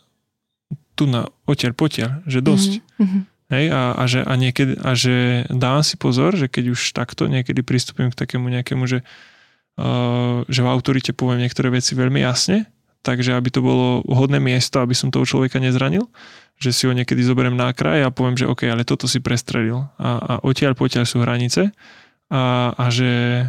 tu 0.96 1.06
na 1.06 1.28
oteľ 1.46 1.72
potiaľ, 1.76 2.12
že 2.26 2.40
dosť. 2.40 2.72
Mm-hmm. 2.98 3.22
Hej, 3.46 3.66
a, 3.70 3.82
a, 3.94 4.04
že, 4.10 4.20
a, 4.26 4.34
niekedy, 4.34 4.74
a 4.82 4.92
že 4.98 5.46
dávam 5.54 5.86
si 5.86 6.02
pozor, 6.02 6.34
že 6.34 6.50
keď 6.50 6.74
už 6.74 6.98
takto 6.98 7.30
niekedy 7.30 7.62
pristúpim 7.62 8.10
k 8.10 8.18
takému 8.18 8.50
nejakému, 8.50 8.90
že, 8.90 9.06
uh, 9.78 10.42
že 10.50 10.66
v 10.66 10.72
autorite 10.72 11.14
poviem 11.14 11.46
niektoré 11.46 11.70
veci 11.70 11.94
veľmi 11.94 12.26
jasne, 12.26 12.66
takže 13.06 13.38
aby 13.38 13.54
to 13.54 13.62
bolo 13.62 14.02
vhodné 14.10 14.42
miesto, 14.42 14.82
aby 14.82 14.98
som 14.98 15.14
toho 15.14 15.30
človeka 15.30 15.62
nezranil, 15.62 16.10
že 16.58 16.74
si 16.74 16.90
ho 16.90 16.94
niekedy 16.98 17.22
zoberiem 17.22 17.54
na 17.54 17.70
kraj 17.70 18.02
a 18.02 18.10
poviem, 18.10 18.34
že 18.34 18.50
OK, 18.50 18.66
ale 18.66 18.82
toto 18.82 19.06
si 19.06 19.22
prestrelil 19.22 19.86
a, 20.02 20.10
a 20.18 20.34
odtiaľ 20.42 20.74
potiaľ 20.74 21.06
sú 21.06 21.22
hranice 21.22 21.70
a, 22.34 22.74
a 22.74 22.86
že 22.90 23.46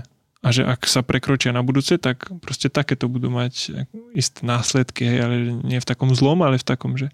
a 0.47 0.55
že 0.55 0.63
ak 0.63 0.87
sa 0.87 1.03
prekročia 1.03 1.51
na 1.51 1.67
budúce, 1.67 1.99
tak 1.99 2.31
proste 2.39 2.71
takéto 2.71 3.11
budú 3.11 3.35
mať 3.35 3.83
isté 4.15 4.47
následky, 4.47 5.03
hej, 5.03 5.19
ale 5.27 5.35
nie 5.67 5.83
v 5.83 5.89
takom 5.91 6.15
zlom, 6.15 6.47
ale 6.47 6.63
v 6.63 6.67
takom, 6.71 6.95
že 6.95 7.11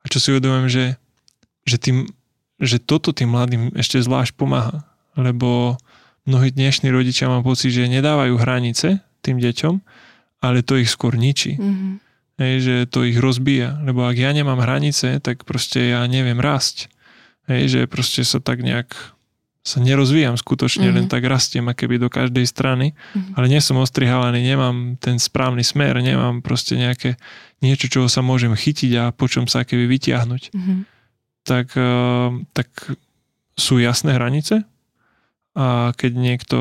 a 0.00 0.08
čo 0.08 0.16
si 0.16 0.32
uvedomujem, 0.32 0.72
že, 0.72 0.84
že, 1.68 1.76
tým, 1.76 2.08
že 2.56 2.80
toto 2.80 3.12
tým 3.12 3.36
mladým 3.36 3.76
ešte 3.76 4.00
zvlášť 4.00 4.32
pomáha, 4.32 4.80
lebo 5.12 5.76
mnohí 6.24 6.56
dnešní 6.56 6.88
rodičia 6.88 7.28
mám 7.28 7.44
pocit, 7.44 7.68
že 7.68 7.84
nedávajú 7.84 8.40
hranice 8.40 9.04
tým 9.20 9.36
deťom, 9.44 9.74
ale 10.40 10.64
to 10.64 10.80
ich 10.80 10.88
skôr 10.88 11.20
ničí. 11.20 11.60
Mm-hmm. 11.60 11.92
Hej, 12.34 12.54
že 12.64 12.76
to 12.90 13.06
ich 13.06 13.20
rozbíja, 13.20 13.78
lebo 13.84 14.08
ak 14.08 14.16
ja 14.16 14.32
nemám 14.32 14.58
hranice, 14.58 15.20
tak 15.20 15.44
proste 15.46 15.94
ja 15.94 16.02
neviem 16.08 16.40
rásť. 16.40 16.88
Hej, 17.44 17.62
že 17.68 17.80
proste 17.86 18.24
sa 18.24 18.40
tak 18.40 18.64
nejak 18.64 19.13
sa 19.64 19.80
nerozvíjam 19.80 20.36
skutočne, 20.36 20.92
mm-hmm. 20.92 20.96
len 21.00 21.06
tak 21.08 21.24
rastiem 21.24 21.64
keby 21.72 21.96
do 21.96 22.12
každej 22.12 22.44
strany, 22.44 22.92
mm-hmm. 22.92 23.32
ale 23.32 23.46
nie 23.48 23.64
som 23.64 23.80
ostrihávaný, 23.80 24.44
nemám 24.44 25.00
ten 25.00 25.16
správny 25.16 25.64
smer, 25.64 26.04
nemám 26.04 26.44
proste 26.44 26.76
nejaké 26.76 27.16
niečo, 27.64 27.88
čoho 27.88 28.12
sa 28.12 28.20
môžem 28.20 28.52
chytiť 28.52 28.92
a 29.00 29.04
po 29.16 29.24
čom 29.24 29.48
sa 29.48 29.64
keby 29.64 29.88
vytiahnuť. 29.88 30.42
Mm-hmm. 30.52 30.78
Tak, 31.48 31.66
uh, 31.80 32.44
tak 32.52 32.68
sú 33.56 33.80
jasné 33.80 34.20
hranice 34.20 34.68
a 35.56 35.96
keď 35.96 36.12
niekto 36.12 36.58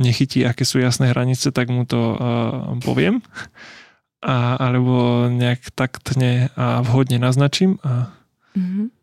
nechytí, 0.00 0.40
aké 0.48 0.64
sú 0.64 0.80
jasné 0.80 1.12
hranice, 1.12 1.52
tak 1.52 1.68
mu 1.68 1.84
to 1.84 2.16
uh, 2.16 2.72
poviem 2.80 3.20
a, 4.24 4.56
alebo 4.56 5.28
nejak 5.28 5.76
taktne 5.76 6.48
a 6.56 6.80
vhodne 6.80 7.20
naznačím 7.20 7.76
a 7.84 8.16
mm-hmm 8.56 8.95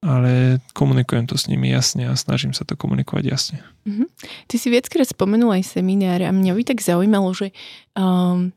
ale 0.00 0.64
komunikujem 0.72 1.28
to 1.28 1.36
s 1.36 1.44
nimi 1.44 1.68
jasne 1.68 2.08
a 2.08 2.16
snažím 2.16 2.56
sa 2.56 2.64
to 2.64 2.72
komunikovať 2.72 3.24
jasne. 3.28 3.58
Mm-hmm. 3.84 4.08
Ty 4.48 4.54
si 4.56 4.68
viackrát 4.72 5.04
spomenul 5.04 5.52
aj 5.52 5.76
semináre 5.76 6.24
a 6.24 6.32
mňa 6.32 6.56
by 6.56 6.62
tak 6.64 6.80
zaujímalo, 6.80 7.28
že 7.36 7.52
um, 7.92 8.48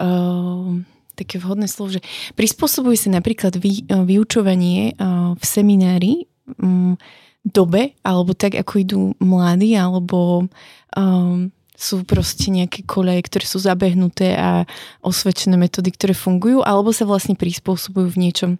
um, 0.00 0.88
také 1.12 1.36
vhodné 1.36 1.68
slovo, 1.68 1.92
že 1.92 2.00
prispôsobuje 2.40 2.96
sa 2.96 3.12
napríklad 3.12 3.60
vy, 3.60 3.84
uh, 3.92 4.08
vyučovanie 4.08 4.96
uh, 4.96 5.36
v 5.36 5.44
seminári 5.44 6.24
um, 6.56 6.96
dobe, 7.44 7.92
alebo 8.00 8.32
tak, 8.32 8.56
ako 8.56 8.72
idú 8.80 9.00
mladí, 9.20 9.76
alebo 9.76 10.48
um, 10.96 11.52
sú 11.78 12.02
proste 12.02 12.50
nejaké 12.50 12.82
koleje, 12.82 13.22
ktoré 13.22 13.44
sú 13.46 13.62
zabehnuté 13.62 14.34
a 14.34 14.66
osvedčené 15.04 15.54
metódy, 15.54 15.94
ktoré 15.94 16.16
fungujú, 16.16 16.64
alebo 16.64 16.90
sa 16.90 17.06
vlastne 17.06 17.38
prispôsobujú 17.38 18.08
v 18.08 18.20
niečom 18.24 18.52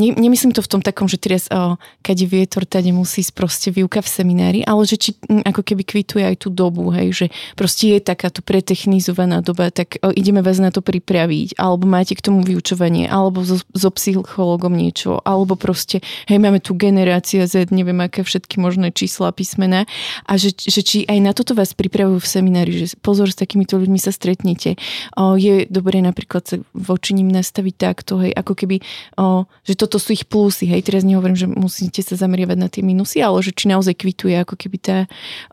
Ne, 0.00 0.08
nemyslím 0.16 0.56
to 0.56 0.64
v 0.64 0.72
tom 0.72 0.80
takom, 0.80 1.04
že 1.04 1.20
teraz 1.20 1.52
o, 1.52 1.76
keď 2.00 2.24
vietor, 2.24 2.64
tady 2.64 2.96
musí 2.96 3.20
ísť 3.20 3.36
proste 3.36 3.68
výuka 3.68 4.00
v 4.00 4.08
seminári, 4.08 4.60
ale 4.64 4.88
že 4.88 4.96
či 4.96 5.10
m, 5.28 5.44
ako 5.44 5.60
keby 5.60 5.84
kvituje 5.84 6.24
aj 6.24 6.36
tú 6.40 6.48
dobu, 6.48 6.88
hej, 6.96 7.12
že 7.12 7.26
proste 7.60 7.92
je 7.92 8.00
takáto 8.00 8.40
pretechnizovaná 8.40 9.44
doba, 9.44 9.68
tak 9.68 10.00
o, 10.00 10.08
ideme 10.08 10.40
vás 10.40 10.56
na 10.64 10.72
to 10.72 10.80
pripraviť, 10.80 11.60
alebo 11.60 11.84
máte 11.84 12.16
k 12.16 12.24
tomu 12.24 12.40
vyučovanie, 12.40 13.04
alebo 13.04 13.44
so, 13.44 13.60
so 13.76 13.92
psychologom 13.92 14.72
niečo, 14.72 15.20
alebo 15.28 15.60
proste, 15.60 16.00
hej, 16.24 16.40
máme 16.40 16.64
tu 16.64 16.72
generácia 16.72 17.44
Z, 17.44 17.68
neviem 17.68 18.00
aké 18.00 18.24
všetky 18.24 18.64
možné 18.64 18.96
čísla 18.96 19.28
písmené 19.28 19.84
a 20.24 20.40
že, 20.40 20.56
že 20.56 20.80
či 20.80 21.04
aj 21.04 21.20
na 21.20 21.36
toto 21.36 21.52
vás 21.52 21.76
pripravujú 21.76 22.16
v 22.16 22.32
seminári, 22.32 22.72
že 22.72 22.96
pozor, 22.96 23.28
s 23.28 23.36
takýmito 23.36 23.76
ľuďmi 23.76 24.00
sa 24.00 24.08
stretnete. 24.08 24.80
O, 25.20 25.36
je 25.36 25.68
dobré 25.68 26.00
napríklad 26.00 26.48
sa 26.48 26.56
voči 26.72 27.12
ním 27.12 27.28
nastaviť 27.28 27.74
takto, 27.76 28.24
hej, 28.24 28.32
ako 28.32 28.56
keby, 28.56 28.80
o, 29.20 29.44
že 29.68 29.81
toto 29.82 29.98
sú 29.98 30.14
ich 30.14 30.22
plusy, 30.30 30.70
hej, 30.70 30.86
teraz 30.86 31.02
nehovorím, 31.02 31.34
že 31.34 31.50
musíte 31.50 32.06
sa 32.06 32.14
zameriavať 32.14 32.58
na 32.58 32.70
tie 32.70 32.86
minusy, 32.86 33.18
ale 33.18 33.42
že 33.42 33.50
či 33.50 33.66
naozaj 33.66 33.98
kvituje 33.98 34.38
ako 34.38 34.54
keby 34.54 34.78
tá, 34.78 34.98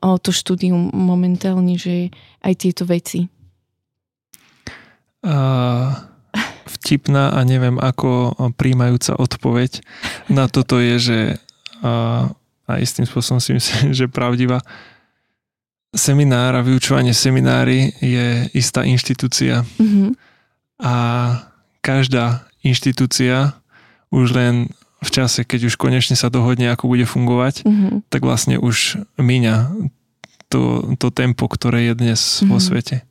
o, 0.06 0.22
to 0.22 0.30
štúdium 0.30 0.94
momentálne, 0.94 1.74
že 1.82 2.14
aj 2.46 2.54
tieto 2.62 2.86
veci. 2.86 3.26
Uh, 5.26 5.98
vtipná 6.70 7.34
a 7.34 7.42
neviem 7.42 7.76
ako 7.82 8.38
príjmajúca 8.56 9.18
odpoveď 9.20 9.84
na 10.32 10.48
toto 10.48 10.80
je, 10.80 10.96
že 11.02 11.20
uh, 11.84 12.32
a 12.70 12.78
istým 12.78 13.10
spôsobom 13.10 13.42
si 13.42 13.58
myslím, 13.58 13.98
že 13.98 14.06
pravdivá. 14.06 14.62
Seminár 15.90 16.54
a 16.54 16.62
vyučovanie 16.62 17.18
seminári 17.18 17.90
je 17.98 18.46
istá 18.54 18.86
inštitúcia. 18.86 19.66
Mm-hmm. 19.82 20.10
A 20.86 20.94
každá 21.82 22.46
inštitúcia 22.62 23.58
už 24.10 24.34
len 24.34 24.74
v 25.00 25.10
čase, 25.10 25.48
keď 25.48 25.72
už 25.72 25.80
konečne 25.80 26.20
sa 26.20 26.28
dohodne, 26.28 26.68
ako 26.72 26.92
bude 26.92 27.08
fungovať, 27.08 27.64
mm-hmm. 27.64 28.12
tak 28.12 28.22
vlastne 28.28 28.60
už 28.60 29.00
míňa 29.16 29.72
to, 30.52 30.92
to 31.00 31.08
tempo, 31.14 31.48
ktoré 31.48 31.88
je 31.88 31.94
dnes 31.96 32.20
mm-hmm. 32.20 32.50
vo 32.52 32.58
svete. 32.60 33.08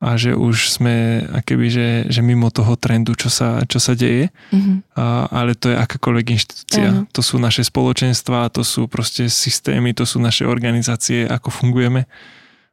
a 0.00 0.16
že 0.16 0.32
už 0.32 0.80
sme 0.80 1.28
akéby, 1.28 1.68
že, 1.68 1.88
že 2.08 2.24
mimo 2.24 2.48
toho 2.48 2.72
trendu, 2.74 3.12
čo 3.14 3.28
sa, 3.28 3.62
čo 3.68 3.76
sa 3.76 3.92
deje, 3.92 4.32
mm-hmm. 4.50 4.96
a, 4.96 5.28
ale 5.28 5.54
to 5.54 5.70
je 5.70 5.76
akákoľvek 5.76 6.26
inštitúcia. 6.34 6.88
Ano. 6.88 7.04
To 7.14 7.20
sú 7.20 7.36
naše 7.36 7.62
spoločenstva, 7.62 8.50
to 8.50 8.64
sú 8.64 8.88
proste 8.88 9.28
systémy, 9.28 9.92
to 9.94 10.08
sú 10.08 10.18
naše 10.18 10.48
organizácie, 10.48 11.28
ako 11.28 11.52
fungujeme. 11.52 12.10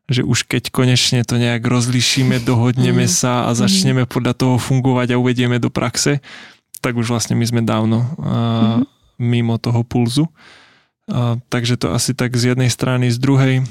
Že 0.08 0.24
už 0.24 0.48
keď 0.48 0.72
konečne 0.72 1.20
to 1.28 1.36
nejak 1.36 1.68
rozlišíme, 1.68 2.40
dohodneme 2.48 3.06
mm-hmm. 3.06 3.22
sa 3.22 3.46
a 3.46 3.52
mhm. 3.54 3.60
začneme 3.60 4.04
podľa 4.08 4.34
toho 4.34 4.56
fungovať 4.58 5.14
a 5.14 5.20
uvedieme 5.20 5.60
do 5.60 5.68
praxe, 5.68 6.24
tak 6.88 6.96
už 6.96 7.12
vlastne 7.12 7.36
my 7.36 7.44
sme 7.44 7.62
dávno 7.68 8.08
mm-hmm. 8.16 8.82
mimo 9.20 9.60
toho 9.60 9.84
pulzu. 9.84 10.32
A, 11.12 11.36
takže 11.52 11.76
to 11.76 11.92
asi 11.92 12.16
tak 12.16 12.32
z 12.40 12.56
jednej 12.56 12.72
strany, 12.72 13.12
z 13.12 13.20
druhej 13.20 13.68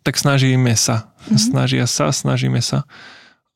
tak 0.00 0.16
snažíme 0.16 0.72
sa. 0.72 1.12
Mm-hmm. 1.28 1.36
Snažia 1.36 1.84
sa, 1.84 2.08
snažíme 2.08 2.64
sa 2.64 2.88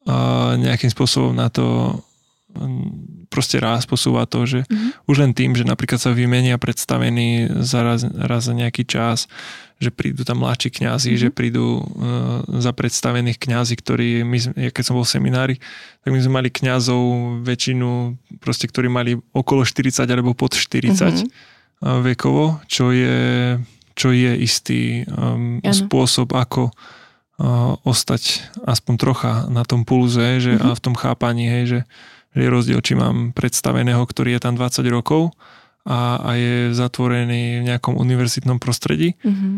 uh, 0.04 0.60
nejakým 0.60 0.92
spôsobom 0.92 1.32
na 1.32 1.48
to 1.48 1.96
proste 3.32 3.56
raz 3.56 3.88
posúva 3.88 4.28
to, 4.28 4.44
že 4.44 4.60
mm-hmm. 4.68 5.08
už 5.08 5.16
len 5.24 5.32
tým, 5.32 5.56
že 5.56 5.64
napríklad 5.64 5.96
sa 5.96 6.12
vymenia 6.12 6.60
predstavení 6.60 7.48
za 7.64 7.80
raz, 7.80 8.04
raz 8.04 8.44
za 8.44 8.52
nejaký 8.52 8.84
čas, 8.84 9.24
že 9.82 9.90
prídu 9.90 10.22
tam 10.22 10.46
mladší 10.46 10.70
kňazi, 10.70 11.10
mm-hmm. 11.12 11.22
že 11.26 11.34
prídu 11.34 11.82
uh, 11.82 12.46
za 12.62 12.70
predstavených 12.70 13.42
kňazi, 13.42 13.74
ktorí, 13.74 14.22
my, 14.22 14.38
keď 14.70 14.82
som 14.86 14.94
bol 14.94 15.02
v 15.02 15.14
seminári, 15.18 15.54
tak 16.06 16.14
my 16.14 16.18
sme 16.22 16.38
mali 16.38 16.48
kňazov 16.54 17.02
väčšinu, 17.42 18.14
proste, 18.38 18.70
ktorí 18.70 18.86
mali 18.86 19.18
okolo 19.34 19.66
40 19.66 20.06
alebo 20.06 20.38
pod 20.38 20.54
40 20.54 20.94
mm-hmm. 20.94 21.26
vekovo, 22.06 22.62
čo 22.70 22.94
je 22.94 23.58
čo 23.92 24.12
je 24.12 24.32
istý 24.40 25.04
um, 25.04 25.60
spôsob, 25.60 26.32
ako 26.32 26.72
uh, 26.72 27.76
ostať 27.84 28.40
aspoň 28.64 28.94
trocha 28.96 29.32
na 29.52 29.64
tom 29.68 29.84
pulze 29.84 30.40
že, 30.40 30.56
mm-hmm. 30.56 30.72
a 30.72 30.76
v 30.76 30.84
tom 30.84 30.94
chápaní, 30.96 31.44
hej, 31.48 31.64
že, 31.68 31.80
že 32.32 32.40
je 32.40 32.48
rozdiel, 32.48 32.80
či 32.80 32.96
mám 32.96 33.36
predstaveného, 33.36 34.00
ktorý 34.00 34.36
je 34.36 34.40
tam 34.40 34.54
20 34.56 34.84
rokov 34.88 35.32
a, 35.84 36.20
a 36.22 36.30
je 36.38 36.72
zatvorený 36.72 37.62
v 37.62 37.66
nejakom 37.68 37.98
univerzitnom 37.98 38.56
prostredí. 38.62 39.18
Mm-hmm. 39.20 39.54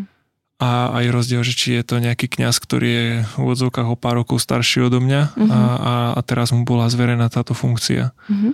A 0.63 0.95
aj 1.03 1.11
rozdiel, 1.11 1.43
že 1.43 1.53
či 1.53 1.75
je 1.75 1.83
to 1.83 1.99
nejaký 1.99 2.31
kňaz, 2.31 2.63
ktorý 2.63 2.89
je 2.89 3.07
v 3.27 3.43
odzovkách 3.43 3.91
o 3.91 3.99
pár 3.99 4.23
rokov 4.23 4.39
starší 4.39 4.87
odo 4.87 5.03
mňa 5.03 5.35
mm-hmm. 5.35 5.51
a, 5.51 5.61
a, 5.61 5.95
a 6.15 6.21
teraz 6.23 6.55
mu 6.55 6.63
bola 6.63 6.87
zverená 6.87 7.27
táto 7.27 7.59
funkcia. 7.59 8.15
Mm-hmm. 8.31 8.53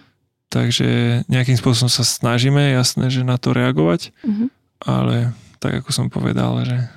Takže 0.51 0.89
nejakým 1.29 1.61
spôsobom 1.61 1.93
sa 1.93 2.03
snažíme, 2.03 2.73
jasné, 2.73 3.13
že 3.13 3.23
na 3.23 3.37
to 3.37 3.53
reagovať, 3.53 4.17
mm-hmm. 4.25 4.49
ale 4.89 5.37
tak 5.61 5.85
ako 5.85 5.93
som 5.93 6.07
povedal, 6.09 6.65
že 6.65 6.89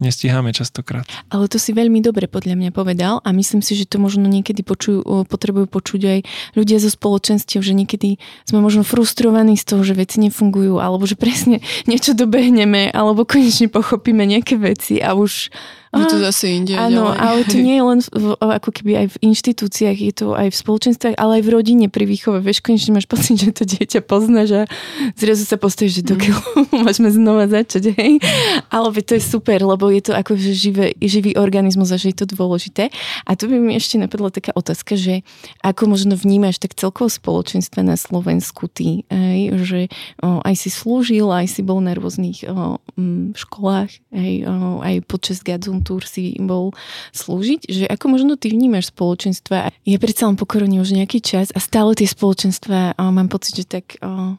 nestíhame 0.00 0.50
častokrát. 0.56 1.04
Ale 1.28 1.46
to 1.46 1.60
si 1.60 1.76
veľmi 1.76 2.00
dobre 2.00 2.26
podľa 2.26 2.56
mňa 2.56 2.70
povedal 2.72 3.20
a 3.22 3.28
myslím 3.30 3.60
si, 3.60 3.76
že 3.76 3.86
to 3.86 4.00
možno 4.00 4.26
niekedy 4.26 4.64
počujú, 4.64 5.28
potrebujú 5.28 5.68
počuť 5.68 6.00
aj 6.02 6.18
ľudia 6.56 6.80
zo 6.80 6.90
spoločenstiev, 6.90 7.60
že 7.60 7.76
niekedy 7.76 8.16
sme 8.48 8.64
možno 8.64 8.82
frustrovaní 8.82 9.54
z 9.60 9.64
toho, 9.68 9.84
že 9.84 9.94
veci 9.94 10.18
nefungujú 10.24 10.80
alebo 10.80 11.04
že 11.04 11.14
presne 11.14 11.60
niečo 11.90 12.16
dobehneme 12.16 12.90
alebo 12.90 13.28
konečne 13.28 13.68
pochopíme 13.68 14.24
nejaké 14.24 14.56
veci 14.56 14.98
a 14.98 15.14
už 15.14 15.52
je 15.90 16.06
to 16.06 16.22
zase 16.22 16.46
inde. 16.54 16.78
Áno, 16.78 17.10
ďalej. 17.10 17.18
ale 17.18 17.40
to 17.50 17.56
nie 17.58 17.74
je 17.74 17.82
len 17.82 17.98
v, 17.98 18.24
ako 18.38 18.70
keby 18.70 18.92
aj 18.94 19.06
v 19.10 19.16
inštitúciách, 19.26 19.98
je 19.98 20.12
to 20.14 20.26
aj 20.38 20.54
v 20.54 20.56
spoločenstvách, 20.62 21.18
ale 21.18 21.42
aj 21.42 21.42
v 21.42 21.50
rodine 21.50 21.86
pri 21.90 22.06
výchove. 22.06 22.38
Vieš, 22.38 22.62
konečne 22.62 22.94
máš 22.94 23.10
pocit, 23.10 23.42
že 23.42 23.50
to 23.50 23.66
dieťa 23.66 24.06
pozná, 24.06 24.46
že 24.46 24.70
zrazu 25.18 25.42
sa 25.42 25.58
postavíš, 25.58 25.98
že 25.98 26.14
dokiaľ 26.14 26.38
mm. 26.38 26.78
môžeme 26.86 27.10
znova 27.10 27.50
začať, 27.50 27.90
hej. 27.98 28.22
Ale 28.70 28.86
to 29.02 29.18
je 29.18 29.22
super, 29.22 29.58
lebo 29.66 29.90
je 29.90 30.02
to 30.06 30.12
ako 30.14 30.38
že 30.38 30.54
živé, 30.54 30.94
živý 31.02 31.34
organizmus 31.34 31.90
a 31.90 31.98
že 31.98 32.14
je 32.14 32.22
to 32.22 32.26
dôležité. 32.38 32.94
A 33.26 33.34
tu 33.34 33.50
by 33.50 33.58
mi 33.58 33.74
ešte 33.74 33.98
napadla 33.98 34.30
taká 34.30 34.54
otázka, 34.54 34.94
že 34.94 35.26
ako 35.66 35.90
možno 35.90 36.14
vnímaš 36.14 36.62
tak 36.62 36.78
celkovo 36.78 37.10
spoločenstva 37.10 37.82
na 37.82 37.98
Slovensku 37.98 38.70
ty, 38.70 39.02
hej, 39.10 39.58
že 39.66 39.80
o, 40.22 40.38
aj 40.38 40.54
si 40.54 40.70
slúžil, 40.70 41.26
aj 41.34 41.50
si 41.50 41.66
bol 41.66 41.82
na 41.82 41.98
rôznych 41.98 42.46
o, 42.46 42.78
m, 42.94 43.34
školách, 43.34 43.90
hej, 44.14 44.46
o, 44.46 44.78
aj 44.86 45.02
počas 45.10 45.42
Gadzum 45.42 45.79
Tour 45.82 46.04
si 46.04 46.36
bol 46.38 46.76
slúžiť, 47.16 47.60
že 47.66 47.84
ako 47.88 48.06
možno 48.16 48.32
ty 48.36 48.52
vnímaš 48.52 48.92
spoločenstva. 48.92 49.72
Je 49.84 49.96
predsa 49.96 50.28
len 50.28 50.36
pokorene 50.36 50.78
už 50.80 50.94
nejaký 50.94 51.24
čas 51.24 51.50
a 51.52 51.58
stále 51.58 51.96
tie 51.96 52.06
spoločenstva 52.06 52.96
mám 53.00 53.28
pocit, 53.32 53.60
že 53.60 53.66
tak 53.66 53.96
o, 54.00 54.36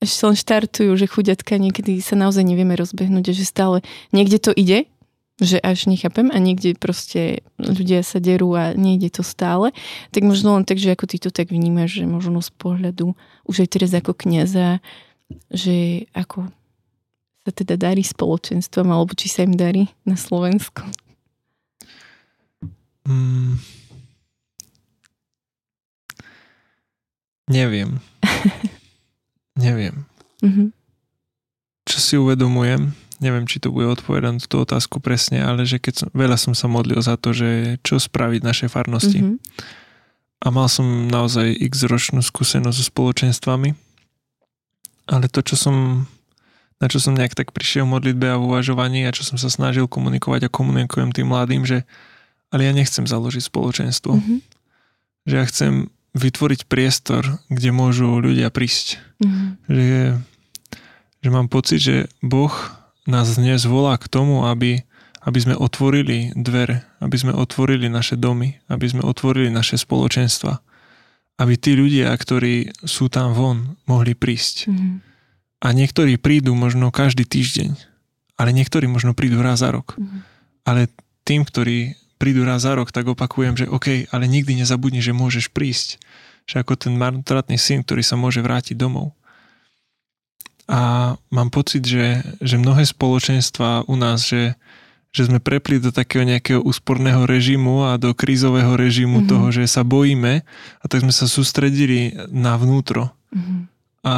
len 0.00 0.36
štartujú, 0.36 0.96
že 0.96 1.10
chuďatka 1.10 1.60
niekedy 1.60 2.00
sa 2.00 2.16
naozaj 2.16 2.46
nevieme 2.46 2.72
rozbehnúť, 2.78 3.36
že 3.36 3.44
stále 3.44 3.84
niekde 4.16 4.40
to 4.40 4.52
ide, 4.56 4.88
že 5.40 5.56
až 5.56 5.88
nechápem 5.88 6.28
a 6.28 6.36
niekde 6.36 6.76
proste 6.76 7.40
ľudia 7.56 8.04
sa 8.04 8.20
derú 8.20 8.52
a 8.56 8.76
nejde 8.76 9.08
to 9.08 9.24
stále, 9.24 9.72
tak 10.12 10.22
možno 10.22 10.56
len 10.56 10.68
tak, 10.68 10.76
že 10.76 10.92
ako 10.92 11.04
ty 11.08 11.16
to 11.16 11.32
tak 11.32 11.48
vnímaš, 11.48 12.00
že 12.00 12.04
možno 12.04 12.44
z 12.44 12.52
pohľadu 12.60 13.16
už 13.48 13.64
aj 13.64 13.68
teraz 13.72 13.90
ako 13.96 14.12
kniaza, 14.12 14.84
že 15.48 16.04
ako 16.12 16.52
sa 17.50 17.52
teda 17.66 17.74
darí 17.74 18.06
spoločenstvom, 18.06 18.94
alebo 18.94 19.10
či 19.18 19.26
sa 19.26 19.42
im 19.42 19.58
darí 19.58 19.90
na 20.06 20.14
Slovensku? 20.14 20.86
Mm. 23.10 23.58
Neviem. 27.50 27.98
Neviem. 29.58 30.06
Mm-hmm. 30.46 30.68
Čo 31.90 31.98
si 31.98 32.14
uvedomujem, 32.14 32.94
neviem, 33.18 33.44
či 33.50 33.58
to 33.58 33.74
bude 33.74 33.90
odpovedať 33.90 34.38
na 34.38 34.46
tú 34.46 34.62
otázku 34.62 35.02
presne, 35.02 35.42
ale 35.42 35.66
že 35.66 35.82
keď 35.82 36.06
som, 36.06 36.08
veľa 36.14 36.38
som 36.38 36.54
sa 36.54 36.70
modlil 36.70 37.02
za 37.02 37.18
to, 37.18 37.34
že 37.34 37.82
čo 37.82 37.98
spraviť 37.98 38.46
našej 38.46 38.68
farnosti. 38.70 39.20
Mm-hmm. 39.20 39.36
A 40.40 40.46
mal 40.54 40.70
som 40.70 41.10
naozaj 41.10 41.52
x 41.52 41.84
ročnú 41.84 42.22
skúsenosť 42.22 42.78
so 42.78 42.84
spoločenstvami. 42.88 43.76
Ale 45.10 45.26
to, 45.26 45.42
čo 45.42 45.58
som 45.58 46.06
na 46.80 46.88
čo 46.88 46.96
som 46.96 47.12
nejak 47.12 47.36
tak 47.36 47.52
prišiel 47.52 47.84
v 47.84 47.92
modlitbe 48.00 48.26
a 48.32 48.40
v 48.40 48.46
uvažovaní 48.48 49.04
a 49.04 49.12
čo 49.12 49.20
som 49.20 49.36
sa 49.36 49.52
snažil 49.52 49.84
komunikovať 49.84 50.48
a 50.48 50.52
komunikujem 50.52 51.12
tým 51.12 51.28
mladým, 51.28 51.68
že 51.68 51.84
ale 52.50 52.66
ja 52.66 52.72
nechcem 52.74 53.06
založiť 53.06 53.46
spoločenstvo. 53.46 54.16
Mm-hmm. 54.16 54.38
Že 55.28 55.34
ja 55.36 55.44
chcem 55.46 55.72
vytvoriť 56.16 56.66
priestor, 56.66 57.38
kde 57.46 57.70
môžu 57.70 58.18
ľudia 58.18 58.50
prísť. 58.50 58.98
Mm-hmm. 59.22 59.48
Že, 59.70 60.00
že 61.22 61.28
mám 61.30 61.46
pocit, 61.46 61.78
že 61.78 61.96
Boh 62.18 62.50
nás 63.06 63.38
dnes 63.38 63.62
volá 63.68 63.94
k 64.00 64.10
tomu, 64.10 64.50
aby, 64.50 64.82
aby 65.22 65.38
sme 65.38 65.54
otvorili 65.54 66.34
dvere, 66.34 66.82
aby 66.98 67.14
sme 67.14 67.36
otvorili 67.36 67.86
naše 67.86 68.18
domy, 68.18 68.58
aby 68.66 68.86
sme 68.90 69.06
otvorili 69.06 69.52
naše 69.52 69.78
spoločenstva. 69.78 70.58
Aby 71.38 71.54
tí 71.54 71.78
ľudia, 71.78 72.10
ktorí 72.10 72.82
sú 72.82 73.06
tam 73.06 73.30
von, 73.30 73.78
mohli 73.86 74.18
prísť. 74.18 74.66
Mm-hmm 74.66 75.09
a 75.60 75.76
niektorí 75.76 76.16
prídu 76.16 76.56
možno 76.56 76.88
každý 76.88 77.28
týždeň, 77.28 77.76
ale 78.40 78.50
niektorí 78.56 78.88
možno 78.88 79.12
prídu 79.12 79.44
raz 79.44 79.60
za 79.60 79.68
rok. 79.68 79.94
Mm. 80.00 80.24
Ale 80.64 80.80
tým, 81.28 81.44
ktorí 81.44 82.00
prídu 82.16 82.48
raz 82.48 82.64
za 82.64 82.72
rok, 82.72 82.88
tak 82.92 83.08
opakujem, 83.08 83.56
že 83.56 83.68
OK, 83.68 84.08
ale 84.08 84.24
nikdy 84.24 84.56
nezabudni, 84.56 85.04
že 85.04 85.12
môžeš 85.12 85.52
prísť. 85.52 86.00
Že 86.48 86.64
ako 86.64 86.72
ten 86.76 86.92
marnotratný 86.96 87.60
syn, 87.60 87.84
ktorý 87.84 88.00
sa 88.00 88.16
môže 88.16 88.40
vrátiť 88.40 88.76
domov. 88.76 89.12
A 90.70 91.12
mám 91.28 91.52
pocit, 91.52 91.84
že, 91.84 92.24
že 92.40 92.56
mnohé 92.56 92.88
spoločenstva 92.88 93.90
u 93.90 93.94
nás, 94.00 94.24
že, 94.24 94.54
že 95.10 95.26
sme 95.26 95.42
prepli 95.42 95.82
do 95.82 95.90
takého 95.92 96.22
nejakého 96.22 96.62
úsporného 96.62 97.26
režimu 97.26 97.90
a 97.90 97.98
do 97.98 98.14
krízového 98.14 98.78
režimu 98.78 99.20
mm-hmm. 99.20 99.32
toho, 99.32 99.46
že 99.50 99.64
sa 99.66 99.82
bojíme 99.82 100.46
a 100.80 100.84
tak 100.86 101.02
sme 101.02 101.12
sa 101.12 101.26
sústredili 101.26 102.14
na 102.30 102.54
vnútro. 102.54 103.10
Mm-hmm. 103.34 103.60
A 104.06 104.14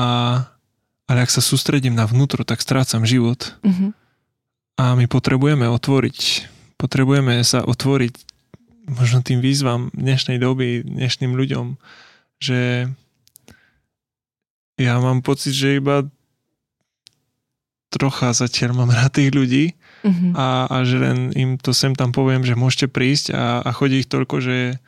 ale 1.13 1.29
ak 1.29 1.35
sa 1.37 1.45
sústredím 1.45 1.93
na 1.93 2.09
vnútro, 2.09 2.41
tak 2.41 2.65
strácam 2.65 3.05
život. 3.05 3.53
Uh-huh. 3.61 3.93
A 4.81 4.97
my 4.97 5.05
potrebujeme 5.05 5.69
otvoriť, 5.69 6.49
potrebujeme 6.81 7.37
sa 7.45 7.61
otvoriť 7.61 8.17
možno 8.89 9.21
tým 9.21 9.45
výzvam 9.45 9.93
dnešnej 9.93 10.41
doby, 10.41 10.81
dnešným 10.81 11.37
ľuďom, 11.37 11.77
že 12.41 12.89
ja 14.81 14.95
mám 15.05 15.21
pocit, 15.21 15.53
že 15.53 15.77
iba 15.77 16.09
trocha 17.93 18.33
zatiaľ 18.33 18.73
mám 18.73 18.89
rád 18.89 19.21
tých 19.21 19.37
ľudí 19.37 19.65
uh-huh. 20.01 20.33
a, 20.33 20.65
a 20.73 20.77
že 20.89 20.97
len 20.97 21.29
im 21.37 21.61
to 21.61 21.77
sem 21.77 21.93
tam 21.93 22.09
poviem, 22.09 22.41
že 22.41 22.57
môžete 22.57 22.89
prísť 22.89 23.37
a, 23.37 23.61
a 23.61 23.71
chodí 23.77 24.01
ich 24.01 24.09
toľko, 24.09 24.41
že, 24.41 24.81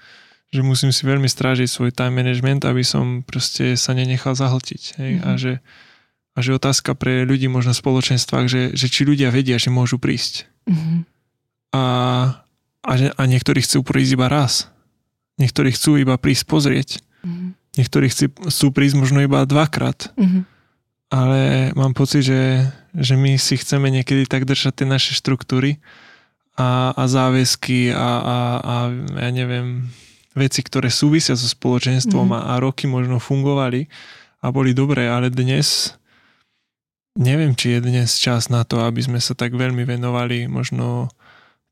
že 0.49 0.65
musím 0.65 0.89
si 0.89 1.05
veľmi 1.05 1.29
strážiť 1.29 1.69
svoj 1.69 1.93
time 1.93 2.17
management, 2.17 2.65
aby 2.65 2.81
som 2.81 3.21
proste 3.21 3.77
sa 3.77 3.93
nenechal 3.93 4.33
zahltiť. 4.33 4.83
Hej? 4.97 5.13
Uh-huh. 5.21 5.29
A 5.29 5.31
že 5.37 5.61
a 6.35 6.39
že 6.43 6.59
otázka 6.59 6.99
pre 6.99 7.23
ľudí 7.23 7.47
možno 7.47 7.71
v 7.71 7.81
spoločenstvách, 7.81 8.47
že, 8.51 8.63
že 8.75 8.87
či 8.91 9.07
ľudia 9.07 9.31
vedia, 9.31 9.55
že 9.55 9.71
môžu 9.71 10.03
prísť. 10.03 10.51
Mm-hmm. 10.67 10.99
A, 11.75 11.85
a, 12.83 12.93
a 13.15 13.23
niektorí 13.31 13.63
chcú 13.63 13.87
prísť 13.87 14.19
iba 14.19 14.27
raz. 14.27 14.67
Niektorí 15.39 15.71
chcú 15.71 15.95
iba 15.99 16.19
prísť 16.19 16.45
pozrieť. 16.51 16.89
Mm-hmm. 17.23 17.51
Niektorí 17.79 18.07
chcú, 18.11 18.27
chcú 18.51 18.67
prísť 18.75 18.97
možno 18.99 19.23
iba 19.23 19.47
dvakrát. 19.47 20.11
Mm-hmm. 20.19 20.43
Ale 21.15 21.41
mám 21.79 21.95
pocit, 21.95 22.27
že, 22.27 22.67
že 22.99 23.15
my 23.15 23.39
si 23.39 23.55
chceme 23.55 23.87
niekedy 23.87 24.27
tak 24.27 24.43
držať 24.43 24.83
tie 24.83 24.87
naše 24.91 25.15
štruktúry 25.15 25.79
a, 26.59 26.91
a 26.99 27.03
záväzky 27.07 27.95
a, 27.95 28.11
a, 28.19 28.39
a 28.59 28.75
ja 29.23 29.31
neviem, 29.31 29.87
veci, 30.35 30.67
ktoré 30.67 30.91
súvisia 30.91 31.39
so 31.39 31.47
spoločenstvom 31.47 32.35
mm-hmm. 32.35 32.47
a, 32.51 32.59
a 32.59 32.63
roky 32.63 32.91
možno 32.91 33.23
fungovali 33.23 33.87
a 34.43 34.51
boli 34.51 34.75
dobré, 34.75 35.07
ale 35.07 35.31
dnes 35.31 35.95
neviem, 37.15 37.55
či 37.55 37.79
je 37.79 37.87
dnes 37.87 38.11
čas 38.19 38.51
na 38.51 38.67
to, 38.67 38.83
aby 38.83 39.03
sme 39.03 39.19
sa 39.23 39.39
tak 39.39 39.55
veľmi 39.55 39.87
venovali 39.87 40.51
možno 40.51 41.11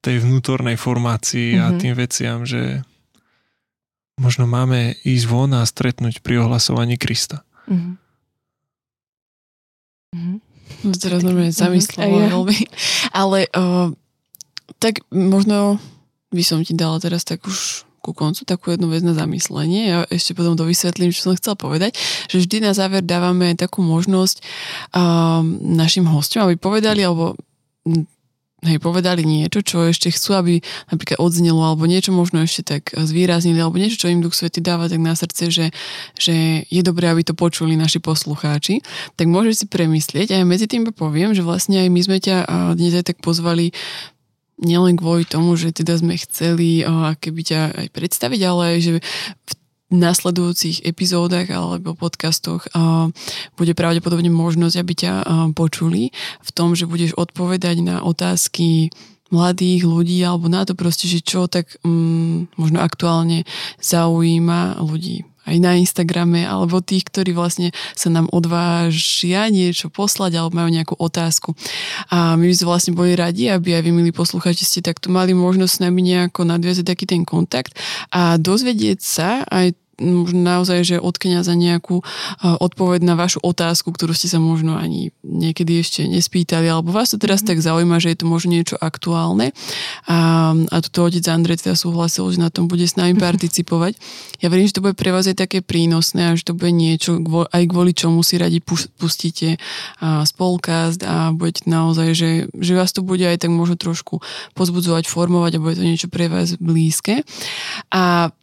tej 0.03 0.22
vnútornej 0.22 0.74
formácii 0.78 1.59
mm-hmm. 1.59 1.62
a 1.62 1.66
mhm. 1.70 1.78
tým 1.78 1.95
veciam, 1.95 2.38
že 2.43 2.82
možno 4.18 4.47
máme 4.47 4.99
ísť 5.03 5.26
von 5.26 5.55
a 5.55 5.62
stretnúť 5.66 6.22
pri 6.22 6.43
ohlasovaní 6.43 6.99
Krista. 6.99 7.47
Mm-hmm. 7.70 7.95
Mm-hmm. 10.12 10.38
Teraz 10.99 11.20
normálne 11.22 11.55
zamyslela 11.55 12.07
mm-hmm. 12.07 12.26
ja. 12.26 12.34
veľmi. 12.34 12.59
Ale 13.14 13.38
uh, 13.55 13.88
tak 14.82 15.07
možno 15.14 15.78
by 16.34 16.43
som 16.43 16.64
ti 16.66 16.74
dala 16.74 16.99
teraz 16.99 17.22
tak 17.22 17.45
už 17.47 17.86
ku 18.03 18.11
koncu 18.11 18.42
takú 18.42 18.74
jednu 18.74 18.90
vec 18.90 19.07
na 19.07 19.14
zamyslenie. 19.14 19.82
Ja 19.86 19.98
ešte 20.11 20.34
potom 20.34 20.59
to 20.59 20.66
vysvetlím, 20.66 21.14
čo 21.14 21.30
som 21.30 21.38
chcela 21.38 21.55
povedať, 21.55 21.94
že 22.26 22.42
vždy 22.42 22.66
na 22.66 22.74
záver 22.74 23.07
dávame 23.07 23.55
takú 23.55 23.80
možnosť 23.80 24.42
uh, 24.92 25.40
našim 25.62 26.05
hostom, 26.11 26.50
aby 26.50 26.59
povedali, 26.59 27.07
alebo 27.07 27.38
hej, 28.62 28.78
povedali 28.78 29.26
niečo, 29.26 29.62
čo 29.62 29.86
ešte 29.86 30.11
chcú, 30.11 30.38
aby 30.38 30.55
napríklad 30.90 31.18
odznelo, 31.18 31.62
alebo 31.62 31.86
niečo 31.86 32.14
možno 32.14 32.42
ešte 32.46 32.62
tak 32.62 32.94
zvýraznili, 32.94 33.59
alebo 33.59 33.78
niečo, 33.78 34.07
čo 34.07 34.11
im 34.11 34.22
Duch 34.22 34.38
Svety 34.38 34.62
dáva 34.62 34.86
tak 34.86 35.03
na 35.03 35.18
srdce, 35.18 35.50
že, 35.50 35.66
že 36.14 36.66
je 36.70 36.82
dobré, 36.82 37.11
aby 37.11 37.26
to 37.26 37.34
počuli 37.34 37.74
naši 37.74 37.98
poslucháči, 37.98 38.82
tak 39.18 39.26
môžeš 39.26 39.55
si 39.62 39.66
premyslieť 39.66 40.34
a 40.34 40.36
ja 40.42 40.44
medzi 40.46 40.70
tým 40.70 40.86
poviem, 40.94 41.34
že 41.34 41.42
vlastne 41.42 41.82
aj 41.82 41.88
my 41.90 42.00
sme 42.03 42.18
ťa 42.22 42.36
dnes 42.78 42.94
aj 42.94 43.14
tak 43.14 43.18
pozvali 43.18 43.74
nielen 44.61 44.98
kvôli 44.98 45.24
tomu, 45.24 45.57
že 45.57 45.72
teda 45.72 45.96
sme 45.96 46.18
chceli 46.20 46.84
keby 47.18 47.40
ťa 47.40 47.61
aj 47.72 47.86
predstaviť, 47.94 48.40
ale 48.44 48.62
aj, 48.76 48.78
že 48.80 48.92
v 49.00 49.53
nasledujúcich 49.92 50.88
epizódach 50.88 51.53
alebo 51.53 51.92
podcastoch 51.92 52.64
uh, 52.72 53.12
bude 53.61 53.76
pravdepodobne 53.76 54.32
možnosť, 54.32 54.76
aby 54.80 54.92
ťa 54.96 55.12
uh, 55.20 55.24
počuli 55.53 56.11
v 56.40 56.50
tom, 56.57 56.72
že 56.72 56.88
budeš 56.88 57.12
odpovedať 57.12 57.84
na 57.84 58.00
otázky 58.00 58.88
mladých 59.28 59.84
ľudí 59.84 60.20
alebo 60.24 60.48
na 60.48 60.64
to 60.64 60.72
proste, 60.72 61.09
že 61.09 61.20
čo 61.20 61.48
tak 61.48 61.76
um, 61.84 62.48
možno 62.57 62.80
aktuálne 62.80 63.44
zaujíma 63.80 64.80
ľudí 64.80 65.28
aj 65.47 65.57
na 65.59 65.74
Instagrame, 65.78 66.47
alebo 66.47 66.78
tých, 66.78 67.07
ktorí 67.11 67.34
vlastne 67.34 67.74
sa 67.99 68.09
nám 68.09 68.30
odvážia 68.30 69.51
niečo 69.51 69.90
poslať 69.90 70.38
alebo 70.38 70.59
majú 70.59 70.70
nejakú 70.70 70.95
otázku. 70.97 71.59
A 72.14 72.38
my 72.38 72.45
by 72.47 72.55
sme 72.55 72.66
vlastne 72.70 72.93
boli 72.95 73.18
radi, 73.18 73.51
aby 73.51 73.74
aj 73.74 73.82
vy, 73.82 73.90
milí 73.90 74.12
posluchači, 74.14 74.62
ste 74.62 74.80
takto 74.80 75.11
mali 75.11 75.34
možnosť 75.34 75.72
s 75.72 75.82
nami 75.82 76.01
nejako 76.07 76.47
nadviazať 76.47 76.86
taký 76.86 77.05
ten 77.11 77.22
kontakt 77.26 77.74
a 78.14 78.38
dozvedieť 78.38 78.99
sa 79.03 79.43
aj 79.51 79.81
naozaj, 80.01 80.78
že 80.84 80.97
od 80.97 81.16
kniaza 81.20 81.53
nejakú 81.53 82.01
odpoveď 82.43 83.01
na 83.05 83.14
vašu 83.14 83.45
otázku, 83.45 83.93
ktorú 83.93 84.16
ste 84.16 84.30
sa 84.30 84.40
možno 84.40 84.74
ani 84.74 85.12
niekedy 85.20 85.80
ešte 85.80 86.09
nespýtali, 86.09 86.66
alebo 86.66 86.95
vás 86.95 87.12
to 87.12 87.20
teraz 87.20 87.45
mm. 87.45 87.47
tak 87.53 87.59
zaujíma, 87.61 88.01
že 88.01 88.16
je 88.16 88.18
to 88.24 88.26
možno 88.26 88.57
niečo 88.57 88.76
aktuálne. 88.80 89.53
A, 90.09 90.53
a 90.57 90.76
tuto 90.80 91.07
otec 91.07 91.24
Andrej 91.28 91.62
teda 91.62 91.76
súhlasil, 91.76 92.24
že 92.32 92.40
na 92.40 92.49
tom 92.49 92.66
bude 92.66 92.88
s 92.88 92.97
nami 92.97 93.14
participovať. 93.14 93.97
Ja 94.40 94.49
verím, 94.49 94.66
že 94.66 94.80
to 94.80 94.84
bude 94.84 94.97
pre 94.97 95.12
vás 95.12 95.28
aj 95.28 95.45
také 95.45 95.61
prínosné 95.61 96.32
a 96.32 96.36
že 96.36 96.49
to 96.49 96.57
bude 96.57 96.72
niečo, 96.72 97.20
aj 97.53 97.62
kvôli 97.68 97.93
čomu 97.93 98.24
si 98.24 98.40
radi 98.40 98.59
pustíte 98.99 99.61
spolkast 100.03 101.05
a 101.07 101.30
budete 101.30 101.68
naozaj, 101.68 102.09
že, 102.16 102.30
že 102.57 102.72
vás 102.74 102.90
to 102.90 103.05
bude 103.05 103.22
aj 103.22 103.38
tak 103.45 103.53
možno 103.53 103.78
trošku 103.78 104.24
pozbudzovať, 104.57 105.07
formovať 105.07 105.53
a 105.57 105.62
bude 105.62 105.76
to 105.78 105.84
niečo 105.84 106.09
pre 106.11 106.26
vás 106.26 106.57
blízke. 106.59 107.22
A 107.93 108.34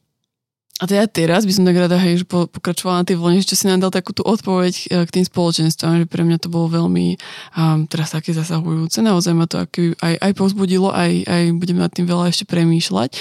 a 0.79 0.87
teda 0.87 1.11
teraz 1.11 1.43
by 1.43 1.51
som 1.51 1.67
tak 1.67 1.75
rada, 1.75 1.99
hej, 1.99 2.23
že 2.23 2.25
po, 2.25 2.47
pokračovala 2.47 3.03
na 3.03 3.07
tej 3.11 3.19
vlne, 3.19 3.43
čo 3.43 3.59
si 3.59 3.67
nám 3.67 3.83
dal 3.83 3.91
takú 3.91 4.15
tú 4.15 4.23
odpoveď 4.23 4.73
e, 4.87 5.03
k 5.03 5.11
tým 5.11 5.25
spoločenstvám, 5.27 6.03
že 6.03 6.05
pre 6.07 6.23
mňa 6.23 6.39
to 6.39 6.47
bolo 6.47 6.71
veľmi 6.71 7.19
um, 7.59 7.83
teraz 7.83 8.15
také 8.15 8.31
zasahujúce. 8.31 9.03
Naozaj 9.03 9.33
ma 9.35 9.43
to 9.43 9.59
aký, 9.59 9.91
aj, 9.99 10.15
aj 10.23 10.31
pozbudilo, 10.39 10.87
aj, 10.95 11.27
aj 11.27 11.43
budem 11.59 11.83
nad 11.83 11.91
tým 11.91 12.07
veľa 12.07 12.31
ešte 12.31 12.47
premýšľať. 12.47 13.11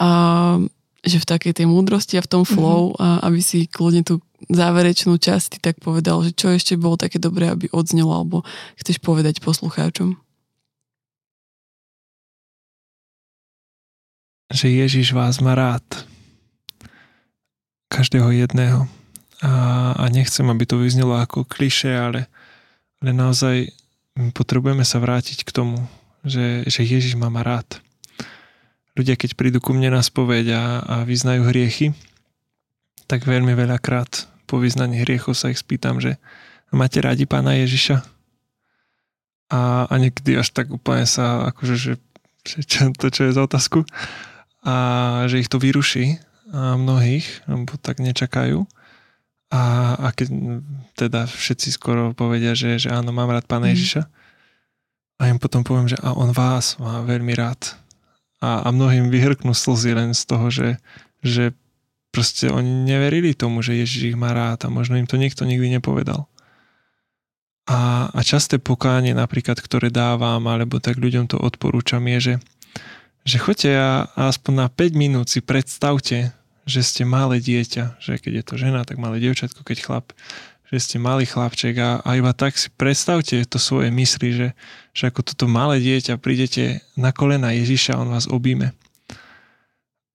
Um, 0.00 0.72
že 1.02 1.18
v 1.18 1.28
takej 1.34 1.52
tej 1.60 1.66
múdrosti 1.66 2.14
a 2.16 2.24
v 2.24 2.30
tom 2.30 2.42
flow, 2.46 2.94
mm-hmm. 2.94 3.02
a 3.02 3.26
aby 3.28 3.42
si 3.42 3.66
kľudne 3.66 4.06
tú 4.06 4.22
záverečnú 4.48 5.18
časť 5.18 5.58
tak 5.58 5.82
povedal, 5.82 6.22
že 6.22 6.32
čo 6.32 6.48
ešte 6.54 6.78
bolo 6.78 6.94
také 6.94 7.18
dobré, 7.18 7.50
aby 7.50 7.66
odznelo, 7.74 8.14
alebo 8.14 8.46
chceš 8.78 9.02
povedať 9.02 9.42
poslucháčom. 9.42 10.14
Že 14.54 14.66
Ježiš 14.86 15.10
vás 15.10 15.42
má 15.42 15.58
rád 15.58 15.82
každého 17.92 18.32
jedného. 18.32 18.88
A, 19.44 19.92
a 19.92 20.04
nechcem, 20.08 20.48
aby 20.48 20.64
to 20.64 20.80
vyznelo 20.80 21.20
ako 21.20 21.44
kliše, 21.44 21.92
ale, 21.92 22.24
ale 23.04 23.12
naozaj 23.12 23.68
potrebujeme 24.32 24.86
sa 24.88 24.96
vrátiť 24.96 25.44
k 25.44 25.50
tomu, 25.52 25.76
že, 26.24 26.64
že 26.64 26.80
Ježiš 26.88 27.20
ma 27.20 27.28
rád. 27.44 27.84
Ľudia, 28.96 29.20
keď 29.20 29.36
prídu 29.36 29.58
ku 29.60 29.76
mne 29.76 29.92
na 29.92 30.02
spoveď 30.04 30.46
a, 30.56 30.64
a 30.80 30.96
vyznajú 31.04 31.48
hriechy, 31.48 31.92
tak 33.08 33.28
veľmi 33.28 33.52
veľakrát 33.52 34.28
po 34.48 34.56
vyznaní 34.60 35.04
hriechov 35.04 35.36
sa 35.36 35.52
ich 35.52 35.60
spýtam, 35.60 36.00
že 36.00 36.16
máte 36.72 37.00
rádi 37.00 37.28
pána 37.28 37.56
Ježiša? 37.60 38.04
A, 39.52 39.84
a 39.88 39.94
niekedy 40.00 40.40
až 40.40 40.48
tak 40.52 40.72
úplne 40.72 41.04
sa, 41.04 41.44
akože, 41.52 41.76
že, 41.76 41.92
že 42.44 42.58
čo, 42.64 42.88
to 42.96 43.12
čo 43.12 43.28
je 43.28 43.36
za 43.36 43.42
otázku, 43.44 43.84
a 44.62 44.74
že 45.26 45.42
ich 45.42 45.50
to 45.50 45.58
vyruší 45.58 46.22
mnohých, 46.52 47.48
lebo 47.48 47.74
tak 47.80 47.98
nečakajú. 47.98 48.68
A, 49.52 49.62
a 50.00 50.08
keď 50.16 50.28
teda 50.96 51.28
všetci 51.28 51.68
skoro 51.76 52.16
povedia, 52.16 52.56
že, 52.56 52.80
že 52.80 52.88
áno, 52.88 53.12
mám 53.12 53.28
rád 53.28 53.44
Pána 53.44 53.68
mm. 53.68 53.72
Ježiša, 53.76 54.02
a 55.22 55.30
im 55.30 55.38
potom 55.38 55.62
poviem, 55.62 55.86
že 55.86 55.94
a 56.02 56.18
on 56.18 56.34
vás 56.34 56.74
má 56.82 56.98
veľmi 57.06 57.30
rád. 57.38 57.78
A, 58.42 58.66
a 58.66 58.68
mnohým 58.74 59.06
vyhrknú 59.06 59.54
slzy 59.54 59.94
len 59.94 60.18
z 60.18 60.22
toho, 60.26 60.50
že, 60.50 60.82
že 61.22 61.54
proste 62.10 62.50
oni 62.50 62.82
neverili 62.82 63.30
tomu, 63.30 63.62
že 63.62 63.78
Ježiš 63.78 64.12
ich 64.12 64.18
má 64.18 64.34
rád 64.34 64.66
a 64.66 64.72
možno 64.74 64.98
im 64.98 65.06
to 65.06 65.14
niekto 65.14 65.46
nikdy 65.46 65.70
nepovedal. 65.70 66.26
A, 67.70 68.10
a 68.10 68.20
časté 68.26 68.58
pokánie 68.58 69.14
napríklad, 69.14 69.62
ktoré 69.62 69.94
dávam, 69.94 70.42
alebo 70.50 70.82
tak 70.82 70.98
ľuďom 70.98 71.30
to 71.30 71.38
odporúčam, 71.38 72.02
je, 72.10 72.18
že, 72.18 72.34
že 73.22 73.36
choďte 73.38 73.70
a 73.78 73.90
aspoň 74.26 74.52
na 74.58 74.66
5 74.66 74.98
minút 74.98 75.30
si 75.30 75.38
predstavte, 75.38 76.34
že 76.66 76.80
ste 76.82 77.02
malé 77.02 77.42
dieťa, 77.42 77.98
že 77.98 78.18
keď 78.18 78.32
je 78.32 78.44
to 78.46 78.54
žena, 78.58 78.86
tak 78.86 79.02
malé 79.02 79.18
dievčatko, 79.18 79.66
keď 79.66 79.78
chlap, 79.82 80.06
že 80.72 80.78
ste 80.80 80.96
malý 80.96 81.28
chlapček 81.28 81.76
a, 81.82 82.00
a 82.00 82.16
iba 82.16 82.32
tak 82.32 82.56
si 82.56 82.72
predstavte 82.72 83.44
to 83.44 83.60
svoje 83.60 83.92
mysli, 83.92 84.32
že, 84.32 84.48
že 84.96 85.12
ako 85.12 85.20
toto 85.20 85.44
malé 85.44 85.82
dieťa 85.84 86.16
prídete 86.16 86.80
na 86.96 87.12
kolena 87.12 87.52
Ježiša, 87.52 88.00
on 88.00 88.08
vás 88.08 88.24
obíme. 88.24 88.72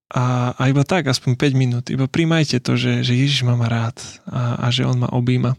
A, 0.08 0.56
a 0.56 0.62
iba 0.72 0.88
tak, 0.88 1.06
aspoň 1.12 1.36
5 1.36 1.54
minút, 1.54 1.86
iba 1.92 2.08
príjmajte 2.08 2.64
to, 2.64 2.80
že, 2.80 3.04
že 3.04 3.14
Ježiš 3.14 3.44
ma 3.44 3.60
má 3.60 3.68
rád 3.68 4.00
a, 4.26 4.66
a 4.66 4.68
že 4.72 4.88
on 4.88 4.98
ma 4.98 5.12
objíma. 5.12 5.54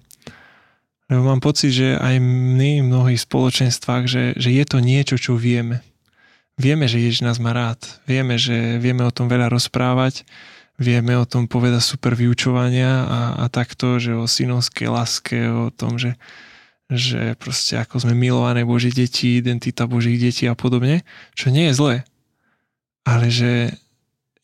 Lebo 1.08 1.24
mám 1.24 1.40
pocit, 1.40 1.72
že 1.72 1.96
aj 1.96 2.20
my 2.20 2.84
v 2.84 2.88
mnohých 2.88 3.20
spoločenstvách, 3.22 4.04
že, 4.08 4.24
že 4.36 4.50
je 4.52 4.64
to 4.64 4.80
niečo, 4.80 5.16
čo 5.16 5.36
vieme. 5.36 5.80
Vieme, 6.58 6.90
že 6.90 7.00
Ježiš 7.00 7.22
nás 7.22 7.38
má 7.38 7.54
rád. 7.54 7.80
Vieme, 8.04 8.34
že 8.34 8.82
vieme 8.82 9.06
o 9.06 9.14
tom 9.14 9.30
veľa 9.30 9.46
rozprávať 9.52 10.26
vieme 10.78 11.18
o 11.18 11.26
tom 11.26 11.50
povedať 11.50 11.82
super 11.82 12.14
vyučovania 12.14 13.04
a, 13.04 13.20
a 13.42 13.44
takto, 13.50 13.98
že 13.98 14.14
o 14.14 14.30
synovskej 14.30 14.86
láske, 14.86 15.38
o 15.50 15.74
tom, 15.74 15.98
že, 15.98 16.14
že 16.86 17.34
proste 17.34 17.76
ako 17.82 18.06
sme 18.06 18.14
milované 18.14 18.62
Boží 18.62 18.94
deti, 18.94 19.42
identita 19.42 19.90
Božích 19.90 20.16
detí 20.16 20.46
a 20.46 20.54
podobne, 20.54 21.02
čo 21.34 21.50
nie 21.50 21.68
je 21.68 21.76
zlé. 21.76 21.96
Ale 23.02 23.26
že 23.28 23.74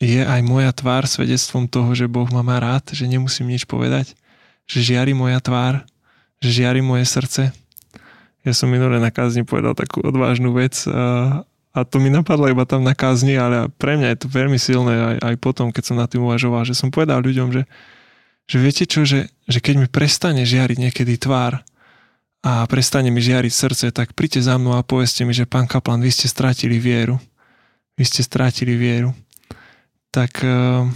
je 0.02 0.26
aj 0.26 0.42
moja 0.42 0.74
tvár 0.74 1.06
svedectvom 1.06 1.70
toho, 1.70 1.94
že 1.94 2.10
Boh 2.10 2.26
ma 2.34 2.42
má 2.42 2.58
rád, 2.58 2.90
že 2.90 3.06
nemusím 3.06 3.48
nič 3.48 3.64
povedať, 3.64 4.18
že 4.66 4.82
žiari 4.82 5.14
moja 5.14 5.38
tvár, 5.38 5.86
že 6.42 6.50
žiari 6.50 6.82
moje 6.82 7.06
srdce. 7.06 7.54
Ja 8.44 8.52
som 8.52 8.68
minule 8.68 9.00
na 9.00 9.08
kázni 9.08 9.46
povedal 9.46 9.72
takú 9.72 10.04
odvážnu 10.04 10.52
vec 10.52 10.84
a 11.74 11.82
to 11.82 11.98
mi 11.98 12.06
napadlo 12.06 12.46
iba 12.46 12.62
tam 12.62 12.86
na 12.86 12.94
kázni, 12.94 13.34
ale 13.34 13.66
pre 13.82 13.98
mňa 13.98 14.14
je 14.14 14.18
to 14.22 14.28
veľmi 14.30 14.54
silné 14.62 14.94
aj, 14.94 15.16
aj 15.26 15.34
potom, 15.42 15.74
keď 15.74 15.82
som 15.82 15.96
na 15.98 16.06
tým 16.06 16.22
uvažoval, 16.22 16.62
že 16.62 16.78
som 16.78 16.94
povedal 16.94 17.18
ľuďom, 17.18 17.50
že, 17.50 17.66
že 18.46 18.56
viete 18.62 18.86
čo, 18.86 19.02
že, 19.02 19.26
že 19.50 19.58
keď 19.58 19.74
mi 19.82 19.88
prestane 19.90 20.46
žiariť 20.46 20.78
niekedy 20.78 21.18
tvár 21.18 21.66
a 22.46 22.62
prestane 22.70 23.10
mi 23.10 23.18
žiariť 23.18 23.50
srdce, 23.50 23.86
tak 23.90 24.14
príďte 24.14 24.46
za 24.46 24.54
mnou 24.54 24.78
a 24.78 24.86
povedzte 24.86 25.26
mi, 25.26 25.34
že 25.34 25.50
pán 25.50 25.66
Kaplan, 25.66 25.98
vy 25.98 26.14
ste 26.14 26.30
strátili 26.30 26.78
vieru. 26.78 27.18
Vy 27.98 28.06
ste 28.06 28.22
strátili 28.22 28.78
vieru. 28.78 29.10
Tak... 30.14 30.46
Uh, 30.46 30.86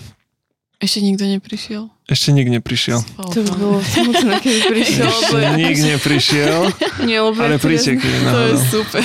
ešte 0.79 1.03
nikto 1.03 1.26
neprišiel? 1.26 1.91
Ešte 2.07 2.31
nikto 2.31 2.55
neprišiel. 2.55 3.03
To 3.18 3.39
by 3.43 3.53
bolo 3.59 3.83
smutné, 3.83 4.35
keď 4.39 4.57
prišiel. 4.79 5.11
Ešte 5.11 5.39
nikto 5.59 5.85
neprišiel. 5.91 6.59
Nie, 7.09 7.18
ale 7.26 7.59
príďte, 7.59 7.99
keď 7.99 8.12
To 8.31 8.41
je 8.47 8.55
super. 8.70 9.03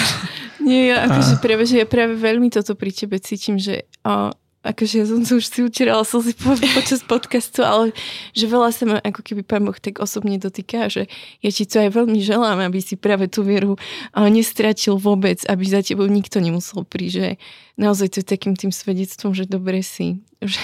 Nie, 0.63 0.95
ja 0.95 0.97
akože 1.11 1.43
práve, 1.43 1.67
že 1.67 1.83
ja 1.83 1.87
práve 1.87 2.15
veľmi 2.15 2.47
toto 2.49 2.73
pri 2.73 2.95
tebe 2.95 3.19
cítim, 3.19 3.59
že 3.59 3.83
o, 4.07 4.31
akože 4.63 4.95
ja 5.03 5.05
som 5.05 5.21
sa 5.27 5.35
už 5.35 5.45
si 5.45 5.59
učerala 5.59 6.07
slzy 6.07 6.33
po, 6.39 6.55
počas 6.55 7.03
podcastu, 7.03 7.67
ale 7.67 7.91
že 8.31 8.47
veľa 8.47 8.69
sa 8.71 8.83
ma 8.87 8.97
ako 9.03 9.19
keby 9.21 9.43
pán 9.43 9.67
Boh 9.67 9.75
tak 9.75 9.99
osobne 9.99 10.39
dotýka, 10.39 10.87
že 10.87 11.11
ja 11.43 11.49
ti 11.51 11.67
to 11.67 11.83
aj 11.83 11.91
veľmi 11.91 12.23
želám, 12.23 12.63
aby 12.63 12.79
si 12.79 12.95
práve 12.95 13.27
tú 13.27 13.43
vieru 13.43 13.75
nestratil 14.15 14.95
vôbec, 14.95 15.43
aby 15.51 15.63
za 15.67 15.83
tebou 15.83 16.07
nikto 16.07 16.39
nemusel 16.39 16.87
prísť, 16.87 17.15
že 17.19 17.27
naozaj 17.75 18.07
to 18.15 18.17
je 18.23 18.25
takým 18.25 18.55
tým 18.55 18.71
svedectvom, 18.71 19.35
že 19.35 19.43
dobre 19.43 19.83
si, 19.83 20.23
že, 20.39 20.63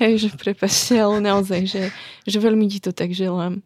hej, 0.00 0.24
že 0.24 0.28
prepašte, 0.32 0.96
ale 0.96 1.20
naozaj, 1.20 1.68
že, 1.68 1.82
že 2.24 2.38
veľmi 2.40 2.64
ti 2.72 2.80
to 2.80 2.96
tak 2.96 3.12
želám. 3.12 3.60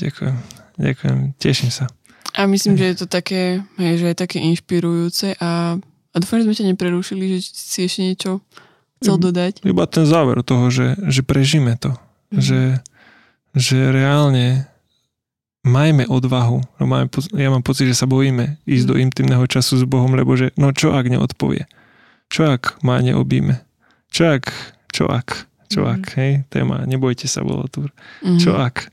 Ďakujem, 0.00 0.36
ďakujem, 0.80 1.18
teším 1.36 1.68
sa. 1.68 1.84
A 2.32 2.48
myslím, 2.48 2.80
že 2.80 2.92
je 2.92 2.96
to 3.04 3.06
také, 3.06 3.60
hej, 3.76 3.94
že 4.00 4.06
je 4.08 4.16
také 4.16 4.40
inšpirujúce 4.40 5.36
a, 5.36 5.76
a 5.80 6.16
dúfam, 6.16 6.40
že 6.40 6.48
sme 6.48 6.56
ťa 6.56 6.70
neprerušili, 6.72 7.36
že 7.36 7.38
si 7.52 7.84
ešte 7.84 8.00
niečo 8.00 8.30
chcel 9.04 9.16
dodať? 9.20 9.66
Iba 9.66 9.84
ten 9.84 10.08
záver 10.08 10.40
toho, 10.40 10.72
že, 10.72 10.96
že 11.10 11.20
prežíme 11.26 11.76
to. 11.76 11.92
Mm. 12.32 12.40
Že, 12.40 12.60
že 13.52 13.78
reálne 13.92 14.64
majme 15.62 16.08
odvahu. 16.08 16.64
No 16.80 16.84
máme, 16.88 17.12
ja 17.36 17.48
mám 17.52 17.62
pocit, 17.62 17.86
že 17.86 17.98
sa 17.98 18.08
bojíme 18.08 18.58
ísť 18.64 18.84
mm. 18.86 18.90
do 18.90 18.94
intimného 18.96 19.44
času 19.44 19.78
s 19.78 19.84
Bohom, 19.84 20.14
lebo 20.14 20.32
že 20.34 20.54
no 20.56 20.72
čo 20.72 20.94
ak 20.94 21.06
neodpovie? 21.06 21.68
Čo 22.32 22.56
ak 22.56 22.80
ma 22.80 22.98
neobíme? 23.04 23.60
Čo 24.08 24.40
ak? 24.40 24.44
Čo 24.88 25.12
ak? 25.12 25.28
Čo 25.68 25.84
mm. 25.84 25.88
ak? 25.88 26.02
Hej, 26.16 26.32
téma, 26.48 26.88
nebojte 26.88 27.28
sa, 27.28 27.44
bolo 27.44 27.68
tu. 27.68 27.86
Mm. 28.24 28.40
Čo 28.40 28.56
ak? 28.56 28.88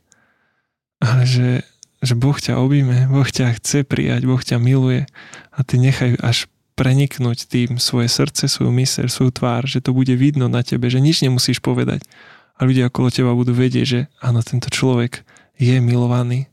Ale 1.00 1.24
že, 1.24 1.64
že 2.00 2.16
Boh 2.16 2.36
ťa 2.36 2.60
obíme, 2.60 3.12
Boh 3.12 3.28
ťa 3.28 3.60
chce 3.60 3.84
prijať, 3.84 4.24
Boh 4.24 4.40
ťa 4.40 4.58
miluje 4.60 5.04
a 5.52 5.60
ty 5.68 5.76
nechaj 5.76 6.16
až 6.24 6.48
preniknúť 6.80 7.52
tým 7.52 7.76
svoje 7.76 8.08
srdce, 8.08 8.48
svoju 8.48 8.72
myseľ, 8.72 9.12
svoju 9.12 9.36
tvár, 9.36 9.68
že 9.68 9.84
to 9.84 9.92
bude 9.92 10.16
vidno 10.16 10.48
na 10.48 10.64
tebe, 10.64 10.88
že 10.88 11.04
nič 11.04 11.20
nemusíš 11.20 11.60
povedať. 11.60 12.08
A 12.56 12.64
ľudia 12.64 12.88
okolo 12.88 13.12
teba 13.12 13.36
budú 13.36 13.52
vedieť, 13.52 13.86
že 13.86 14.00
áno, 14.24 14.40
tento 14.40 14.72
človek 14.72 15.28
je 15.60 15.76
milovaný, 15.84 16.48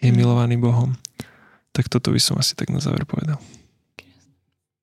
je 0.00 0.08
mm. 0.08 0.16
milovaný 0.16 0.56
Bohom. 0.56 0.96
Tak 1.76 1.92
toto 1.92 2.08
by 2.08 2.20
som 2.20 2.40
asi 2.40 2.56
tak 2.56 2.72
na 2.72 2.80
záver 2.80 3.04
povedal. 3.04 3.36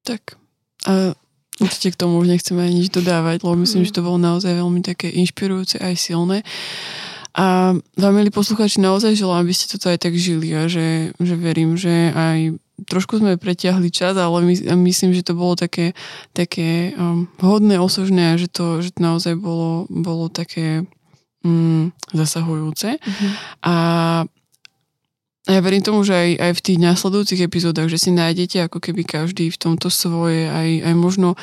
Tak. 0.05 0.37
A 0.85 1.17
určite 1.57 1.97
k 1.97 1.99
tomu 2.05 2.21
už 2.21 2.29
nechceme 2.29 2.61
aj 2.61 2.73
nič 2.73 2.87
dodávať, 2.93 3.41
lebo 3.41 3.65
myslím, 3.65 3.81
mm. 3.81 3.87
že 3.89 3.95
to 3.97 4.05
bolo 4.05 4.21
naozaj 4.21 4.53
veľmi 4.53 4.85
také 4.85 5.09
inšpirujúce 5.09 5.81
aj 5.81 5.97
silné. 5.97 6.45
A 7.33 7.73
vám, 7.97 8.13
milí 8.13 8.29
poslucháči, 8.29 8.77
naozaj 8.77 9.17
želám, 9.17 9.41
aby 9.41 9.53
ste 9.57 9.65
toto 9.65 9.89
aj 9.89 10.05
tak 10.05 10.13
žili 10.13 10.53
a 10.53 10.69
že, 10.69 11.17
že 11.17 11.33
verím, 11.33 11.73
že 11.73 12.13
aj 12.13 12.61
trošku 12.85 13.17
sme 13.17 13.41
preťahli 13.41 13.89
čas, 13.89 14.13
ale 14.17 14.45
my, 14.45 14.53
myslím, 14.85 15.17
že 15.17 15.25
to 15.25 15.33
bolo 15.33 15.57
také, 15.57 15.97
také 16.33 16.93
um, 16.93 17.25
hodné, 17.41 17.81
osožné 17.81 18.33
a 18.33 18.39
že 18.39 18.49
to, 18.49 18.85
že 18.85 18.93
to 18.93 18.99
naozaj 19.01 19.33
bolo, 19.33 19.89
bolo 19.89 20.29
také 20.29 20.85
um, 21.41 21.89
zasahujúce. 22.13 22.97
Mm-hmm. 22.97 23.31
A 23.65 23.73
a 25.43 25.59
ja 25.59 25.59
verím 25.59 25.83
tomu, 25.83 26.07
že 26.07 26.15
aj, 26.15 26.29
aj 26.39 26.51
v 26.55 26.63
tých 26.63 26.79
následujúcich 26.79 27.43
epizódach, 27.43 27.91
že 27.91 27.99
si 27.99 28.15
nájdete 28.15 28.63
ako 28.63 28.79
keby 28.79 29.03
každý 29.03 29.51
v 29.51 29.59
tomto 29.59 29.91
svoje, 29.91 30.47
aj, 30.47 30.87
aj 30.87 30.95
možno 30.95 31.35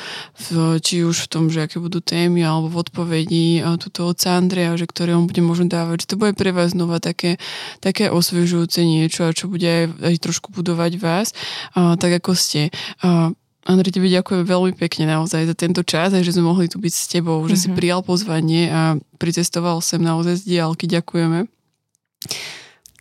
v, 0.49 0.81
či 0.81 1.05
už 1.05 1.25
v 1.25 1.29
tom, 1.29 1.53
že 1.53 1.69
aké 1.69 1.77
budú 1.77 2.01
témy 2.01 2.41
alebo 2.41 2.73
v 2.73 2.81
odpovedi 2.81 3.61
tuto 3.77 4.09
od 4.09 4.17
Andrea, 4.25 4.73
že 4.73 4.89
ktoré 4.89 5.13
on 5.13 5.29
bude 5.29 5.45
možno 5.45 5.69
dávať, 5.69 6.09
že 6.09 6.09
to 6.09 6.15
bude 6.17 6.33
pre 6.33 6.49
vás 6.49 6.73
znova 6.73 6.97
také, 6.97 7.37
také 7.77 8.09
osvežujúce 8.09 8.81
niečo 8.81 9.29
a 9.29 9.37
čo 9.37 9.45
bude 9.45 9.69
aj, 9.69 9.85
aj 9.93 10.15
trošku 10.17 10.49
budovať 10.49 10.97
vás, 10.97 11.37
a, 11.77 11.93
tak 11.93 12.25
ako 12.25 12.33
ste. 12.33 12.73
A, 13.05 13.29
Andrej, 13.69 13.93
tebe 13.93 14.09
ďakujem 14.09 14.49
veľmi 14.49 14.73
pekne 14.81 15.13
naozaj 15.13 15.45
za 15.45 15.53
tento 15.53 15.85
čas, 15.85 16.09
aj 16.17 16.25
že 16.25 16.33
sme 16.33 16.49
mohli 16.49 16.65
tu 16.65 16.81
byť 16.81 16.93
s 16.97 17.05
tebou, 17.05 17.37
že 17.45 17.53
mm-hmm. 17.53 17.61
si 17.61 17.67
mhm. 17.69 17.77
prijal 17.77 18.01
pozvanie 18.01 18.61
a 18.73 18.81
pricestoval 19.21 19.77
sem 19.85 20.01
naozaj 20.01 20.41
z 20.41 20.57
diálky. 20.57 20.89
Ďakujeme. 20.89 21.45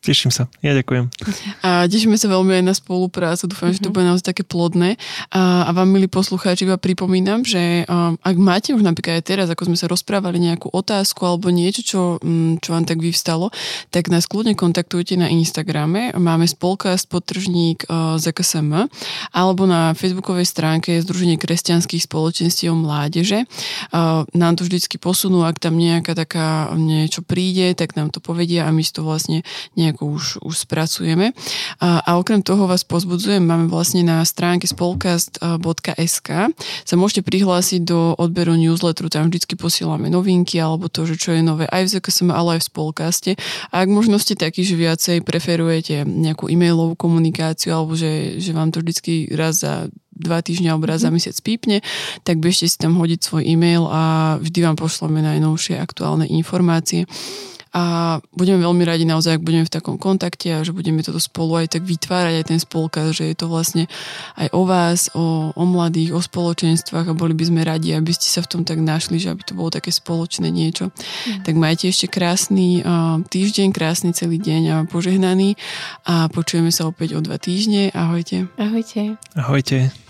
Teším 0.00 0.32
sa. 0.32 0.48
Ja 0.64 0.72
ďakujem. 0.72 1.12
A 1.60 1.84
tešíme 1.84 2.16
sa 2.16 2.32
veľmi 2.32 2.56
aj 2.56 2.64
na 2.64 2.72
spoluprácu. 2.72 3.44
Dúfam, 3.48 3.68
mm-hmm. 3.68 3.80
že 3.80 3.84
to 3.84 3.88
mhm. 3.88 3.94
bude 3.96 4.08
naozaj 4.08 4.26
také 4.32 4.44
plodné. 4.44 4.96
A, 5.28 5.68
a 5.68 5.70
vám, 5.76 5.92
milí 5.92 6.08
poslucháči, 6.08 6.64
iba 6.64 6.80
pripomínam, 6.80 7.44
že 7.44 7.84
um, 7.84 8.16
ak 8.20 8.36
máte 8.40 8.72
už 8.72 8.80
napríklad 8.80 9.20
aj 9.20 9.24
teraz, 9.24 9.46
ako 9.52 9.72
sme 9.72 9.76
sa 9.76 9.88
rozprávali, 9.88 10.40
nejakú 10.40 10.72
otázku 10.72 11.24
alebo 11.24 11.52
niečo, 11.52 11.80
čo, 11.84 12.00
um, 12.20 12.56
čo 12.58 12.72
vám 12.72 12.88
tak 12.88 13.00
vyvstalo, 13.00 13.52
tak 13.92 14.08
nás 14.08 14.24
kľudne 14.24 14.56
kontaktujte 14.56 15.20
na 15.20 15.28
Instagrame. 15.28 16.16
Máme 16.16 16.48
spolkast 16.48 17.08
podtržník 17.12 17.84
uh, 17.88 18.16
ZKSM 18.16 18.88
alebo 19.36 19.68
na 19.68 19.92
facebookovej 19.92 20.48
stránke 20.48 20.96
Združenie 21.00 21.36
kresťanských 21.36 22.08
spoločenstiev 22.08 22.72
mládeže. 22.72 23.44
Uh, 23.92 24.24
nám 24.32 24.56
to 24.56 24.64
vždycky 24.64 24.96
posunú, 24.96 25.44
ak 25.44 25.60
tam 25.60 25.76
nejaká 25.76 26.16
taká 26.16 26.72
niečo 26.76 27.20
príde, 27.24 27.72
tak 27.76 27.96
nám 27.96 28.08
to 28.12 28.18
povedia 28.20 28.64
a 28.64 28.72
my 28.72 28.80
si 28.84 28.92
to 28.92 29.04
vlastne 29.04 29.42
nejak 29.78 29.89
nejako 29.90 30.06
už, 30.06 30.24
už 30.46 30.54
spracujeme. 30.62 31.34
A, 31.82 31.98
a 32.06 32.10
okrem 32.22 32.38
toho 32.46 32.70
vás 32.70 32.86
pozbudzujem, 32.86 33.42
máme 33.42 33.66
vlastne 33.66 34.06
na 34.06 34.22
stránke 34.22 34.70
spolkast.sk 34.70 36.28
sa 36.86 36.94
môžete 36.94 37.26
prihlásiť 37.26 37.82
do 37.82 38.14
odberu 38.14 38.54
newsletteru, 38.54 39.10
tam 39.10 39.26
vždy 39.26 39.42
posielame 39.58 40.06
novinky 40.06 40.62
alebo 40.62 40.86
to, 40.86 41.10
že 41.10 41.18
čo 41.18 41.34
je 41.34 41.42
nové 41.42 41.66
aj 41.66 41.90
v 41.90 41.92
ZKSM, 41.98 42.30
ale 42.30 42.56
aj 42.56 42.60
v 42.62 42.68
spolkaste. 42.70 43.30
A 43.74 43.82
ak 43.82 43.88
možno 43.90 44.22
ste 44.22 44.38
takí, 44.38 44.62
že 44.62 44.78
viacej 44.78 45.26
preferujete 45.26 46.06
nejakú 46.06 46.46
e-mailovú 46.46 46.94
komunikáciu 46.94 47.74
alebo 47.74 47.98
že, 47.98 48.38
že 48.38 48.54
vám 48.54 48.70
to 48.70 48.78
vždy 48.80 49.34
raz 49.34 49.66
za 49.66 49.90
dva 50.20 50.44
týždňa 50.44 50.76
alebo 50.76 50.86
raz 50.86 51.02
za 51.02 51.10
mhm. 51.10 51.16
mesiac 51.18 51.36
pípne, 51.42 51.76
tak 52.22 52.38
bežte 52.38 52.68
si 52.70 52.76
tam 52.78 52.94
hodiť 53.00 53.20
svoj 53.24 53.42
e-mail 53.42 53.88
a 53.88 54.36
vždy 54.38 54.58
vám 54.62 54.76
pošleme 54.78 55.24
najnovšie 55.24 55.80
aktuálne 55.80 56.28
informácie 56.28 57.08
a 57.70 58.18
budeme 58.34 58.58
veľmi 58.58 58.82
radi 58.82 59.06
naozaj, 59.06 59.38
ak 59.38 59.46
budeme 59.46 59.62
v 59.62 59.70
takom 59.70 59.94
kontakte 59.94 60.50
a 60.50 60.66
že 60.66 60.74
budeme 60.74 61.06
toto 61.06 61.22
spolu 61.22 61.62
aj 61.62 61.78
tak 61.78 61.86
vytvárať, 61.86 62.42
aj 62.42 62.46
ten 62.50 62.58
spolka, 62.58 63.14
že 63.14 63.30
je 63.30 63.36
to 63.38 63.46
vlastne 63.46 63.86
aj 64.34 64.50
o 64.50 64.62
vás, 64.66 65.06
o, 65.14 65.54
o 65.54 65.64
mladých, 65.66 66.18
o 66.18 66.20
spoločenstvách 66.20 67.14
a 67.14 67.14
boli 67.14 67.30
by 67.30 67.44
sme 67.46 67.62
radi, 67.62 67.94
aby 67.94 68.10
ste 68.10 68.26
sa 68.26 68.42
v 68.42 68.50
tom 68.50 68.62
tak 68.66 68.82
našli, 68.82 69.22
že 69.22 69.30
aby 69.30 69.46
to 69.46 69.54
bolo 69.54 69.70
také 69.70 69.94
spoločné 69.94 70.50
niečo. 70.50 70.90
Mm. 70.90 71.46
Tak 71.46 71.54
majte 71.54 71.86
ešte 71.86 72.10
krásny 72.10 72.82
uh, 72.82 73.22
týždeň, 73.30 73.70
krásny 73.70 74.10
celý 74.10 74.42
deň 74.42 74.62
a 74.66 74.76
požehnaný 74.90 75.54
a 76.10 76.26
počujeme 76.26 76.74
sa 76.74 76.90
opäť 76.90 77.14
o 77.14 77.20
dva 77.22 77.38
týždne. 77.38 77.94
Ahojte. 77.94 78.50
Ahojte. 78.58 79.14
Ahojte. 79.38 80.09